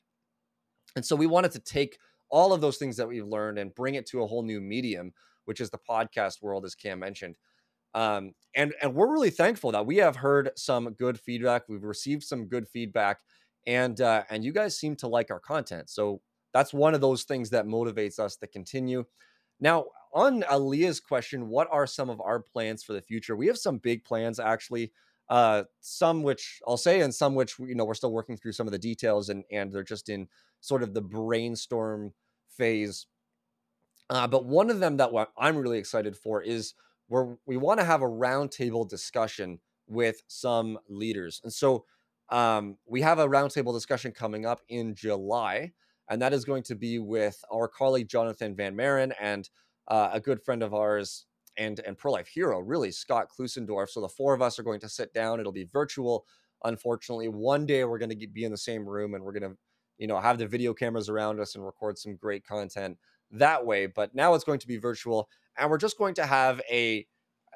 And 0.95 1.05
so 1.05 1.15
we 1.15 1.27
wanted 1.27 1.51
to 1.51 1.59
take 1.59 1.97
all 2.29 2.53
of 2.53 2.61
those 2.61 2.77
things 2.77 2.97
that 2.97 3.07
we've 3.07 3.25
learned 3.25 3.59
and 3.59 3.73
bring 3.73 3.95
it 3.95 4.05
to 4.07 4.21
a 4.21 4.27
whole 4.27 4.43
new 4.43 4.61
medium 4.61 5.13
which 5.49 5.59
is 5.59 5.71
the 5.71 5.79
podcast 5.79 6.43
world 6.43 6.63
as 6.63 6.75
cam 6.75 6.99
mentioned. 6.99 7.35
Um, 7.95 8.33
and 8.55 8.71
and 8.83 8.93
we're 8.93 9.11
really 9.11 9.31
thankful 9.31 9.71
that 9.71 9.87
we 9.87 9.97
have 9.97 10.15
heard 10.15 10.51
some 10.55 10.91
good 10.91 11.19
feedback 11.19 11.63
we've 11.67 11.83
received 11.83 12.21
some 12.21 12.45
good 12.45 12.67
feedback 12.69 13.21
and 13.65 13.99
uh, 13.99 14.25
and 14.29 14.45
you 14.45 14.53
guys 14.53 14.77
seem 14.77 14.95
to 14.97 15.07
like 15.07 15.31
our 15.31 15.39
content. 15.39 15.89
So 15.89 16.21
that's 16.53 16.71
one 16.71 16.93
of 16.93 17.01
those 17.01 17.23
things 17.23 17.49
that 17.49 17.65
motivates 17.65 18.19
us 18.19 18.35
to 18.37 18.47
continue. 18.47 19.05
Now 19.59 19.85
on 20.13 20.41
Aaliyah's 20.43 20.99
question, 20.99 21.49
what 21.49 21.67
are 21.71 21.87
some 21.87 22.09
of 22.09 22.21
our 22.21 22.39
plans 22.39 22.83
for 22.83 22.93
the 22.93 23.01
future? 23.01 23.35
We 23.35 23.47
have 23.47 23.57
some 23.57 23.77
big 23.77 24.03
plans 24.03 24.39
actually. 24.39 24.91
Uh, 25.29 25.63
some 25.79 26.23
which 26.23 26.59
I'll 26.67 26.75
say, 26.75 27.01
and 27.01 27.13
some 27.13 27.35
which 27.35 27.59
you 27.59 27.75
know 27.75 27.85
we're 27.85 27.93
still 27.93 28.11
working 28.11 28.35
through 28.35 28.53
some 28.53 28.65
of 28.65 28.71
the 28.71 28.79
details, 28.79 29.29
and 29.29 29.43
and 29.51 29.71
they're 29.71 29.83
just 29.83 30.09
in 30.09 30.27
sort 30.59 30.81
of 30.81 30.95
the 30.95 31.03
brainstorm 31.03 32.13
phase. 32.49 33.05
Uh, 34.09 34.25
but 34.25 34.45
one 34.45 34.71
of 34.71 34.79
them 34.79 34.97
that 34.97 35.11
I'm 35.37 35.57
really 35.57 35.77
excited 35.77 36.17
for 36.17 36.41
is 36.41 36.73
where 37.09 37.37
we 37.45 37.57
want 37.57 37.79
to 37.79 37.85
have 37.85 38.01
a 38.01 38.07
roundtable 38.07 38.89
discussion 38.89 39.59
with 39.87 40.23
some 40.27 40.79
leaders, 40.87 41.41
and 41.43 41.53
so 41.53 41.85
um, 42.29 42.77
we 42.87 43.01
have 43.01 43.19
a 43.19 43.27
roundtable 43.27 43.73
discussion 43.73 44.11
coming 44.11 44.47
up 44.47 44.61
in 44.67 44.95
July, 44.95 45.73
and 46.09 46.19
that 46.23 46.33
is 46.33 46.43
going 46.43 46.63
to 46.63 46.75
be 46.75 46.97
with 46.97 47.43
our 47.53 47.67
colleague 47.67 48.07
Jonathan 48.07 48.55
Van 48.55 48.75
Maren 48.75 49.13
and 49.21 49.47
uh, 49.89 50.09
a 50.13 50.19
good 50.19 50.41
friend 50.41 50.63
of 50.63 50.73
ours 50.73 51.25
and 51.57 51.79
and 51.85 51.97
pro 51.97 52.11
life 52.11 52.27
hero, 52.27 52.59
really 52.59 52.91
Scott 52.91 53.27
Klusendorf. 53.29 53.89
So 53.89 54.01
the 54.01 54.09
four 54.09 54.33
of 54.33 54.41
us 54.41 54.57
are 54.59 54.63
going 54.63 54.79
to 54.81 54.89
sit 54.89 55.13
down. 55.13 55.39
It'll 55.39 55.51
be 55.51 55.65
virtual. 55.65 56.25
Unfortunately, 56.63 57.27
one 57.27 57.65
day 57.65 57.83
we're 57.83 57.99
going 57.99 58.17
to 58.17 58.27
be 58.27 58.43
in 58.43 58.51
the 58.51 58.57
same 58.57 58.87
room 58.87 59.13
and 59.13 59.23
we're 59.23 59.31
going 59.31 59.51
to, 59.51 59.57
you 59.97 60.07
know, 60.07 60.19
have 60.19 60.37
the 60.37 60.47
video 60.47 60.73
cameras 60.73 61.09
around 61.09 61.39
us 61.39 61.55
and 61.55 61.65
record 61.65 61.97
some 61.97 62.15
great 62.15 62.45
content 62.45 62.97
that 63.31 63.65
way. 63.65 63.85
But 63.85 64.13
now 64.13 64.33
it's 64.33 64.43
going 64.43 64.59
to 64.59 64.67
be 64.67 64.77
virtual, 64.77 65.29
and 65.57 65.69
we're 65.69 65.77
just 65.77 65.97
going 65.97 66.15
to 66.15 66.25
have 66.25 66.61
a 66.69 67.05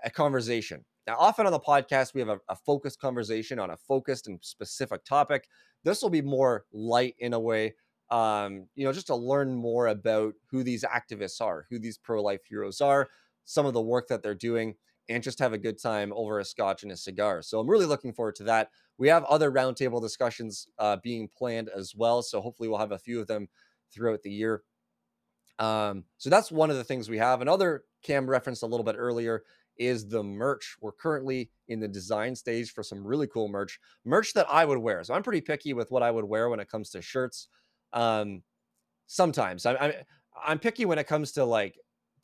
a 0.03 0.09
conversation. 0.09 0.83
Now, 1.05 1.17
often 1.17 1.45
on 1.45 1.51
the 1.51 1.59
podcast, 1.59 2.13
we 2.13 2.21
have 2.21 2.29
a, 2.29 2.39
a 2.49 2.55
focused 2.55 2.99
conversation 2.99 3.59
on 3.59 3.69
a 3.69 3.77
focused 3.77 4.27
and 4.27 4.39
specific 4.41 5.03
topic. 5.05 5.47
This 5.83 6.01
will 6.01 6.09
be 6.09 6.21
more 6.21 6.65
light 6.71 7.15
in 7.19 7.33
a 7.33 7.39
way 7.39 7.75
um, 8.09 8.67
you 8.75 8.85
know, 8.85 8.93
just 8.93 9.07
to 9.07 9.15
learn 9.15 9.53
more 9.55 9.87
about 9.87 10.33
who 10.49 10.63
these 10.63 10.83
activists 10.83 11.41
are, 11.41 11.65
who 11.69 11.79
these 11.79 11.97
pro 11.97 12.21
life 12.21 12.45
heroes 12.47 12.81
are, 12.81 13.09
some 13.45 13.65
of 13.65 13.73
the 13.73 13.81
work 13.81 14.07
that 14.07 14.21
they're 14.21 14.35
doing, 14.35 14.75
and 15.09 15.23
just 15.23 15.39
have 15.39 15.53
a 15.53 15.57
good 15.57 15.81
time 15.81 16.13
over 16.15 16.39
a 16.39 16.45
scotch 16.45 16.83
and 16.83 16.91
a 16.91 16.97
cigar. 16.97 17.41
So 17.41 17.59
I'm 17.59 17.69
really 17.69 17.85
looking 17.85 18.13
forward 18.13 18.35
to 18.35 18.43
that. 18.45 18.69
We 18.97 19.07
have 19.09 19.23
other 19.25 19.51
roundtable 19.51 20.01
discussions 20.01 20.67
uh, 20.79 20.97
being 21.03 21.27
planned 21.27 21.69
as 21.75 21.93
well. 21.95 22.21
So 22.21 22.41
hopefully 22.41 22.69
we'll 22.69 22.77
have 22.77 22.91
a 22.91 22.99
few 22.99 23.19
of 23.19 23.27
them 23.27 23.47
throughout 23.91 24.21
the 24.23 24.31
year. 24.31 24.63
Um, 25.59 26.05
so 26.17 26.29
that's 26.29 26.51
one 26.51 26.69
of 26.69 26.77
the 26.77 26.83
things 26.83 27.09
we 27.09 27.17
have. 27.17 27.41
Another 27.41 27.83
Cam 28.01 28.29
referenced 28.29 28.63
a 28.63 28.67
little 28.67 28.83
bit 28.83 28.95
earlier 28.97 29.43
is 29.77 30.07
the 30.07 30.23
merch. 30.23 30.77
We're 30.81 30.91
currently 30.91 31.49
in 31.67 31.79
the 31.79 31.87
design 31.87 32.35
stage 32.35 32.71
for 32.71 32.83
some 32.83 33.05
really 33.05 33.27
cool 33.27 33.47
merch, 33.47 33.79
merch 34.05 34.33
that 34.33 34.47
I 34.49 34.65
would 34.65 34.77
wear. 34.77 35.03
So 35.03 35.13
I'm 35.13 35.23
pretty 35.23 35.41
picky 35.41 35.73
with 35.73 35.91
what 35.91 36.03
I 36.03 36.11
would 36.11 36.25
wear 36.25 36.49
when 36.49 36.59
it 36.59 36.69
comes 36.69 36.89
to 36.91 37.01
shirts. 37.01 37.47
Um, 37.93 38.43
sometimes 39.07 39.65
I, 39.65 39.73
I, 39.73 39.95
I'm 40.45 40.59
picky 40.59 40.85
when 40.85 40.99
it 40.99 41.07
comes 41.07 41.31
to 41.33 41.45
like 41.45 41.77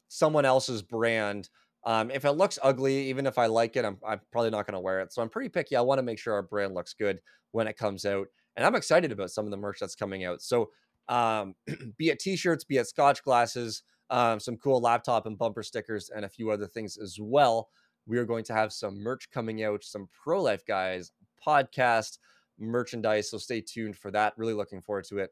someone 0.07 0.45
else's 0.45 0.81
brand. 0.81 1.49
Um, 1.85 2.11
if 2.11 2.25
it 2.25 2.31
looks 2.31 2.59
ugly, 2.61 3.07
even 3.09 3.25
if 3.25 3.37
I 3.37 3.45
like 3.45 3.75
it, 3.75 3.85
I'm, 3.85 3.97
I'm 4.05 4.19
probably 4.31 4.49
not 4.49 4.65
going 4.65 4.73
to 4.73 4.79
wear 4.79 4.99
it. 4.99 5.13
So 5.13 5.21
I'm 5.21 5.29
pretty 5.29 5.49
picky. 5.49 5.75
I 5.75 5.81
want 5.81 5.99
to 5.99 6.03
make 6.03 6.19
sure 6.19 6.33
our 6.33 6.43
brand 6.43 6.73
looks 6.73 6.93
good 6.93 7.21
when 7.51 7.67
it 7.67 7.77
comes 7.77 8.05
out. 8.05 8.27
And 8.55 8.65
I'm 8.65 8.75
excited 8.75 9.11
about 9.11 9.31
some 9.31 9.45
of 9.45 9.51
the 9.51 9.57
merch 9.57 9.79
that's 9.79 9.95
coming 9.95 10.25
out. 10.25 10.41
So, 10.41 10.69
um, 11.07 11.55
be 11.97 12.09
it 12.09 12.19
t 12.19 12.35
shirts, 12.35 12.63
be 12.63 12.77
it 12.77 12.87
scotch 12.87 13.23
glasses, 13.23 13.83
um, 14.09 14.39
some 14.39 14.57
cool 14.57 14.81
laptop 14.81 15.25
and 15.25 15.37
bumper 15.37 15.63
stickers, 15.63 16.09
and 16.13 16.25
a 16.25 16.29
few 16.29 16.51
other 16.51 16.67
things 16.67 16.97
as 16.97 17.17
well. 17.21 17.69
We 18.05 18.17
are 18.17 18.25
going 18.25 18.43
to 18.45 18.53
have 18.53 18.73
some 18.73 18.99
merch 18.99 19.29
coming 19.31 19.63
out, 19.63 19.83
some 19.83 20.09
pro 20.23 20.41
life 20.41 20.65
guys 20.65 21.11
podcast 21.45 22.17
merchandise. 22.59 23.29
So 23.29 23.37
stay 23.37 23.61
tuned 23.61 23.95
for 23.95 24.11
that. 24.11 24.33
Really 24.37 24.53
looking 24.53 24.81
forward 24.81 25.05
to 25.05 25.19
it. 25.19 25.31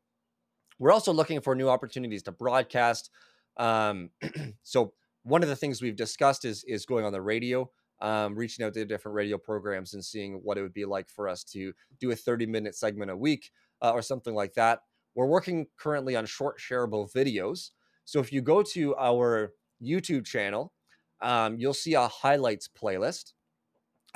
We're 0.79 0.91
also 0.91 1.11
looking 1.13 1.41
for 1.41 1.55
new 1.55 1.69
opportunities 1.69 2.23
to 2.23 2.31
broadcast. 2.31 3.09
Um, 3.57 4.09
so 4.63 4.93
one 5.23 5.43
of 5.43 5.49
the 5.49 5.55
things 5.55 5.81
we've 5.81 5.95
discussed 5.95 6.45
is 6.45 6.63
is 6.65 6.85
going 6.85 7.05
on 7.05 7.11
the 7.11 7.21
radio, 7.21 7.69
um, 8.01 8.35
reaching 8.35 8.65
out 8.65 8.73
to 8.73 8.85
different 8.85 9.15
radio 9.15 9.37
programs 9.37 9.93
and 9.93 10.03
seeing 10.03 10.35
what 10.43 10.57
it 10.57 10.61
would 10.61 10.73
be 10.73 10.85
like 10.85 11.09
for 11.09 11.27
us 11.27 11.43
to 11.43 11.73
do 11.99 12.11
a 12.11 12.15
30 12.15 12.45
minute 12.45 12.75
segment 12.75 13.11
a 13.11 13.17
week 13.17 13.51
uh, 13.81 13.91
or 13.91 14.01
something 14.01 14.35
like 14.35 14.53
that. 14.53 14.81
We're 15.15 15.25
working 15.25 15.67
currently 15.77 16.15
on 16.15 16.25
short 16.25 16.59
shareable 16.59 17.11
videos. 17.11 17.71
So 18.05 18.19
if 18.19 18.31
you 18.31 18.41
go 18.41 18.61
to 18.61 18.95
our 18.95 19.53
YouTube 19.83 20.25
channel, 20.25 20.73
um, 21.21 21.57
you'll 21.59 21.73
see 21.73 21.95
a 21.95 22.07
highlights 22.07 22.69
playlist. 22.69 23.33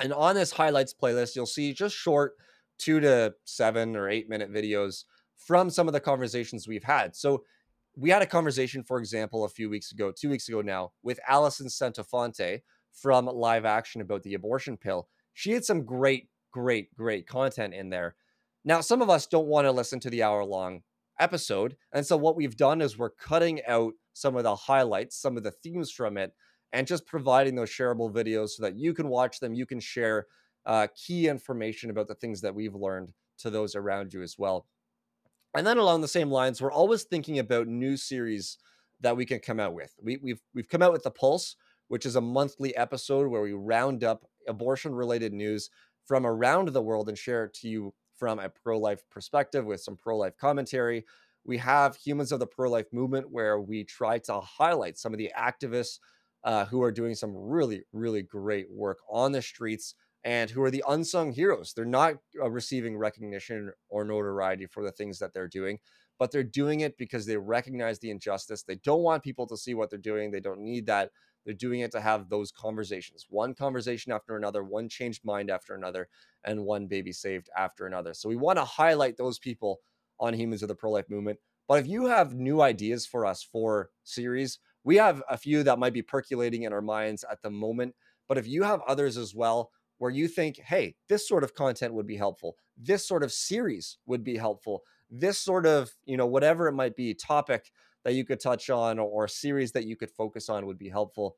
And 0.00 0.12
on 0.12 0.34
this 0.34 0.52
highlights 0.52 0.94
playlist, 0.94 1.36
you'll 1.36 1.46
see 1.46 1.72
just 1.72 1.94
short 1.94 2.34
two 2.78 3.00
to 3.00 3.34
seven 3.44 3.96
or 3.96 4.08
eight 4.08 4.28
minute 4.28 4.52
videos 4.52 5.04
from 5.46 5.70
some 5.70 5.88
of 5.88 5.92
the 5.92 6.00
conversations 6.00 6.68
we've 6.68 6.84
had. 6.84 7.16
So 7.16 7.44
we 7.96 8.10
had 8.10 8.22
a 8.22 8.26
conversation, 8.26 8.82
for 8.82 8.98
example, 8.98 9.44
a 9.44 9.48
few 9.48 9.68
weeks 9.68 9.92
ago, 9.92 10.12
two 10.12 10.30
weeks 10.30 10.48
ago 10.48 10.62
now, 10.62 10.92
with 11.02 11.20
Allison 11.28 11.66
Santafonte 11.66 12.60
from 12.92 13.26
Live 13.26 13.64
Action 13.64 14.00
about 14.00 14.22
the 14.22 14.34
abortion 14.34 14.76
pill. 14.76 15.08
She 15.34 15.52
had 15.52 15.64
some 15.64 15.84
great, 15.84 16.28
great, 16.52 16.94
great 16.94 17.26
content 17.26 17.74
in 17.74 17.90
there. 17.90 18.16
Now, 18.64 18.80
some 18.80 19.02
of 19.02 19.10
us 19.10 19.26
don't 19.26 19.46
want 19.46 19.66
to 19.66 19.72
listen 19.72 20.00
to 20.00 20.10
the 20.10 20.22
hour 20.22 20.44
long 20.44 20.82
episode. 21.18 21.76
And 21.92 22.06
so, 22.06 22.16
what 22.16 22.36
we've 22.36 22.56
done 22.56 22.80
is 22.80 22.96
we're 22.96 23.10
cutting 23.10 23.60
out 23.66 23.94
some 24.12 24.36
of 24.36 24.44
the 24.44 24.54
highlights, 24.54 25.20
some 25.20 25.36
of 25.36 25.42
the 25.42 25.50
themes 25.50 25.90
from 25.90 26.16
it, 26.16 26.32
and 26.72 26.86
just 26.86 27.06
providing 27.06 27.54
those 27.54 27.70
shareable 27.70 28.12
videos 28.12 28.50
so 28.50 28.62
that 28.62 28.76
you 28.76 28.94
can 28.94 29.08
watch 29.08 29.40
them, 29.40 29.54
you 29.54 29.66
can 29.66 29.80
share 29.80 30.26
uh, 30.64 30.86
key 30.94 31.28
information 31.28 31.90
about 31.90 32.08
the 32.08 32.14
things 32.14 32.40
that 32.40 32.54
we've 32.54 32.74
learned 32.74 33.12
to 33.38 33.50
those 33.50 33.74
around 33.74 34.12
you 34.12 34.22
as 34.22 34.36
well. 34.38 34.66
And 35.54 35.66
then 35.66 35.78
along 35.78 36.00
the 36.00 36.08
same 36.08 36.30
lines, 36.30 36.62
we're 36.62 36.72
always 36.72 37.04
thinking 37.04 37.38
about 37.38 37.68
new 37.68 37.96
series 37.96 38.58
that 39.00 39.16
we 39.16 39.26
can 39.26 39.40
come 39.40 39.60
out 39.60 39.74
with. 39.74 39.94
We, 40.02 40.18
we've 40.22 40.40
we've 40.54 40.68
come 40.68 40.82
out 40.82 40.92
with 40.92 41.02
the 41.02 41.10
Pulse, 41.10 41.56
which 41.88 42.06
is 42.06 42.16
a 42.16 42.20
monthly 42.20 42.74
episode 42.76 43.28
where 43.28 43.42
we 43.42 43.52
round 43.52 44.04
up 44.04 44.24
abortion-related 44.48 45.32
news 45.32 45.70
from 46.06 46.26
around 46.26 46.68
the 46.68 46.82
world 46.82 47.08
and 47.08 47.18
share 47.18 47.44
it 47.44 47.54
to 47.54 47.68
you 47.68 47.94
from 48.16 48.38
a 48.38 48.48
pro-life 48.48 49.02
perspective 49.10 49.64
with 49.64 49.80
some 49.80 49.96
pro-life 49.96 50.36
commentary. 50.36 51.04
We 51.44 51.58
have 51.58 51.96
Humans 51.96 52.32
of 52.32 52.38
the 52.38 52.46
Pro-Life 52.46 52.86
Movement, 52.92 53.30
where 53.30 53.60
we 53.60 53.84
try 53.84 54.18
to 54.18 54.40
highlight 54.40 54.96
some 54.96 55.12
of 55.12 55.18
the 55.18 55.32
activists 55.36 55.98
uh, 56.44 56.64
who 56.64 56.82
are 56.82 56.92
doing 56.92 57.14
some 57.14 57.36
really, 57.36 57.82
really 57.92 58.22
great 58.22 58.70
work 58.70 58.98
on 59.10 59.32
the 59.32 59.42
streets 59.42 59.94
and 60.24 60.50
who 60.50 60.62
are 60.62 60.70
the 60.70 60.84
unsung 60.88 61.32
heroes. 61.32 61.72
They're 61.74 61.84
not 61.84 62.14
uh, 62.40 62.50
receiving 62.50 62.96
recognition 62.96 63.72
or 63.88 64.04
notoriety 64.04 64.66
for 64.66 64.84
the 64.84 64.92
things 64.92 65.18
that 65.18 65.34
they're 65.34 65.48
doing, 65.48 65.78
but 66.18 66.30
they're 66.30 66.44
doing 66.44 66.80
it 66.80 66.96
because 66.96 67.26
they 67.26 67.36
recognize 67.36 67.98
the 67.98 68.10
injustice. 68.10 68.62
They 68.62 68.76
don't 68.76 69.02
want 69.02 69.24
people 69.24 69.46
to 69.48 69.56
see 69.56 69.74
what 69.74 69.90
they're 69.90 69.98
doing. 69.98 70.30
They 70.30 70.40
don't 70.40 70.60
need 70.60 70.86
that. 70.86 71.10
They're 71.44 71.54
doing 71.54 71.80
it 71.80 71.90
to 71.92 72.00
have 72.00 72.28
those 72.28 72.52
conversations, 72.52 73.26
one 73.28 73.54
conversation 73.54 74.12
after 74.12 74.36
another, 74.36 74.62
one 74.62 74.88
changed 74.88 75.24
mind 75.24 75.50
after 75.50 75.74
another, 75.74 76.08
and 76.44 76.64
one 76.64 76.86
baby 76.86 77.12
saved 77.12 77.50
after 77.56 77.86
another. 77.86 78.14
So 78.14 78.28
we 78.28 78.36
want 78.36 78.58
to 78.58 78.64
highlight 78.64 79.16
those 79.16 79.40
people 79.40 79.80
on 80.20 80.34
Humans 80.34 80.62
of 80.62 80.68
the 80.68 80.74
Pro 80.76 80.92
Life 80.92 81.10
Movement. 81.10 81.40
But 81.66 81.80
if 81.80 81.88
you 81.88 82.06
have 82.06 82.34
new 82.34 82.60
ideas 82.60 83.06
for 83.06 83.26
us 83.26 83.42
for 83.42 83.90
series, 84.04 84.60
we 84.84 84.96
have 84.96 85.22
a 85.28 85.36
few 85.36 85.64
that 85.64 85.80
might 85.80 85.92
be 85.92 86.02
percolating 86.02 86.62
in 86.62 86.72
our 86.72 86.82
minds 86.82 87.24
at 87.28 87.42
the 87.42 87.50
moment. 87.50 87.94
But 88.28 88.38
if 88.38 88.46
you 88.46 88.62
have 88.62 88.80
others 88.86 89.16
as 89.16 89.34
well, 89.34 89.70
where 90.02 90.10
you 90.10 90.26
think, 90.26 90.58
hey, 90.58 90.96
this 91.08 91.28
sort 91.28 91.44
of 91.44 91.54
content 91.54 91.94
would 91.94 92.08
be 92.08 92.16
helpful, 92.16 92.56
this 92.76 93.06
sort 93.06 93.22
of 93.22 93.30
series 93.30 93.98
would 94.04 94.24
be 94.24 94.36
helpful, 94.36 94.82
this 95.08 95.38
sort 95.38 95.64
of, 95.64 95.92
you 96.06 96.16
know, 96.16 96.26
whatever 96.26 96.66
it 96.66 96.72
might 96.72 96.96
be, 96.96 97.14
topic 97.14 97.70
that 98.02 98.14
you 98.14 98.24
could 98.24 98.40
touch 98.40 98.68
on 98.68 98.98
or, 98.98 99.26
a 99.26 99.28
series 99.28 99.70
that 99.70 99.84
you 99.84 99.94
could 99.94 100.10
focus 100.10 100.48
on 100.48 100.66
would 100.66 100.76
be 100.76 100.88
helpful, 100.88 101.36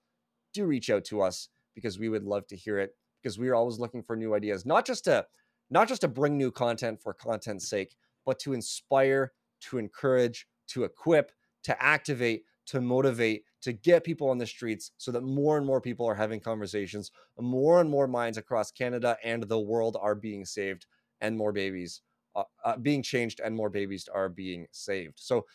do 0.54 0.64
reach 0.64 0.88
out 0.88 1.04
to 1.04 1.20
us 1.20 1.50
because 1.74 1.98
we 1.98 2.08
would 2.08 2.24
love 2.24 2.46
to 2.46 2.56
hear 2.56 2.78
it 2.78 2.96
because 3.22 3.38
we 3.38 3.50
are 3.50 3.54
always 3.54 3.78
looking 3.78 4.02
for 4.02 4.16
new 4.16 4.34
ideas, 4.34 4.64
not 4.64 4.86
just 4.86 5.04
to 5.04 5.26
not 5.68 5.86
just 5.86 6.00
to 6.00 6.08
bring 6.08 6.38
new 6.38 6.50
content 6.50 6.98
for 7.02 7.12
content's 7.12 7.68
sake, 7.68 7.94
but 8.24 8.38
to 8.38 8.54
inspire, 8.54 9.32
to 9.60 9.76
encourage, 9.76 10.46
to 10.68 10.84
equip, 10.84 11.32
to 11.64 11.82
activate, 11.82 12.44
to 12.64 12.80
motivate, 12.80 13.44
to 13.64 13.72
get 13.72 14.04
people 14.04 14.28
on 14.28 14.38
the 14.38 14.46
streets 14.46 14.92
so 14.98 15.10
that 15.10 15.22
more 15.22 15.56
and 15.56 15.66
more 15.66 15.80
people 15.80 16.06
are 16.06 16.14
having 16.14 16.38
conversations, 16.38 17.10
more 17.40 17.80
and 17.80 17.90
more 17.90 18.06
minds 18.06 18.38
across 18.38 18.70
Canada 18.70 19.16
and 19.24 19.42
the 19.42 19.58
world 19.58 19.96
are 20.00 20.14
being 20.14 20.44
saved, 20.44 20.86
and 21.20 21.36
more 21.36 21.52
babies 21.52 22.02
uh, 22.36 22.42
uh, 22.64 22.76
being 22.76 23.02
changed, 23.02 23.40
and 23.42 23.54
more 23.56 23.70
babies 23.70 24.08
are 24.12 24.28
being 24.28 24.66
saved. 24.70 25.14
So, 25.16 25.46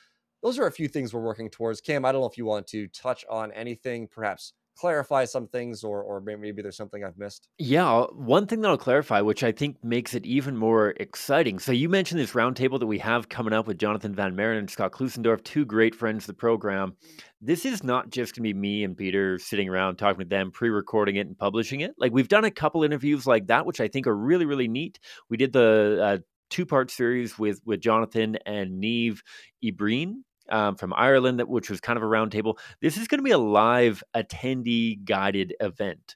those 0.41 0.57
are 0.57 0.67
a 0.67 0.71
few 0.71 0.87
things 0.87 1.13
we're 1.13 1.19
working 1.19 1.49
towards. 1.49 1.81
Cam, 1.81 2.05
I 2.05 2.11
don't 2.13 2.21
know 2.21 2.27
if 2.27 2.37
you 2.37 2.45
want 2.45 2.65
to 2.67 2.87
touch 2.87 3.25
on 3.29 3.51
anything, 3.51 4.07
perhaps 4.07 4.53
clarify 4.79 5.25
some 5.25 5.47
things 5.47 5.83
or 5.83 6.01
or 6.01 6.21
maybe 6.21 6.61
there's 6.61 6.77
something 6.77 7.03
I've 7.03 7.17
missed? 7.17 7.47
Yeah, 7.57 8.05
one 8.13 8.47
thing 8.47 8.61
that 8.61 8.69
I'll 8.69 8.77
clarify, 8.77 9.21
which 9.21 9.43
I 9.43 9.51
think 9.51 9.83
makes 9.83 10.13
it 10.13 10.25
even 10.25 10.55
more 10.55 10.91
exciting. 10.97 11.59
So 11.59 11.71
you 11.71 11.89
mentioned 11.89 12.19
this 12.19 12.31
roundtable 12.31 12.79
that 12.79 12.87
we 12.87 12.99
have 12.99 13.29
coming 13.29 13.53
up 13.53 13.67
with 13.67 13.77
Jonathan 13.77 14.15
Van 14.15 14.35
Maren 14.35 14.57
and 14.57 14.69
Scott 14.69 14.91
Klusendorf, 14.91 15.43
two 15.43 15.65
great 15.65 15.95
friends 15.95 16.23
of 16.23 16.27
the 16.27 16.33
program. 16.33 16.95
This 17.41 17.65
is 17.65 17.83
not 17.83 18.09
just 18.09 18.35
to 18.35 18.41
be 18.41 18.53
me 18.53 18.83
and 18.83 18.97
Pieter 18.97 19.39
sitting 19.39 19.69
around 19.69 19.97
talking 19.97 20.19
to 20.19 20.25
them, 20.25 20.51
pre-recording 20.51 21.17
it 21.17 21.27
and 21.27 21.37
publishing 21.37 21.81
it. 21.81 21.91
Like 21.97 22.11
we've 22.11 22.27
done 22.27 22.45
a 22.45 22.51
couple 22.51 22.83
interviews 22.83 23.25
like 23.27 23.47
that, 23.47 23.65
which 23.65 23.81
I 23.81 23.87
think 23.87 24.07
are 24.07 24.15
really 24.15 24.45
really 24.45 24.67
neat. 24.67 24.99
We 25.29 25.37
did 25.37 25.53
the 25.53 25.99
uh, 26.01 26.17
two-part 26.49 26.91
series 26.91 27.37
with 27.37 27.61
with 27.65 27.81
Jonathan 27.81 28.37
and 28.45 28.79
Neve 28.79 29.21
Ibreen 29.63 30.23
um, 30.51 30.75
from 30.75 30.93
Ireland, 30.93 31.39
that 31.39 31.47
which 31.47 31.69
was 31.69 31.79
kind 31.79 31.97
of 31.97 32.03
a 32.03 32.07
roundtable. 32.07 32.57
This 32.81 32.97
is 32.97 33.07
going 33.07 33.19
to 33.19 33.23
be 33.23 33.31
a 33.31 33.37
live 33.37 34.03
attendee 34.15 35.03
guided 35.05 35.53
event. 35.59 36.15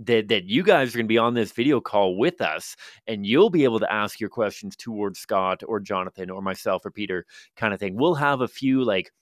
That, 0.00 0.26
that 0.26 0.44
you 0.44 0.64
guys 0.64 0.92
are 0.92 0.98
going 0.98 1.06
to 1.06 1.08
be 1.08 1.18
on 1.18 1.34
this 1.34 1.52
video 1.52 1.80
call 1.80 2.18
with 2.18 2.40
us 2.40 2.74
and 3.06 3.24
you'll 3.24 3.48
be 3.48 3.62
able 3.62 3.78
to 3.78 3.92
ask 3.92 4.18
your 4.18 4.28
questions 4.28 4.74
towards 4.74 5.20
Scott 5.20 5.62
or 5.68 5.78
Jonathan 5.78 6.30
or 6.30 6.42
myself 6.42 6.84
or 6.84 6.90
Pieter 6.90 7.24
kind 7.54 7.72
of 7.72 7.78
thing. 7.78 7.94
We'll 7.94 8.16
have 8.16 8.40
a 8.40 8.48
few 8.48 8.82
like 8.82 9.12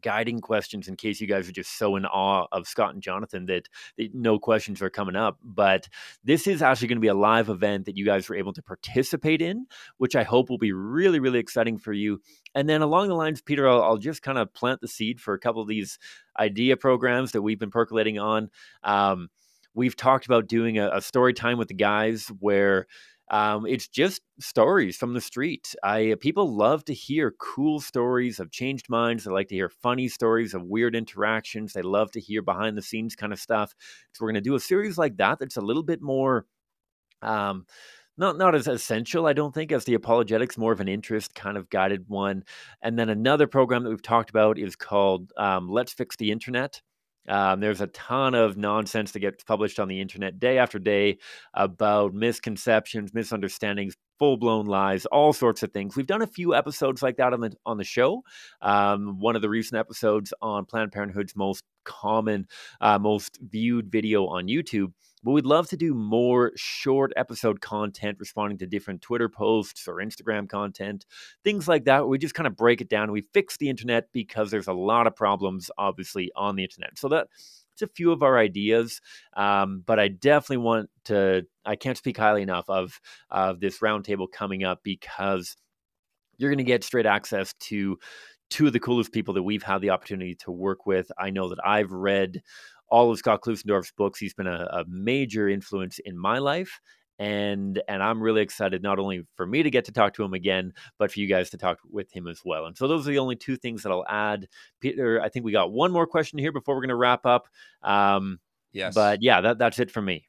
guiding 0.00 0.40
questions 0.40 0.88
in 0.88 0.96
case 0.96 1.20
you 1.20 1.26
guys 1.26 1.48
are 1.48 1.52
just 1.52 1.78
so 1.78 1.96
in 1.96 2.06
awe 2.06 2.46
of 2.52 2.66
Scott 2.66 2.94
and 2.94 3.02
Jonathan 3.02 3.46
that, 3.46 3.68
that 3.98 4.14
no 4.14 4.38
questions 4.38 4.80
are 4.80 4.90
coming 4.90 5.16
up. 5.16 5.38
But 5.42 5.88
this 6.24 6.46
is 6.46 6.62
actually 6.62 6.88
going 6.88 6.98
to 6.98 7.02
be 7.02 7.08
a 7.08 7.14
live 7.14 7.48
event 7.48 7.86
that 7.86 7.96
you 7.96 8.04
guys 8.04 8.28
are 8.30 8.34
able 8.34 8.52
to 8.54 8.62
participate 8.62 9.42
in, 9.42 9.66
which 9.98 10.16
I 10.16 10.22
hope 10.22 10.50
will 10.50 10.58
be 10.58 10.72
really, 10.72 11.20
really 11.20 11.38
exciting 11.38 11.78
for 11.78 11.92
you. 11.92 12.20
And 12.54 12.68
then 12.68 12.82
along 12.82 13.08
the 13.08 13.14
lines, 13.14 13.42
Pieter, 13.42 13.68
I'll, 13.68 13.82
I'll 13.82 13.98
just 13.98 14.22
kind 14.22 14.38
of 14.38 14.52
plant 14.52 14.80
the 14.80 14.88
seed 14.88 15.20
for 15.20 15.34
a 15.34 15.38
couple 15.38 15.62
of 15.62 15.68
these 15.68 15.98
idea 16.38 16.76
programs 16.76 17.32
that 17.32 17.42
we've 17.42 17.58
been 17.58 17.70
percolating 17.70 18.18
on. 18.18 18.50
Um, 18.82 19.28
we've 19.74 19.96
talked 19.96 20.26
about 20.26 20.48
doing 20.48 20.78
a, 20.78 20.90
a 20.90 21.00
story 21.00 21.34
time 21.34 21.58
with 21.58 21.68
the 21.68 21.74
guys 21.74 22.30
where 22.40 22.86
um, 23.30 23.66
it's 23.66 23.88
just 23.88 24.20
stories 24.40 24.96
from 24.96 25.14
the 25.14 25.20
street. 25.20 25.74
I 25.82 26.16
people 26.20 26.54
love 26.54 26.84
to 26.86 26.94
hear 26.94 27.34
cool 27.38 27.80
stories 27.80 28.40
of 28.40 28.50
changed 28.50 28.88
minds. 28.90 29.24
They 29.24 29.30
like 29.30 29.48
to 29.48 29.54
hear 29.54 29.68
funny 29.68 30.08
stories 30.08 30.54
of 30.54 30.64
weird 30.64 30.94
interactions. 30.94 31.72
They 31.72 31.82
love 31.82 32.10
to 32.12 32.20
hear 32.20 32.42
behind 32.42 32.76
the 32.76 32.82
scenes 32.82 33.16
kind 33.16 33.32
of 33.32 33.40
stuff. 33.40 33.74
So 34.12 34.22
we're 34.22 34.32
going 34.32 34.42
to 34.42 34.50
do 34.50 34.54
a 34.54 34.60
series 34.60 34.98
like 34.98 35.16
that. 35.16 35.38
That's 35.38 35.56
a 35.56 35.62
little 35.62 35.82
bit 35.82 36.02
more. 36.02 36.46
Um, 37.22 37.66
not 38.18 38.36
not 38.36 38.54
as 38.54 38.68
essential, 38.68 39.26
I 39.26 39.32
don't 39.32 39.54
think, 39.54 39.72
as 39.72 39.84
the 39.84 39.94
apologetics, 39.94 40.58
more 40.58 40.72
of 40.72 40.80
an 40.80 40.88
interest 40.88 41.34
kind 41.34 41.56
of 41.56 41.70
guided 41.70 42.04
one. 42.08 42.44
And 42.82 42.98
then 42.98 43.08
another 43.08 43.46
program 43.46 43.84
that 43.84 43.90
we've 43.90 44.02
talked 44.02 44.30
about 44.30 44.58
is 44.58 44.76
called 44.76 45.32
um, 45.38 45.70
Let's 45.70 45.92
Fix 45.92 46.16
the 46.16 46.30
Internet. 46.30 46.82
Um, 47.28 47.60
there's 47.60 47.80
a 47.80 47.86
ton 47.88 48.34
of 48.34 48.56
nonsense 48.56 49.12
that 49.12 49.20
gets 49.20 49.44
published 49.44 49.78
on 49.78 49.88
the 49.88 50.00
internet 50.00 50.40
day 50.40 50.58
after 50.58 50.78
day 50.78 51.18
about 51.54 52.14
misconceptions, 52.14 53.14
misunderstandings, 53.14 53.94
full 54.18 54.36
blown 54.36 54.66
lies, 54.66 55.06
all 55.06 55.32
sorts 55.32 55.62
of 55.62 55.72
things. 55.72 55.96
We've 55.96 56.06
done 56.06 56.22
a 56.22 56.26
few 56.26 56.54
episodes 56.54 57.02
like 57.02 57.16
that 57.16 57.32
on 57.32 57.40
the 57.40 57.52
on 57.66 57.78
the 57.78 57.84
show. 57.84 58.22
Um, 58.60 59.18
one 59.18 59.36
of 59.36 59.42
the 59.42 59.48
recent 59.48 59.78
episodes 59.78 60.32
on 60.40 60.64
Planned 60.64 60.92
Parenthood's 60.92 61.36
most 61.36 61.64
common, 61.84 62.46
uh, 62.80 62.98
most 62.98 63.38
viewed 63.42 63.90
video 63.90 64.26
on 64.26 64.46
YouTube. 64.46 64.92
But 65.22 65.32
we'd 65.32 65.46
love 65.46 65.68
to 65.68 65.76
do 65.76 65.94
more 65.94 66.52
short 66.56 67.12
episode 67.16 67.60
content, 67.60 68.18
responding 68.18 68.58
to 68.58 68.66
different 68.66 69.02
Twitter 69.02 69.28
posts 69.28 69.86
or 69.86 69.96
Instagram 69.96 70.48
content, 70.48 71.06
things 71.44 71.68
like 71.68 71.84
that. 71.84 72.08
We 72.08 72.18
just 72.18 72.34
kind 72.34 72.46
of 72.46 72.56
break 72.56 72.80
it 72.80 72.88
down. 72.88 73.12
We 73.12 73.22
fix 73.32 73.56
the 73.56 73.68
internet 73.68 74.08
because 74.12 74.50
there's 74.50 74.66
a 74.66 74.72
lot 74.72 75.06
of 75.06 75.14
problems, 75.14 75.70
obviously, 75.78 76.30
on 76.34 76.56
the 76.56 76.64
internet. 76.64 76.98
So 76.98 77.08
that 77.08 77.28
it's 77.72 77.82
a 77.82 77.86
few 77.86 78.12
of 78.12 78.22
our 78.22 78.38
ideas, 78.38 79.00
um, 79.34 79.82
but 79.86 79.98
I 79.98 80.08
definitely 80.08 80.58
want 80.58 80.90
to. 81.04 81.46
I 81.64 81.76
can't 81.76 81.96
speak 81.96 82.16
highly 82.16 82.42
enough 82.42 82.68
of 82.68 83.00
of 83.30 83.60
this 83.60 83.78
roundtable 83.78 84.26
coming 84.30 84.64
up 84.64 84.80
because 84.82 85.56
you're 86.36 86.50
going 86.50 86.58
to 86.58 86.64
get 86.64 86.84
straight 86.84 87.06
access 87.06 87.54
to 87.60 87.98
two 88.50 88.66
of 88.66 88.72
the 88.74 88.80
coolest 88.80 89.12
people 89.12 89.32
that 89.34 89.42
we've 89.42 89.62
had 89.62 89.80
the 89.80 89.90
opportunity 89.90 90.34
to 90.34 90.50
work 90.50 90.84
with. 90.84 91.10
I 91.18 91.30
know 91.30 91.48
that 91.48 91.66
I've 91.66 91.90
read 91.90 92.42
all 92.92 93.10
of 93.10 93.18
Scott 93.18 93.40
Klusendorf's 93.40 93.92
books. 93.96 94.20
He's 94.20 94.34
been 94.34 94.46
a, 94.46 94.68
a 94.70 94.84
major 94.86 95.48
influence 95.48 95.98
in 96.04 96.16
my 96.16 96.38
life. 96.38 96.80
and 97.18 97.80
and 97.88 98.02
I'm 98.02 98.20
really 98.22 98.42
excited 98.42 98.82
not 98.82 98.98
only 98.98 99.22
for 99.36 99.46
me 99.46 99.62
to 99.62 99.70
get 99.70 99.84
to 99.86 99.92
talk 99.92 100.14
to 100.14 100.24
him 100.24 100.34
again, 100.34 100.72
but 100.98 101.12
for 101.12 101.20
you 101.20 101.26
guys 101.28 101.50
to 101.50 101.56
talk 101.58 101.78
with 101.90 102.10
him 102.12 102.26
as 102.26 102.40
well. 102.44 102.66
And 102.66 102.76
so 102.76 102.88
those 102.88 103.06
are 103.06 103.12
the 103.12 103.18
only 103.18 103.36
two 103.36 103.56
things 103.56 103.82
that 103.82 103.92
I'll 103.92 104.06
add. 104.08 104.48
Pieter, 104.80 105.20
I 105.22 105.28
think 105.28 105.44
we 105.44 105.52
got 105.52 105.72
one 105.72 105.92
more 105.92 106.06
question 106.06 106.38
here 106.38 106.52
before 106.52 106.74
we're 106.74 106.82
going 106.82 106.88
to 106.88 106.96
wrap 106.96 107.24
up. 107.26 107.48
Um, 107.82 108.40
yes, 108.72 108.94
but 108.94 109.22
yeah, 109.22 109.40
that 109.40 109.58
that's 109.58 109.78
it 109.78 109.90
for 109.90 110.02
me. 110.02 110.26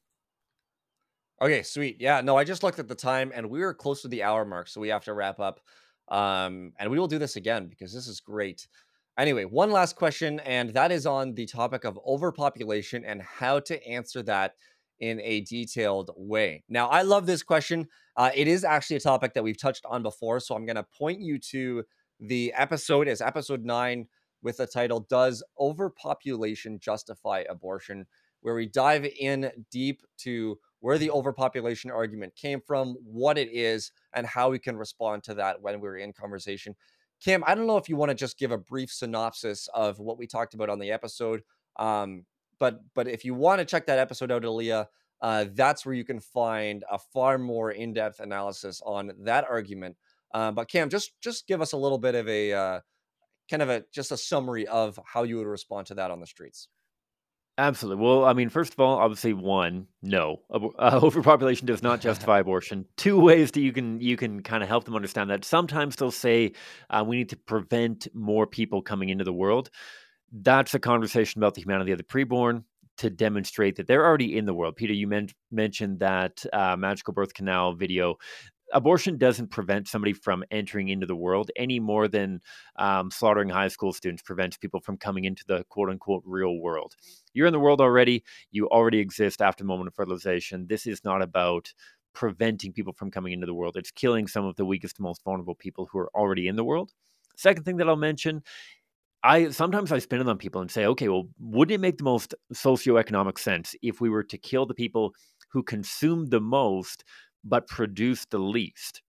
Okay, 1.42 1.64
sweet. 1.64 1.98
Yeah, 2.00 2.22
no, 2.22 2.38
I 2.38 2.44
just 2.44 2.64
looked 2.64 2.80
at 2.80 2.88
the 2.88 2.96
time 2.96 3.32
and 3.34 3.50
we 3.50 3.60
were 3.60 3.74
close 3.74 4.02
to 4.04 4.08
the 4.08 4.24
hour 4.24 4.46
mark, 4.46 4.68
so 4.68 4.80
we 4.80 4.90
have 4.90 5.04
to 5.06 5.14
wrap 5.14 5.40
up. 5.40 5.60
Um, 6.10 6.74
and 6.78 6.92
we 6.92 7.00
will 7.00 7.08
do 7.08 7.18
this 7.18 7.38
again 7.38 7.68
because 7.68 7.94
this 7.94 8.08
is 8.08 8.20
great. 8.20 8.68
Anyway, 9.18 9.46
one 9.46 9.72
last 9.72 9.96
question, 9.96 10.40
and 10.40 10.72
that 10.72 10.92
is 10.92 11.06
on 11.06 11.36
the 11.36 11.46
topic 11.46 11.84
of 11.84 12.00
overpopulation 12.06 13.06
and 13.06 13.22
how 13.22 13.60
to 13.60 13.88
answer 13.88 14.24
that 14.24 14.56
in 15.00 15.20
a 15.22 15.42
detailed 15.42 16.10
way. 16.16 16.64
Now, 16.68 16.88
I 16.88 17.04
love 17.04 17.28
this 17.28 17.44
question. 17.44 17.88
Uh, 18.18 18.32
it 18.34 18.48
is 18.48 18.64
actually 18.64 18.96
a 18.96 19.02
topic 19.02 19.34
that 19.34 19.44
we've 19.44 19.60
touched 19.60 19.86
on 19.86 20.02
before, 20.02 20.40
so 20.40 20.56
I'm 20.56 20.66
going 20.66 20.78
to 20.78 20.86
point 20.98 21.20
you 21.20 21.38
to 21.52 21.84
the 22.20 22.54
episode 22.58 23.08
as 23.08 23.22
episode 23.22 23.64
nine 23.64 24.08
with 24.42 24.58
the 24.58 24.66
title 24.68 25.02
"Does 25.02 25.44
Overpopulation 25.60 26.80
Justify 26.80 27.44
Abortion?" 27.50 28.06
where 28.42 28.56
we 28.56 28.68
dive 28.68 29.06
in 29.06 29.52
deep 29.72 30.02
to 30.18 30.60
where 30.82 30.98
the 30.98 31.10
overpopulation 31.10 31.90
argument 31.90 32.36
came 32.36 32.60
from, 32.60 32.96
what 33.06 33.38
it 33.38 33.50
is, 33.54 33.92
and 34.14 34.28
how 34.28 34.50
we 34.50 34.60
can 34.60 34.76
respond 34.76 35.24
to 35.24 35.34
that 35.34 35.62
when 35.62 35.80
we're 35.80 35.98
in 35.98 36.12
conversation. 36.12 36.76
Cam, 37.24 37.44
I 37.48 37.56
don't 37.56 37.68
know 37.68 37.78
if 37.78 37.88
you 37.88 37.96
want 37.96 38.10
to 38.10 38.16
just 38.16 38.38
give 38.38 38.52
a 38.52 38.58
brief 38.58 38.92
synopsis 38.92 39.70
of 39.74 40.00
what 40.00 40.18
we 40.18 40.28
talked 40.28 40.54
about 40.54 40.70
on 40.70 40.80
the 40.80 40.92
episode. 40.92 41.42
Um, 41.78 42.26
but 42.60 42.82
but 42.94 43.08
if 43.08 43.24
you 43.26 43.34
want 43.34 43.60
to 43.60 43.66
check 43.66 43.88
that 43.88 44.00
episode 44.00 44.32
out, 44.32 44.44
Aaliyah, 44.44 44.88
uh, 45.22 45.46
that's 45.54 45.86
where 45.86 45.96
you 45.96 46.04
can 46.04 46.20
find 46.20 46.84
a 46.92 47.00
far 47.00 47.38
more 47.38 47.72
in-depth 47.72 48.20
analysis 48.20 48.82
on 48.86 49.14
that 49.20 49.46
argument. 49.50 49.96
Uh, 50.34 50.52
but 50.52 50.70
Cam, 50.70 50.90
just 50.90 51.14
just 51.22 51.48
give 51.48 51.62
us 51.62 51.72
a 51.72 51.78
little 51.78 51.98
bit 51.98 52.16
of 52.16 52.28
a 52.28 52.54
uh, 52.54 52.80
kind 53.50 53.62
of 53.62 53.70
a 53.70 53.86
just 53.94 54.12
a 54.12 54.18
summary 54.18 54.68
of 54.68 55.00
how 55.06 55.24
you 55.24 55.38
would 55.38 55.48
respond 55.48 55.88
to 55.88 55.96
that 55.96 56.12
on 56.12 56.20
the 56.20 56.28
streets. 56.28 56.68
Absolutely. 57.58 58.04
Well, 58.04 58.26
I 58.26 58.34
mean, 58.34 58.50
first 58.50 58.74
of 58.74 58.80
all, 58.80 58.98
obviously, 58.98 59.34
one, 59.34 59.88
no, 60.02 60.42
uh, 60.52 60.60
overpopulation 61.04 61.68
does 61.68 61.84
not 61.84 62.02
justify 62.02 62.40
abortion. 62.40 62.86
Two 62.98 63.20
ways 63.20 63.52
that 63.52 63.62
you 63.62 63.72
can 63.72 64.02
you 64.02 64.18
can 64.18 64.42
kind 64.42 64.64
of 64.64 64.70
help 64.70 64.86
them 64.86 64.96
understand 64.96 65.30
that. 65.30 65.46
Sometimes 65.46 65.96
they'll 65.96 66.10
say 66.10 66.54
uh, 66.90 67.04
we 67.06 67.18
need 67.18 67.30
to 67.30 67.38
prevent 67.38 68.08
more 68.14 68.48
people 68.48 68.82
coming 68.82 69.10
into 69.10 69.24
the 69.24 69.34
world. 69.34 69.70
That's 70.32 70.74
a 70.74 70.80
conversation 70.80 71.40
about 71.40 71.54
the 71.54 71.62
humanity 71.62 71.92
of 71.92 72.00
the 72.00 72.04
preborn 72.04 72.64
to 72.98 73.10
demonstrate 73.10 73.76
that 73.76 73.88
they're 73.88 74.06
already 74.06 74.36
in 74.38 74.46
the 74.46 74.54
world. 74.54 74.76
Pieter, 74.76 74.94
you 74.94 75.08
men- 75.08 75.30
mentioned 75.52 76.00
that 76.00 76.44
uh, 76.54 76.76
magical 76.76 77.14
birth 77.14 77.34
canal 77.34 77.74
video 77.74 78.16
abortion 78.72 79.18
doesn't 79.18 79.50
prevent 79.50 79.88
somebody 79.88 80.14
from 80.14 80.44
entering 80.52 80.90
into 80.90 81.06
the 81.06 81.16
world 81.16 81.52
any 81.56 81.80
more 81.80 82.08
than 82.08 82.42
um, 82.78 83.12
slaughtering 83.12 83.50
high 83.50 83.68
school 83.68 83.94
students 83.94 84.24
prevents 84.24 84.58
people 84.58 84.80
from 84.80 84.98
coming 84.98 85.26
into 85.26 85.44
the 85.48 85.64
quote 85.70 85.90
unquote 85.90 86.24
real 86.26 86.60
world. 86.60 86.96
You're 87.34 87.48
in 87.48 87.54
the 87.54 87.60
world 87.60 87.82
already. 87.82 88.24
You 88.52 88.68
already 88.68 89.00
exist 89.00 89.42
after 89.42 89.64
the 89.64 89.68
moment 89.68 89.88
of 89.88 89.96
fertilization. 89.96 90.68
This 90.68 90.88
is 90.88 91.04
not 91.04 91.22
about 91.22 91.74
preventing 92.14 92.74
people 92.74 92.94
from 92.94 93.12
coming 93.12 93.34
into 93.34 93.48
the 93.48 93.54
world. 93.54 93.76
It's 93.76 93.92
killing 93.92 94.28
some 94.28 94.46
of 94.46 94.56
the 94.56 94.66
weakest, 94.66 95.00
most 95.00 95.24
vulnerable 95.24 95.56
people 95.56 95.88
who 95.92 96.00
are 96.00 96.12
already 96.16 96.48
in 96.48 96.56
the 96.56 96.64
world. 96.64 96.92
Second 97.36 97.64
thing 97.64 97.78
that 97.78 97.90
I'll 97.90 97.96
mention 97.96 98.44
I 99.24 99.50
sometimes 99.52 99.92
I 99.92 100.00
spin 100.00 100.20
it 100.20 100.28
on 100.28 100.38
people 100.38 100.62
and 100.62 100.70
say, 100.70 100.86
okay, 100.86 101.08
well, 101.08 101.30
wouldn't 101.40 101.74
it 101.74 101.80
make 101.80 101.98
the 101.98 102.04
most 102.04 102.36
socioeconomic 102.54 103.40
sense 103.40 103.74
if 103.82 104.02
we 104.02 104.10
were 104.10 104.24
to 104.24 104.38
kill 104.38 104.66
the 104.66 104.74
people 104.74 105.16
who 105.50 105.64
consume 105.64 106.26
the 106.26 106.42
most 106.42 107.06
but 107.44 107.68
produce 107.68 108.26
the 108.26 108.40
least. 108.40 109.02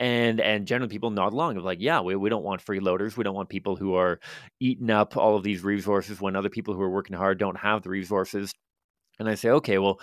And 0.00 0.40
and 0.40 0.66
generally 0.66 0.90
people 0.90 1.10
nod 1.10 1.32
along 1.32 1.56
of 1.56 1.64
like, 1.64 1.80
yeah, 1.80 2.00
we, 2.00 2.16
we 2.16 2.28
don't 2.28 2.42
want 2.44 2.64
freeloaders. 2.64 3.16
We 3.16 3.24
don't 3.24 3.34
want 3.34 3.48
people 3.48 3.76
who 3.76 3.94
are 3.94 4.20
eating 4.60 4.90
up 4.90 5.16
all 5.16 5.36
of 5.36 5.44
these 5.44 5.62
resources 5.62 6.20
when 6.20 6.36
other 6.36 6.50
people 6.50 6.74
who 6.74 6.82
are 6.82 6.90
working 6.90 7.16
hard 7.16 7.38
don't 7.38 7.56
have 7.58 7.82
the 7.82 7.90
resources. 7.90 8.52
And 9.18 9.28
I 9.28 9.36
say, 9.36 9.50
okay, 9.50 9.78
well, 9.78 10.00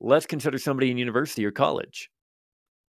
let's 0.00 0.26
consider 0.26 0.58
somebody 0.58 0.90
in 0.90 0.98
university 0.98 1.44
or 1.44 1.50
college. 1.50 2.10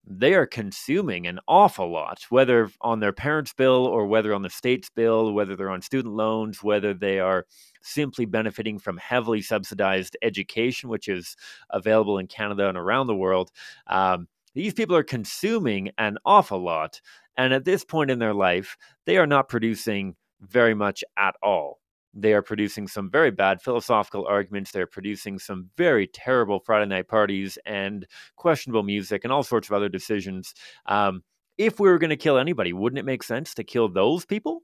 They 0.07 0.35
are 0.35 0.47
consuming 0.47 1.27
an 1.27 1.41
awful 1.47 1.91
lot, 1.91 2.25
whether 2.31 2.71
on 2.81 3.01
their 3.01 3.13
parents' 3.13 3.53
bill 3.53 3.87
or 3.87 4.07
whether 4.07 4.35
on 4.35 4.43
the 4.43 4.51
state's 4.51 4.91
bill, 4.91 5.33
whether 5.33 5.55
they're 5.55 5.71
on 5.71 5.83
student 5.83 6.15
loans, 6.15 6.63
whether 6.63 6.95
they 6.95 7.21
are 7.21 7.47
simply 7.83 8.25
benefiting 8.25 8.79
from 8.79 8.97
heavily 8.97 9.43
subsidized 9.43 10.17
education, 10.23 10.89
which 10.89 11.09
is 11.09 11.37
available 11.71 12.19
in 12.19 12.27
Canada 12.27 12.69
and 12.69 12.79
around 12.79 13.07
the 13.07 13.15
world. 13.15 13.51
Um, 13.87 14.27
these 14.55 14.75
people 14.75 14.97
are 14.97 15.03
consuming 15.03 15.91
an 15.99 16.19
awful 16.25 16.63
lot. 16.63 17.01
And 17.37 17.53
at 17.53 17.65
this 17.65 17.85
point 17.85 18.11
in 18.11 18.19
their 18.19 18.35
life, 18.35 18.77
they 19.07 19.17
are 19.17 19.27
not 19.27 19.49
producing 19.49 20.17
very 20.41 20.75
much 20.75 21.05
at 21.17 21.35
all. 21.43 21.80
They 22.13 22.33
are 22.33 22.43
producing 22.43 22.89
some 22.89 23.11
very 23.11 23.31
bad 23.31 23.63
philosophical 23.63 24.27
arguments. 24.27 24.73
They're 24.73 24.87
producing 24.87 25.39
some 25.39 25.71
very 25.77 26.07
terrible 26.07 26.61
Friday 26.61 26.87
night 26.87 27.09
parties 27.09 27.59
and 27.67 28.07
questionable 28.37 28.83
music 28.83 29.25
and 29.25 29.33
all 29.33 29.43
sorts 29.43 29.69
of 29.69 29.75
other 29.75 29.89
decisions. 29.89 30.55
Um, 30.87 31.23
if 31.57 31.79
we 31.79 31.89
were 31.89 31.99
going 31.99 32.11
to 32.11 32.17
kill 32.17 32.39
anybody, 32.39 32.73
wouldn't 32.73 32.99
it 32.99 33.05
make 33.05 33.23
sense 33.23 33.55
to 33.55 33.65
kill 33.65 33.89
those 33.89 34.25
people? 34.25 34.63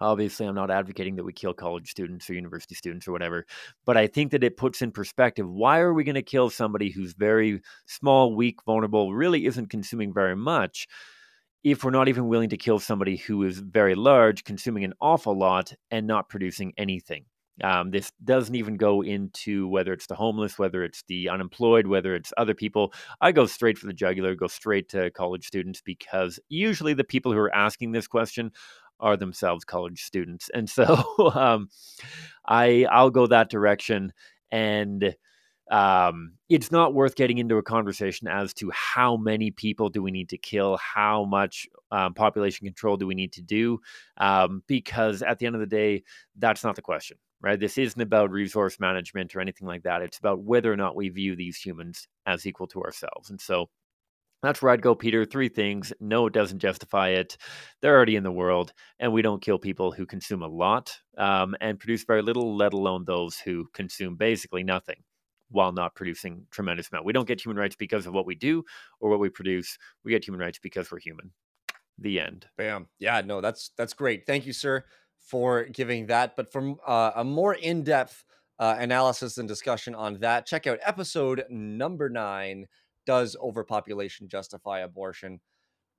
Obviously, 0.00 0.46
I'm 0.46 0.54
not 0.54 0.70
advocating 0.70 1.16
that 1.16 1.24
we 1.24 1.32
kill 1.32 1.52
college 1.52 1.90
students 1.90 2.28
or 2.28 2.34
university 2.34 2.74
students 2.74 3.06
or 3.06 3.12
whatever, 3.12 3.46
but 3.84 3.98
I 3.98 4.06
think 4.06 4.32
that 4.32 4.42
it 4.42 4.56
puts 4.56 4.80
in 4.80 4.92
perspective 4.92 5.46
why 5.48 5.78
are 5.80 5.92
we 5.92 6.04
going 6.04 6.14
to 6.14 6.22
kill 6.22 6.48
somebody 6.48 6.90
who's 6.90 7.12
very 7.12 7.60
small, 7.86 8.34
weak, 8.34 8.62
vulnerable, 8.64 9.12
really 9.12 9.44
isn't 9.44 9.68
consuming 9.68 10.14
very 10.14 10.34
much 10.34 10.88
if 11.62 11.84
we're 11.84 11.90
not 11.90 12.08
even 12.08 12.28
willing 12.28 12.50
to 12.50 12.56
kill 12.56 12.78
somebody 12.78 13.16
who 13.16 13.42
is 13.44 13.58
very 13.58 13.94
large, 13.94 14.44
consuming 14.44 14.84
an 14.84 14.94
awful 15.00 15.36
lot, 15.36 15.72
and 15.90 16.06
not 16.06 16.28
producing 16.28 16.72
anything? 16.78 17.24
Um, 17.62 17.90
this 17.90 18.10
doesn't 18.24 18.54
even 18.54 18.76
go 18.76 19.02
into 19.02 19.68
whether 19.68 19.92
it's 19.92 20.06
the 20.06 20.14
homeless, 20.14 20.58
whether 20.58 20.82
it's 20.82 21.02
the 21.08 21.28
unemployed, 21.28 21.86
whether 21.86 22.14
it's 22.14 22.32
other 22.36 22.54
people. 22.54 22.92
I 23.20 23.32
go 23.32 23.46
straight 23.46 23.76
for 23.76 23.86
the 23.86 23.92
jugular, 23.92 24.34
go 24.34 24.46
straight 24.46 24.88
to 24.90 25.10
college 25.10 25.46
students 25.46 25.82
because 25.82 26.40
usually 26.48 26.94
the 26.94 27.04
people 27.04 27.32
who 27.32 27.38
are 27.38 27.54
asking 27.54 27.92
this 27.92 28.06
question 28.06 28.52
are 28.98 29.16
themselves 29.16 29.64
college 29.64 30.02
students, 30.02 30.50
and 30.52 30.68
so 30.68 30.84
um, 31.34 31.68
I 32.46 32.86
I'll 32.90 33.10
go 33.10 33.26
that 33.26 33.50
direction, 33.50 34.12
and 34.50 35.14
um, 35.70 36.32
it's 36.48 36.72
not 36.72 36.94
worth 36.94 37.14
getting 37.14 37.38
into 37.38 37.56
a 37.56 37.62
conversation 37.62 38.26
as 38.26 38.52
to 38.54 38.70
how 38.74 39.16
many 39.16 39.52
people 39.52 39.88
do 39.88 40.02
we 40.02 40.10
need 40.10 40.28
to 40.30 40.38
kill, 40.38 40.76
how 40.78 41.24
much 41.24 41.68
um, 41.92 42.12
population 42.12 42.66
control 42.66 42.96
do 42.96 43.06
we 43.06 43.14
need 43.14 43.32
to 43.34 43.42
do, 43.42 43.78
um, 44.16 44.62
because 44.66 45.22
at 45.22 45.38
the 45.38 45.46
end 45.46 45.54
of 45.54 45.60
the 45.60 45.66
day, 45.66 46.02
that's 46.36 46.64
not 46.64 46.74
the 46.74 46.82
question, 46.82 47.18
right? 47.40 47.60
This 47.60 47.78
isn't 47.78 48.00
about 48.00 48.30
resource 48.30 48.80
management 48.80 49.34
or 49.34 49.40
anything 49.40 49.68
like 49.68 49.84
that. 49.84 50.02
It's 50.02 50.18
about 50.18 50.42
whether 50.42 50.72
or 50.72 50.76
not 50.76 50.96
we 50.96 51.08
view 51.08 51.36
these 51.36 51.56
humans 51.56 52.08
as 52.26 52.46
equal 52.46 52.66
to 52.68 52.82
ourselves, 52.82 53.30
and 53.30 53.40
so 53.40 53.70
that's 54.42 54.62
where 54.62 54.72
I'd 54.72 54.82
go, 54.82 54.94
Pieter. 54.94 55.26
Three 55.26 55.50
things. 55.50 55.92
No, 56.00 56.26
it 56.26 56.32
doesn't 56.32 56.60
justify 56.60 57.10
it. 57.10 57.36
They're 57.82 57.94
already 57.94 58.16
in 58.16 58.22
the 58.22 58.32
world, 58.32 58.72
and 58.98 59.12
we 59.12 59.22
don't 59.22 59.42
kill 59.42 59.58
people 59.58 59.92
who 59.92 60.06
consume 60.06 60.42
a 60.42 60.48
lot 60.48 60.98
um, 61.18 61.54
and 61.60 61.78
produce 61.78 62.04
very 62.04 62.22
little, 62.22 62.56
let 62.56 62.72
alone 62.72 63.04
those 63.04 63.38
who 63.38 63.68
consume 63.74 64.16
basically 64.16 64.64
nothing 64.64 64.96
while 65.50 65.72
not 65.72 65.94
producing 65.94 66.46
tremendous 66.50 66.90
amount. 66.90 67.04
We 67.04 67.12
don't 67.12 67.28
get 67.28 67.44
human 67.44 67.58
rights 67.58 67.76
because 67.76 68.06
of 68.06 68.14
what 68.14 68.26
we 68.26 68.34
do 68.34 68.64
or 69.00 69.10
what 69.10 69.20
we 69.20 69.28
produce. 69.28 69.76
We 70.04 70.12
get 70.12 70.24
human 70.24 70.40
rights 70.40 70.58
because 70.58 70.90
we're 70.90 71.00
human. 71.00 71.30
The 71.98 72.20
end. 72.20 72.46
Bam. 72.56 72.86
Yeah, 72.98 73.20
no, 73.20 73.40
that's 73.40 73.70
that's 73.76 73.92
great. 73.92 74.26
Thank 74.26 74.46
you, 74.46 74.52
sir, 74.52 74.84
for 75.18 75.64
giving 75.64 76.06
that. 76.06 76.36
But 76.36 76.50
from 76.50 76.76
uh, 76.86 77.12
a 77.16 77.24
more 77.24 77.54
in-depth 77.54 78.24
uh, 78.58 78.76
analysis 78.78 79.38
and 79.38 79.46
discussion 79.48 79.94
on 79.94 80.18
that, 80.20 80.46
check 80.46 80.66
out 80.66 80.78
episode 80.82 81.44
number 81.50 82.08
nine 82.08 82.66
does 83.06 83.36
overpopulation 83.42 84.28
justify 84.28 84.80
abortion? 84.80 85.40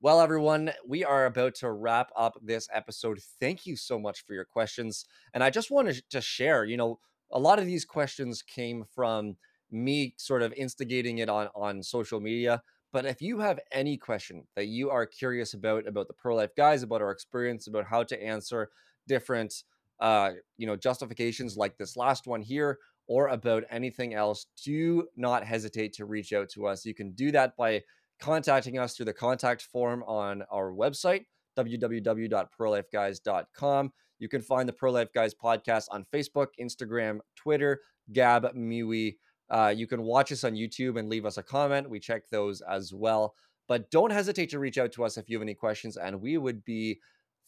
Well, 0.01 0.21
everyone, 0.21 0.71
we 0.87 1.03
are 1.03 1.25
about 1.25 1.55
to 1.55 1.71
wrap 1.71 2.09
up 2.15 2.35
this 2.41 2.67
episode. 2.73 3.19
Thank 3.39 3.67
you 3.67 3.75
so 3.75 3.99
much 3.99 4.25
for 4.25 4.33
your 4.33 4.45
questions. 4.45 5.05
And 5.33 5.43
I 5.43 5.51
just 5.51 5.69
wanted 5.69 6.01
to 6.09 6.21
share, 6.21 6.65
you 6.65 6.77
know, 6.77 6.99
a 7.31 7.39
lot 7.39 7.59
of 7.59 7.65
these 7.65 7.85
questions 7.85 8.41
came 8.41 8.85
from 8.93 9.37
me 9.71 10.13
sort 10.17 10.41
of 10.41 10.53
instigating 10.53 11.19
it 11.19 11.29
on 11.29 11.47
on 11.55 11.83
social 11.83 12.19
media. 12.19 12.61
But 12.93 13.05
if 13.05 13.21
you 13.21 13.39
have 13.39 13.59
any 13.71 13.97
question 13.97 14.43
that 14.55 14.67
you 14.67 14.89
are 14.89 15.05
curious 15.05 15.53
about 15.53 15.87
about 15.87 16.07
the 16.07 16.13
pro 16.13 16.35
life 16.35 16.55
guys, 16.55 16.83
about 16.83 17.01
our 17.01 17.11
experience, 17.11 17.67
about 17.67 17.85
how 17.85 18.03
to 18.03 18.21
answer 18.21 18.69
different 19.07 19.63
uh, 19.99 20.31
you 20.57 20.67
know 20.67 20.75
justifications 20.75 21.57
like 21.57 21.77
this 21.77 21.95
last 21.95 22.27
one 22.27 22.41
here, 22.41 22.79
or 23.07 23.29
about 23.29 23.63
anything 23.69 24.13
else, 24.13 24.47
do 24.63 25.07
not 25.15 25.45
hesitate 25.45 25.93
to 25.93 26.05
reach 26.05 26.33
out 26.33 26.49
to 26.49 26.67
us. 26.67 26.85
You 26.85 26.93
can 26.93 27.11
do 27.11 27.31
that 27.31 27.55
by 27.57 27.81
contacting 28.21 28.77
us 28.77 28.95
through 28.95 29.07
the 29.07 29.13
contact 29.13 29.63
form 29.63 30.03
on 30.03 30.43
our 30.51 30.71
website, 30.71 31.25
www.prolifeguys.com. 31.57 33.91
You 34.21 34.29
can 34.29 34.41
find 34.41 34.69
the 34.69 34.73
Pro 34.73 34.91
Life 34.91 35.11
Guys 35.13 35.33
podcast 35.33 35.85
on 35.89 36.05
Facebook, 36.13 36.47
Instagram, 36.59 37.19
Twitter, 37.35 37.81
Gab, 38.13 38.43
MeWe, 38.55 39.17
Uh, 39.51 39.73
you 39.75 39.85
can 39.85 40.01
watch 40.03 40.31
us 40.31 40.45
on 40.45 40.53
YouTube 40.53 40.97
and 40.97 41.09
leave 41.09 41.25
us 41.25 41.37
a 41.37 41.43
comment. 41.43 41.89
We 41.89 41.99
check 41.99 42.29
those 42.29 42.61
as 42.61 42.93
well. 42.93 43.35
But 43.67 43.91
don't 43.91 44.11
hesitate 44.11 44.49
to 44.51 44.59
reach 44.59 44.77
out 44.77 44.93
to 44.93 45.03
us 45.03 45.17
if 45.17 45.29
you 45.29 45.37
have 45.37 45.41
any 45.41 45.55
questions, 45.55 45.97
and 45.97 46.21
we 46.21 46.37
would 46.37 46.63
be 46.63 46.99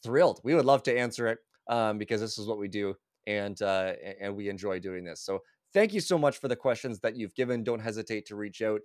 thrilled. 0.03 0.41
We 0.43 0.53
would 0.53 0.65
love 0.65 0.83
to 0.83 0.97
answer 0.97 1.27
it 1.27 1.39
um, 1.69 1.97
because 1.97 2.19
this 2.19 2.37
is 2.37 2.47
what 2.47 2.59
we 2.59 2.67
do, 2.67 2.95
and 3.25 3.61
uh, 3.61 3.93
and 4.19 4.35
we 4.35 4.49
enjoy 4.49 4.79
doing 4.79 5.05
this. 5.05 5.21
So 5.21 5.39
thank 5.73 5.93
you 5.93 6.01
so 6.01 6.17
much 6.17 6.37
for 6.39 6.49
the 6.49 6.55
questions 6.57 6.99
that 6.99 7.15
you've 7.15 7.35
given. 7.35 7.63
Don't 7.63 7.81
hesitate 7.81 8.25
to 8.27 8.35
reach 8.35 8.61
out. 8.61 8.81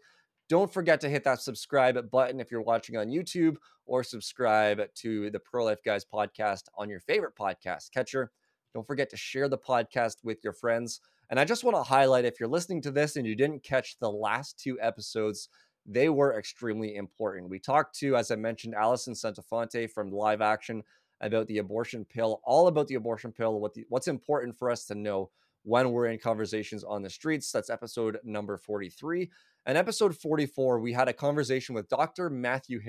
Don't 0.48 0.72
forget 0.72 0.98
to 1.02 1.10
hit 1.10 1.24
that 1.24 1.42
subscribe 1.42 2.10
button 2.10 2.40
if 2.40 2.50
you're 2.50 2.62
watching 2.62 2.96
on 2.96 3.08
YouTube, 3.08 3.56
or 3.84 4.02
subscribe 4.02 4.80
to 4.94 5.30
the 5.30 5.38
Pro 5.38 5.64
Life 5.64 5.82
Guys 5.84 6.06
podcast 6.06 6.62
on 6.76 6.88
your 6.88 7.00
favorite 7.00 7.34
podcast 7.38 7.90
catcher. 7.92 8.30
Don't 8.72 8.86
forget 8.86 9.10
to 9.10 9.16
share 9.16 9.48
the 9.48 9.58
podcast 9.58 10.16
with 10.24 10.38
your 10.42 10.54
friends. 10.54 11.00
And 11.28 11.38
I 11.38 11.44
just 11.44 11.64
want 11.64 11.76
to 11.76 11.82
highlight 11.82 12.24
if 12.24 12.40
you're 12.40 12.48
listening 12.48 12.80
to 12.82 12.90
this 12.90 13.16
and 13.16 13.26
you 13.26 13.34
didn't 13.34 13.62
catch 13.62 13.98
the 13.98 14.10
last 14.10 14.58
two 14.58 14.78
episodes, 14.80 15.50
they 15.84 16.08
were 16.08 16.38
extremely 16.38 16.96
important. 16.96 17.50
We 17.50 17.58
talked 17.58 17.98
to, 17.98 18.16
as 18.16 18.30
I 18.30 18.36
mentioned, 18.36 18.74
Allison 18.74 19.12
Santafonte 19.12 19.90
from 19.90 20.10
Live 20.10 20.40
Action 20.40 20.82
about 21.20 21.46
the 21.48 21.58
abortion 21.58 22.06
pill, 22.06 22.40
all 22.44 22.68
about 22.68 22.88
the 22.88 22.94
abortion 22.94 23.32
pill, 23.32 23.60
what 23.60 23.74
the, 23.74 23.84
what's 23.90 24.08
important 24.08 24.56
for 24.56 24.70
us 24.70 24.86
to 24.86 24.94
know 24.94 25.30
when 25.64 25.90
we're 25.90 26.06
in 26.06 26.18
conversations 26.18 26.84
on 26.84 27.02
the 27.02 27.10
streets. 27.10 27.52
That's 27.52 27.68
episode 27.68 28.18
number 28.24 28.56
43. 28.56 29.30
And 29.68 29.76
episode 29.76 30.16
44, 30.16 30.80
we 30.80 30.94
had 30.94 31.08
a 31.08 31.12
conversation 31.12 31.74
with 31.74 31.90
Dr. 31.90 32.30
Matthew 32.30 32.80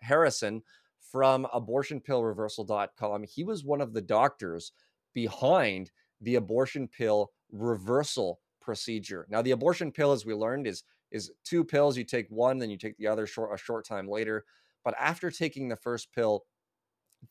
Harrison 0.00 0.62
from 1.00 1.44
abortionpillreversal.com. 1.52 3.24
He 3.24 3.42
was 3.42 3.64
one 3.64 3.80
of 3.80 3.92
the 3.92 4.00
doctors 4.00 4.70
behind 5.12 5.90
the 6.20 6.36
abortion 6.36 6.86
pill 6.86 7.32
reversal 7.50 8.38
procedure. 8.60 9.26
Now, 9.28 9.42
the 9.42 9.50
abortion 9.50 9.90
pill, 9.90 10.12
as 10.12 10.24
we 10.24 10.34
learned, 10.34 10.68
is 10.68 10.84
is 11.10 11.32
two 11.42 11.64
pills. 11.64 11.98
You 11.98 12.04
take 12.04 12.28
one, 12.30 12.58
then 12.58 12.70
you 12.70 12.78
take 12.78 12.96
the 12.96 13.08
other 13.08 13.26
short 13.26 13.52
a 13.52 13.58
short 13.58 13.84
time 13.84 14.08
later. 14.08 14.44
But 14.84 14.94
after 15.00 15.32
taking 15.32 15.68
the 15.68 15.74
first 15.74 16.12
pill, 16.12 16.44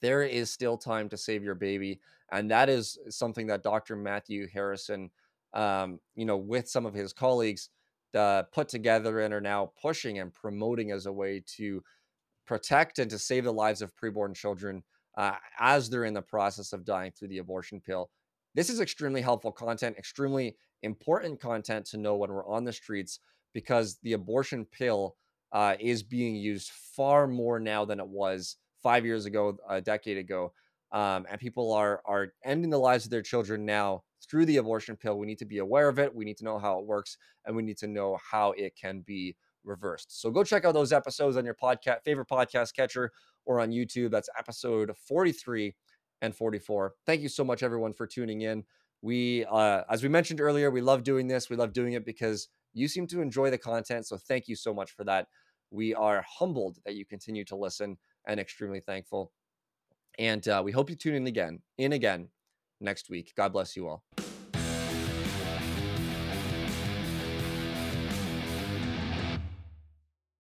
there 0.01 0.23
is 0.23 0.51
still 0.51 0.77
time 0.77 1.07
to 1.07 1.15
save 1.15 1.41
your 1.41 1.55
baby, 1.55 2.01
and 2.33 2.51
that 2.51 2.67
is 2.67 2.97
something 3.07 3.47
that 3.47 3.63
Dr. 3.63 3.95
Matthew 3.95 4.45
Harrison, 4.53 5.09
um, 5.53 6.01
you 6.15 6.25
know, 6.25 6.35
with 6.35 6.67
some 6.67 6.85
of 6.85 6.93
his 6.93 7.13
colleagues, 7.13 7.69
uh, 8.15 8.43
put 8.53 8.69
together 8.69 9.19
and 9.21 9.33
are 9.33 9.41
now 9.41 9.71
pushing 9.81 10.19
and 10.19 10.33
promoting 10.33 10.91
as 10.91 11.05
a 11.05 11.11
way 11.11 11.43
to 11.57 11.81
protect 12.45 12.99
and 12.99 13.09
to 13.09 13.17
save 13.17 13.45
the 13.45 13.53
lives 13.53 13.81
of 13.81 13.95
preborn 13.95 14.35
children 14.35 14.83
uh, 15.17 15.35
as 15.59 15.89
they're 15.89 16.05
in 16.05 16.13
the 16.13 16.21
process 16.21 16.73
of 16.73 16.85
dying 16.85 17.11
through 17.11 17.27
the 17.27 17.37
abortion 17.37 17.79
pill. 17.79 18.09
This 18.55 18.69
is 18.69 18.79
extremely 18.79 19.21
helpful 19.21 19.51
content, 19.51 19.97
extremely 19.97 20.55
important 20.83 21.39
content 21.39 21.85
to 21.87 21.97
know 21.97 22.15
when 22.15 22.31
we're 22.31 22.47
on 22.47 22.63
the 22.63 22.73
streets 22.73 23.19
because 23.53 23.97
the 24.03 24.13
abortion 24.13 24.65
pill 24.65 25.15
uh, 25.51 25.75
is 25.79 26.03
being 26.03 26.35
used 26.35 26.71
far 26.71 27.27
more 27.27 27.59
now 27.59 27.85
than 27.85 27.99
it 27.99 28.07
was 28.07 28.57
five 28.81 29.05
years 29.05 29.25
ago, 29.25 29.57
a 29.69 29.79
decade 29.79 30.17
ago. 30.17 30.51
Um, 30.93 31.25
and 31.29 31.39
people 31.39 31.73
are 31.73 32.01
are 32.05 32.33
ending 32.45 32.69
the 32.69 32.77
lives 32.79 33.05
of 33.05 33.11
their 33.11 33.21
children 33.21 33.65
now 33.65 34.03
through 34.29 34.45
the 34.45 34.57
abortion 34.57 34.95
pill. 34.95 35.17
We 35.17 35.25
need 35.25 35.39
to 35.39 35.45
be 35.45 35.57
aware 35.57 35.89
of 35.89 35.99
it. 35.99 36.13
We 36.13 36.23
need 36.23 36.37
to 36.37 36.45
know 36.45 36.59
how 36.59 36.79
it 36.79 36.85
works, 36.85 37.17
and 37.45 37.55
we 37.55 37.63
need 37.63 37.77
to 37.79 37.87
know 37.87 38.17
how 38.31 38.51
it 38.51 38.75
can 38.75 39.01
be 39.01 39.35
reversed. 39.63 40.21
So 40.21 40.29
go 40.29 40.43
check 40.43 40.65
out 40.65 40.73
those 40.73 40.93
episodes 40.93 41.37
on 41.37 41.45
your 41.45 41.55
podcast 41.55 42.03
favorite 42.05 42.27
podcast 42.29 42.75
catcher 42.75 43.11
or 43.45 43.59
on 43.59 43.71
YouTube. 43.71 44.11
That's 44.11 44.29
episode 44.37 44.91
43 45.07 45.73
and 46.21 46.35
44. 46.35 46.93
Thank 47.05 47.21
you 47.21 47.29
so 47.29 47.43
much, 47.43 47.63
everyone, 47.63 47.93
for 47.93 48.07
tuning 48.07 48.41
in. 48.41 48.63
We, 49.01 49.45
uh, 49.45 49.81
as 49.89 50.01
we 50.01 50.09
mentioned 50.09 50.39
earlier, 50.39 50.71
we 50.71 50.79
love 50.79 51.03
doing 51.03 51.27
this. 51.27 51.49
We 51.49 51.57
love 51.57 51.73
doing 51.73 51.93
it 51.93 52.05
because 52.05 52.47
you 52.73 52.87
seem 52.87 53.05
to 53.07 53.21
enjoy 53.21 53.49
the 53.49 53.57
content. 53.57 54.07
So 54.07 54.17
thank 54.17 54.47
you 54.47 54.55
so 54.55 54.73
much 54.73 54.91
for 54.91 55.03
that. 55.03 55.27
We 55.71 55.93
are 55.93 56.23
humbled 56.27 56.77
that 56.85 56.95
you 56.95 57.05
continue 57.05 57.43
to 57.45 57.55
listen 57.55 57.97
and 58.27 58.39
extremely 58.39 58.79
thankful. 58.79 59.31
And 60.19 60.47
uh, 60.47 60.61
we 60.63 60.71
hope 60.71 60.89
you 60.89 60.95
tune 60.95 61.15
in 61.15 61.27
again, 61.27 61.61
in 61.77 61.93
again 61.93 62.29
next 62.79 63.09
week. 63.09 63.33
God 63.35 63.53
bless 63.53 63.75
you 63.75 63.87
all. 63.87 64.03